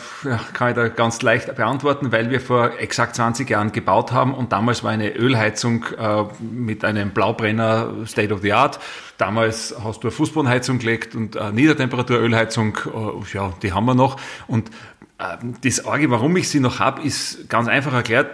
kann 0.53 0.69
ich 0.69 0.75
da 0.75 0.87
ganz 0.87 1.21
leicht 1.21 1.53
beantworten, 1.55 2.11
weil 2.11 2.31
wir 2.31 2.41
vor 2.41 2.79
exakt 2.79 3.15
20 3.15 3.47
Jahren 3.47 3.71
gebaut 3.71 4.11
haben 4.11 4.33
und 4.33 4.51
damals 4.51 4.83
war 4.83 4.89
eine 4.89 5.15
Ölheizung 5.15 5.85
äh, 5.99 6.23
mit 6.41 6.83
einem 6.83 7.11
Blaubrenner 7.11 7.93
State 8.07 8.33
of 8.33 8.41
the 8.41 8.53
Art. 8.53 8.79
Damals 9.19 9.75
hast 9.83 10.03
du 10.03 10.07
eine 10.07 10.11
Fußbodenheizung 10.11 10.79
gelegt 10.79 11.13
und 11.13 11.37
eine 11.37 11.53
Niedertemperaturölheizung, 11.53 12.75
äh, 12.85 13.35
ja, 13.35 13.53
die 13.61 13.71
haben 13.71 13.85
wir 13.85 13.93
noch. 13.93 14.19
Und 14.47 14.71
äh, 15.19 15.37
das 15.63 15.85
Orge, 15.85 16.09
warum 16.09 16.35
ich 16.37 16.49
sie 16.49 16.59
noch 16.59 16.79
habe, 16.79 17.03
ist 17.03 17.49
ganz 17.49 17.67
einfach 17.67 17.93
erklärt, 17.93 18.31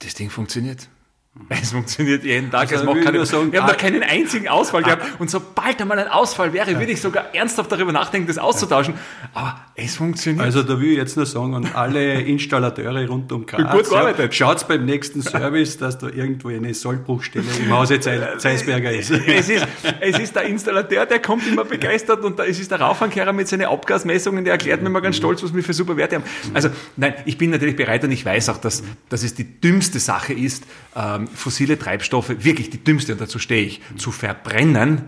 das 0.00 0.14
Ding 0.14 0.28
funktioniert. 0.28 0.88
Es 1.48 1.72
funktioniert 1.72 2.24
jeden 2.24 2.50
Tag. 2.50 2.62
Also, 2.72 2.76
es 2.76 2.84
macht 2.84 3.04
keine, 3.04 3.24
sagen, 3.24 3.52
wir 3.52 3.62
haben 3.62 3.68
da 3.68 3.74
keinen 3.74 4.02
einzigen 4.02 4.48
Ausfall 4.48 4.82
gehabt. 4.82 5.20
Und 5.20 5.30
sobald 5.30 5.80
einmal 5.80 5.98
ein 5.98 6.08
Ausfall 6.08 6.52
wäre, 6.52 6.78
würde 6.78 6.92
ich 6.92 7.00
sogar 7.00 7.34
ernsthaft 7.34 7.70
darüber 7.72 7.92
nachdenken, 7.92 8.26
das 8.26 8.38
auszutauschen. 8.38 8.94
Aber 9.32 9.60
es 9.74 9.96
funktioniert. 9.96 10.44
Also 10.44 10.62
da 10.62 10.80
will 10.80 10.92
ich 10.92 10.96
jetzt 10.98 11.16
nur 11.16 11.26
sagen, 11.26 11.54
an 11.54 11.68
alle 11.74 12.20
Installateure 12.20 13.06
rund 13.06 13.32
um 13.32 13.46
Graz, 13.46 13.72
gut 13.72 13.88
gearbeitet. 13.88 14.18
Ja, 14.18 14.32
schaut 14.32 14.66
beim 14.68 14.84
nächsten 14.84 15.22
Service, 15.22 15.78
dass 15.78 15.98
da 15.98 16.08
irgendwo 16.08 16.48
eine 16.48 16.74
Sollbruchstelle 16.74 17.46
im 17.64 17.72
Hause 17.72 18.00
Zeisberger 18.38 18.92
ist. 18.92 19.10
Es 19.10 19.48
ist, 19.48 19.66
es 20.00 20.18
ist 20.18 20.36
der 20.36 20.44
Installateur, 20.44 21.06
der 21.06 21.20
kommt 21.20 21.46
immer 21.46 21.64
begeistert 21.64 22.22
und 22.24 22.38
da 22.38 22.42
ist 22.42 22.70
der 22.70 22.80
Raufankehrer 22.80 23.32
mit 23.32 23.48
seinen 23.48 23.66
Abgasmessungen, 23.66 24.44
der 24.44 24.54
erklärt 24.54 24.82
mir 24.82 24.88
immer 24.88 25.00
ganz 25.00 25.16
stolz, 25.16 25.42
was 25.42 25.54
wir 25.54 25.62
für 25.62 25.72
super 25.72 25.96
Werte 25.96 26.16
haben. 26.16 26.24
Also 26.54 26.68
nein, 26.96 27.14
ich 27.24 27.38
bin 27.38 27.50
natürlich 27.50 27.76
bereit 27.76 28.04
und 28.04 28.12
ich 28.12 28.24
weiß 28.24 28.50
auch, 28.50 28.58
dass, 28.58 28.82
dass 29.08 29.22
es 29.22 29.34
die 29.34 29.60
dümmste 29.60 29.98
Sache 29.98 30.32
ist, 30.32 30.64
ähm, 30.94 31.21
ähm, 31.22 31.28
fossile 31.28 31.78
Treibstoffe, 31.78 32.44
wirklich 32.44 32.70
die 32.70 32.82
dümmste, 32.82 33.12
und 33.12 33.20
dazu 33.20 33.38
stehe 33.38 33.64
ich, 33.64 33.80
zu 33.96 34.12
verbrennen, 34.12 35.02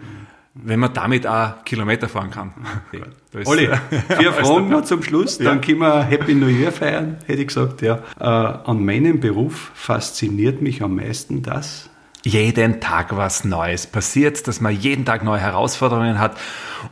wenn 0.54 0.78
man 0.78 0.94
damit 0.94 1.26
auch 1.26 1.64
Kilometer 1.64 2.08
fahren 2.08 2.30
kann. 2.30 2.54
Olli, 3.44 3.68
vier 4.18 4.32
Fragen 4.32 4.68
noch 4.68 4.84
zum 4.84 5.02
Schluss, 5.02 5.38
dann 5.38 5.56
ja. 5.56 5.64
können 5.64 5.78
wir 5.78 6.02
Happy 6.04 6.34
New 6.34 6.46
Year 6.46 6.70
feiern, 6.70 7.18
hätte 7.26 7.40
ich 7.40 7.48
gesagt. 7.48 7.82
Ja. 7.82 8.02
Äh, 8.18 8.24
an 8.24 8.84
meinem 8.84 9.20
Beruf 9.20 9.72
fasziniert 9.74 10.62
mich 10.62 10.82
am 10.82 10.94
meisten 10.96 11.42
das, 11.42 11.90
jeden 12.24 12.80
Tag 12.80 13.16
was 13.16 13.44
Neues 13.44 13.86
passiert, 13.86 14.46
dass 14.48 14.60
man 14.60 14.74
jeden 14.74 15.04
Tag 15.04 15.24
neue 15.24 15.40
Herausforderungen 15.40 16.18
hat. 16.18 16.38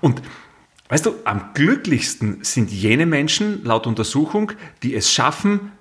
Und 0.01 0.21
weißt 0.89 1.07
du, 1.07 1.15
am 1.25 1.55
glücklichsten 1.55 2.39
sind 2.43 2.71
jene 2.71 3.07
Menschen, 3.07 3.65
laut 3.65 3.87
Untersuchung, 3.87 4.53
die 4.83 4.95
es 4.95 5.11
schaffen, 5.11 5.73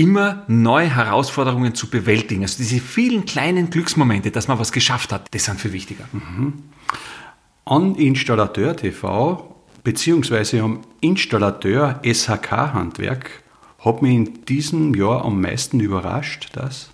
immer 0.00 0.44
neue 0.48 0.94
Herausforderungen 0.94 1.74
zu 1.74 1.90
bewältigen. 1.90 2.42
Also 2.42 2.56
diese 2.56 2.80
vielen 2.80 3.26
kleinen 3.26 3.68
Glücksmomente, 3.68 4.30
dass 4.30 4.48
man 4.48 4.58
was 4.58 4.72
geschafft 4.72 5.12
hat, 5.12 5.26
das 5.32 5.44
sind 5.44 5.60
viel 5.60 5.74
wichtiger. 5.74 6.04
Mhm. 6.12 6.54
An 7.66 7.94
Installateur 7.96 8.74
TV 8.74 9.54
beziehungsweise 9.84 10.62
am 10.62 10.80
Installateur 11.02 12.00
SHK 12.02 12.72
Handwerk 12.72 13.42
hat 13.78 14.00
mich 14.00 14.14
in 14.14 14.44
diesem 14.46 14.94
Jahr 14.94 15.24
am 15.24 15.40
meisten 15.40 15.80
überrascht, 15.80 16.48
dass 16.54 16.90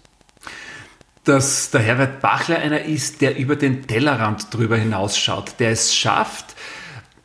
dass 1.22 1.72
der 1.72 1.80
Herbert 1.80 2.20
Bachler 2.20 2.58
einer 2.58 2.82
ist, 2.82 3.20
der 3.20 3.36
über 3.36 3.56
den 3.56 3.88
Tellerrand 3.88 4.54
drüber 4.54 4.76
hinausschaut, 4.76 5.54
der 5.58 5.72
es 5.72 5.92
schafft, 5.92 6.54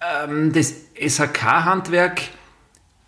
ähm, 0.02 0.52
das 0.54 0.74
SHK-Handwerk 0.96 2.22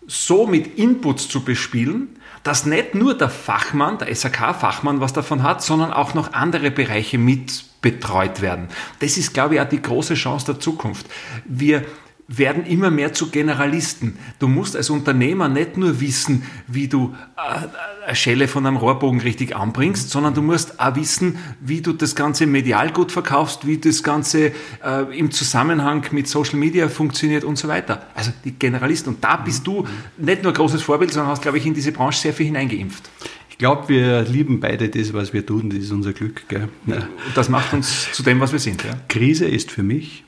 so 0.06 0.46
mit 0.46 0.78
Inputs 0.78 1.28
zu 1.28 1.44
bespielen, 1.44 2.20
dass 2.44 2.66
nicht 2.66 2.94
nur 2.94 3.16
der 3.18 3.30
Fachmann, 3.30 3.98
der 3.98 4.14
SHK-Fachmann 4.14 5.00
was 5.00 5.12
davon 5.12 5.42
hat, 5.42 5.62
sondern 5.62 5.92
auch 5.92 6.14
noch 6.14 6.32
andere 6.34 6.70
Bereiche 6.70 7.18
mit 7.18 7.64
betreut 7.80 8.40
werden. 8.40 8.68
Das 9.00 9.16
ist, 9.16 9.34
glaube 9.34 9.56
ich, 9.56 9.60
auch 9.60 9.68
die 9.68 9.82
große 9.82 10.14
Chance 10.14 10.46
der 10.46 10.60
Zukunft. 10.60 11.06
Wir 11.44 11.84
werden 12.26 12.64
immer 12.64 12.90
mehr 12.90 13.12
zu 13.12 13.30
Generalisten. 13.30 14.16
Du 14.38 14.48
musst 14.48 14.76
als 14.76 14.88
Unternehmer 14.88 15.48
nicht 15.48 15.76
nur 15.76 16.00
wissen, 16.00 16.44
wie 16.66 16.88
du 16.88 17.14
äh, 17.36 17.66
eine 18.06 18.16
Schelle 18.16 18.48
von 18.48 18.66
einem 18.66 18.76
Rohrbogen 18.76 19.20
richtig 19.20 19.54
anbringst, 19.54 20.10
sondern 20.10 20.32
du 20.32 20.40
musst 20.40 20.80
auch 20.80 20.96
wissen, 20.96 21.36
wie 21.60 21.82
du 21.82 21.92
das 21.92 22.14
Ganze 22.14 22.46
medial 22.46 22.92
gut 22.92 23.12
verkaufst, 23.12 23.66
wie 23.66 23.76
das 23.76 24.02
Ganze 24.02 24.52
äh, 24.82 25.18
im 25.18 25.30
Zusammenhang 25.32 26.06
mit 26.12 26.26
Social 26.26 26.56
Media 26.56 26.88
funktioniert 26.88 27.44
und 27.44 27.56
so 27.56 27.68
weiter. 27.68 28.06
Also 28.14 28.32
die 28.44 28.52
Generalisten. 28.52 29.14
Und 29.14 29.22
da 29.22 29.36
bist 29.36 29.66
du 29.66 29.86
nicht 30.16 30.42
nur 30.42 30.52
ein 30.52 30.56
großes 30.56 30.82
Vorbild, 30.82 31.12
sondern 31.12 31.30
hast, 31.30 31.42
glaube 31.42 31.58
ich, 31.58 31.66
in 31.66 31.74
diese 31.74 31.92
Branche 31.92 32.18
sehr 32.18 32.32
viel 32.32 32.46
hineingeimpft. 32.46 33.10
Ich 33.50 33.58
glaube, 33.58 33.88
wir 33.88 34.22
lieben 34.22 34.60
beide 34.60 34.88
das, 34.88 35.12
was 35.12 35.32
wir 35.32 35.44
tun. 35.44 35.70
Das 35.70 35.78
ist 35.78 35.92
unser 35.92 36.12
Glück. 36.12 36.48
Gell? 36.48 36.68
Ja. 36.86 37.06
Das 37.34 37.48
macht 37.48 37.72
uns 37.72 38.10
zu 38.12 38.22
dem, 38.22 38.40
was 38.40 38.50
wir 38.50 38.58
sind. 38.58 38.82
Ja. 38.82 38.94
Krise 39.08 39.44
ist 39.44 39.70
für 39.70 39.82
mich 39.82 40.23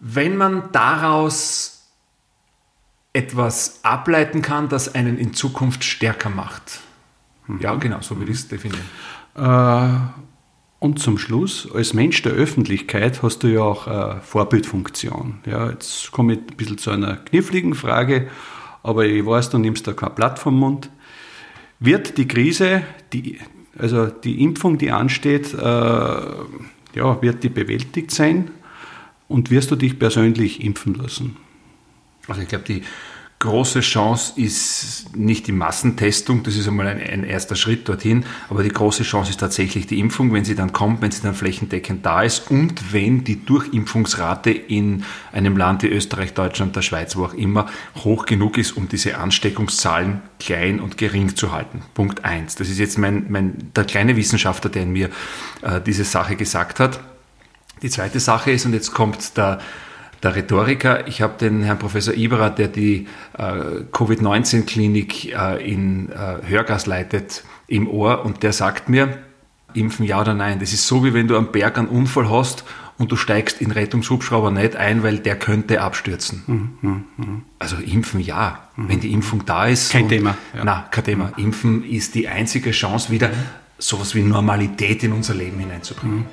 wenn 0.00 0.36
man 0.36 0.70
daraus 0.72 1.88
etwas 3.12 3.80
ableiten 3.82 4.42
kann, 4.42 4.68
das 4.68 4.94
einen 4.94 5.18
in 5.18 5.34
Zukunft 5.34 5.84
stärker 5.84 6.30
macht. 6.30 6.80
Mhm. 7.46 7.60
Ja, 7.60 7.74
genau, 7.74 8.00
so 8.00 8.18
würde 8.18 8.32
ich 8.32 8.38
es 8.38 8.48
definieren. 8.48 8.84
Äh, 9.36 9.98
und 10.78 10.98
zum 10.98 11.18
Schluss, 11.18 11.68
als 11.74 11.92
Mensch 11.92 12.22
der 12.22 12.32
Öffentlichkeit 12.32 13.22
hast 13.22 13.42
du 13.42 13.48
ja 13.48 13.60
auch 13.60 13.86
eine 13.86 14.20
Vorbildfunktion. 14.22 15.40
Ja, 15.44 15.68
jetzt 15.70 16.10
komme 16.10 16.34
ich 16.34 16.38
ein 16.38 16.56
bisschen 16.56 16.78
zu 16.78 16.90
einer 16.90 17.16
kniffligen 17.16 17.74
Frage, 17.74 18.28
aber 18.82 19.04
ich 19.04 19.24
weiß, 19.24 19.50
du 19.50 19.58
nimmst 19.58 19.86
da 19.86 19.92
kein 19.92 20.14
Blatt 20.14 20.38
vom 20.38 20.58
Mund. 20.58 20.90
Wird 21.80 22.16
die 22.16 22.26
Krise, 22.26 22.82
die, 23.12 23.38
also 23.76 24.06
die 24.06 24.42
Impfung, 24.42 24.78
die 24.78 24.90
ansteht, 24.90 25.52
äh, 25.52 25.58
ja, 25.58 27.22
wird 27.22 27.42
die 27.42 27.48
bewältigt 27.48 28.10
sein? 28.10 28.50
Und 29.30 29.52
wirst 29.52 29.70
du 29.70 29.76
dich 29.76 29.96
persönlich 29.96 30.64
impfen 30.64 30.94
lassen? 30.94 31.36
Also 32.26 32.42
ich 32.42 32.48
glaube, 32.48 32.64
die 32.64 32.82
große 33.38 33.78
Chance 33.78 34.32
ist 34.34 35.16
nicht 35.16 35.46
die 35.46 35.52
Massentestung, 35.52 36.42
das 36.42 36.56
ist 36.56 36.66
einmal 36.66 36.88
ein, 36.88 37.00
ein, 37.00 37.22
erster 37.22 37.54
Schritt 37.54 37.88
dorthin, 37.88 38.24
aber 38.48 38.64
die 38.64 38.70
große 38.70 39.04
Chance 39.04 39.30
ist 39.30 39.38
tatsächlich 39.38 39.86
die 39.86 40.00
Impfung, 40.00 40.32
wenn 40.32 40.44
sie 40.44 40.56
dann 40.56 40.72
kommt, 40.72 41.00
wenn 41.00 41.12
sie 41.12 41.22
dann 41.22 41.34
flächendeckend 41.34 42.04
da 42.04 42.22
ist 42.22 42.50
und 42.50 42.92
wenn 42.92 43.22
die 43.22 43.44
Durchimpfungsrate 43.44 44.50
in 44.50 45.04
einem 45.30 45.56
Land 45.56 45.84
wie 45.84 45.88
Österreich, 45.90 46.34
Deutschland, 46.34 46.74
der 46.74 46.82
Schweiz, 46.82 47.14
wo 47.14 47.24
auch 47.24 47.34
immer, 47.34 47.66
hoch 48.04 48.26
genug 48.26 48.58
ist, 48.58 48.76
um 48.76 48.88
diese 48.88 49.16
Ansteckungszahlen 49.16 50.22
klein 50.40 50.80
und 50.80 50.98
gering 50.98 51.36
zu 51.36 51.52
halten. 51.52 51.82
Punkt 51.94 52.24
eins. 52.24 52.56
Das 52.56 52.68
ist 52.68 52.80
jetzt 52.80 52.98
mein, 52.98 53.26
mein, 53.30 53.70
der 53.76 53.84
kleine 53.84 54.16
Wissenschaftler, 54.16 54.70
der 54.70 54.82
in 54.82 54.90
mir 54.90 55.08
äh, 55.62 55.80
diese 55.80 56.02
Sache 56.02 56.34
gesagt 56.34 56.80
hat. 56.80 57.00
Die 57.82 57.90
zweite 57.90 58.20
Sache 58.20 58.50
ist, 58.50 58.66
und 58.66 58.74
jetzt 58.74 58.92
kommt 58.92 59.36
der, 59.36 59.58
der 60.22 60.36
Rhetoriker, 60.36 61.06
ich 61.08 61.22
habe 61.22 61.34
den 61.38 61.62
Herrn 61.62 61.78
Professor 61.78 62.14
Iberer, 62.14 62.50
der 62.50 62.68
die 62.68 63.06
äh, 63.38 63.84
Covid-19-Klinik 63.92 65.32
äh, 65.32 65.70
in 65.70 66.10
äh, 66.10 66.46
Hörgas 66.46 66.86
leitet, 66.86 67.44
im 67.66 67.88
Ohr 67.88 68.24
und 68.24 68.42
der 68.42 68.52
sagt 68.52 68.88
mir, 68.88 69.18
impfen 69.74 70.04
ja 70.04 70.20
oder 70.20 70.34
nein. 70.34 70.58
Das 70.58 70.72
ist 70.72 70.86
so, 70.86 71.04
wie 71.04 71.14
wenn 71.14 71.28
du 71.28 71.36
am 71.36 71.52
Berg 71.52 71.78
einen 71.78 71.88
Unfall 71.88 72.28
hast 72.28 72.64
und 72.98 73.12
du 73.12 73.16
steigst 73.16 73.60
in 73.60 73.70
Rettungshubschrauber 73.70 74.50
nicht 74.50 74.76
ein, 74.76 75.02
weil 75.02 75.18
der 75.18 75.38
könnte 75.38 75.80
abstürzen. 75.80 76.42
Mhm, 76.46 76.70
mh, 76.82 77.00
mh. 77.16 77.40
Also 77.58 77.76
impfen 77.76 78.20
ja, 78.20 78.68
mhm. 78.76 78.88
wenn 78.88 79.00
die 79.00 79.12
Impfung 79.12 79.46
da 79.46 79.66
ist. 79.66 79.92
Kein 79.92 80.02
und, 80.02 80.08
Thema. 80.10 80.36
Ja. 80.54 80.64
Na, 80.64 80.88
kein 80.90 81.04
Thema. 81.04 81.32
Impfen 81.36 81.84
ist 81.84 82.14
die 82.14 82.28
einzige 82.28 82.72
Chance, 82.72 83.10
wieder 83.10 83.30
sowas 83.78 84.14
wie 84.14 84.22
Normalität 84.22 85.02
in 85.02 85.12
unser 85.12 85.34
Leben 85.34 85.58
hineinzubringen. 85.58 86.26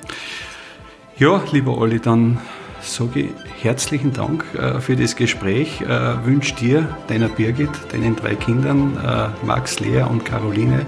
Ja, 1.18 1.42
lieber 1.50 1.76
Olli, 1.76 1.98
dann 1.98 2.38
sage 2.80 3.22
ich 3.22 3.30
herzlichen 3.60 4.12
Dank 4.12 4.44
äh, 4.54 4.78
für 4.80 4.94
das 4.94 5.16
Gespräch. 5.16 5.80
Äh, 5.80 6.24
wünsche 6.24 6.54
dir, 6.54 6.96
deiner 7.08 7.28
Birgit, 7.28 7.70
deinen 7.90 8.14
drei 8.14 8.36
Kindern, 8.36 8.96
äh, 8.96 9.44
Max, 9.44 9.80
Lea 9.80 10.02
und 10.02 10.24
Caroline, 10.24 10.86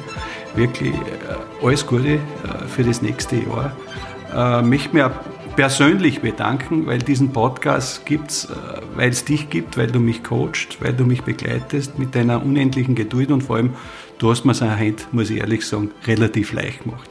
wirklich 0.55 0.95
äh, 0.95 1.67
alles 1.67 1.85
Gute 1.85 2.21
für 2.69 2.85
das 2.85 3.03
nächste 3.03 3.37
Jahr. 3.37 4.63
Möchte 4.63 4.95
mir 4.95 5.11
persönlich 5.57 6.21
bedanken, 6.21 6.87
weil 6.87 7.01
diesen 7.01 7.33
Podcast 7.33 8.07
gibt 8.07 8.31
es, 8.31 8.49
weil 8.95 9.11
es 9.11 9.25
dich 9.25 9.51
gibt, 9.51 9.77
weil 9.77 9.89
du 9.89 9.99
mich 9.99 10.23
coachst, 10.23 10.79
weil 10.81 10.93
du 10.93 11.05
mich 11.05 11.23
begleitest 11.23 11.99
mit 11.99 12.15
deiner 12.15 12.43
unendlichen 12.43 12.95
Geduld 12.95 13.33
und 13.33 13.43
vor 13.43 13.57
allem, 13.57 13.75
du 14.19 14.31
hast 14.31 14.45
mir 14.45 14.55
seine 14.55 14.79
Hand, 14.79 15.13
muss 15.13 15.31
ich 15.31 15.39
ehrlich 15.41 15.67
sagen, 15.67 15.91
relativ 16.07 16.53
leicht 16.53 16.85
gemacht. 16.85 17.11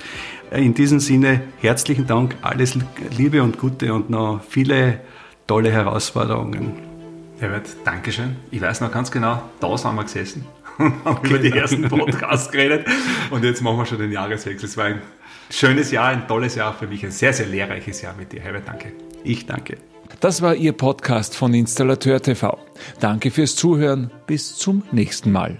In 0.51 0.73
diesem 0.73 0.99
Sinne 0.99 1.41
herzlichen 1.61 2.07
Dank, 2.07 2.35
alles 2.41 2.77
Liebe 3.15 3.43
und 3.43 3.59
Gute 3.59 3.93
und 3.93 4.09
noch 4.09 4.41
viele 4.47 5.01
tolle 5.45 5.71
Herausforderungen. 5.71 6.73
Herbert, 7.39 7.67
Dankeschön. 7.85 8.35
Ich 8.49 8.59
weiß 8.59 8.81
noch 8.81 8.91
ganz 8.91 9.11
genau, 9.11 9.41
da 9.59 9.77
sind 9.77 9.95
wir 9.95 10.03
gesessen 10.03 10.45
und 10.77 11.05
haben 11.05 11.27
über 11.27 11.37
die 11.37 11.51
ersten 11.51 11.87
Podcasts 11.87 12.51
geredet 12.51 12.87
und 13.29 13.43
jetzt 13.43 13.61
machen 13.61 13.77
wir 13.77 13.85
schon 13.85 13.99
den 13.99 14.11
Jahreswechsel. 14.11 14.67
Es 14.67 14.75
war 14.75 14.85
ein 14.85 15.01
schönes 15.51 15.91
Jahr, 15.91 16.09
ein 16.09 16.27
tolles 16.27 16.55
Jahr 16.55 16.73
für 16.73 16.87
mich, 16.87 17.05
ein 17.05 17.11
sehr, 17.11 17.31
sehr 17.31 17.45
lehrreiches 17.45 18.01
Jahr 18.01 18.15
mit 18.15 18.31
dir. 18.31 18.41
Herbert, 18.41 18.67
danke. 18.67 18.91
Ich 19.23 19.45
danke. 19.45 19.77
Das 20.19 20.41
war 20.41 20.55
Ihr 20.55 20.73
Podcast 20.73 21.35
von 21.35 21.53
Installateur 21.53 22.21
TV. 22.21 22.57
Danke 22.99 23.29
fürs 23.29 23.55
Zuhören. 23.55 24.11
Bis 24.25 24.55
zum 24.55 24.83
nächsten 24.91 25.31
Mal. 25.31 25.59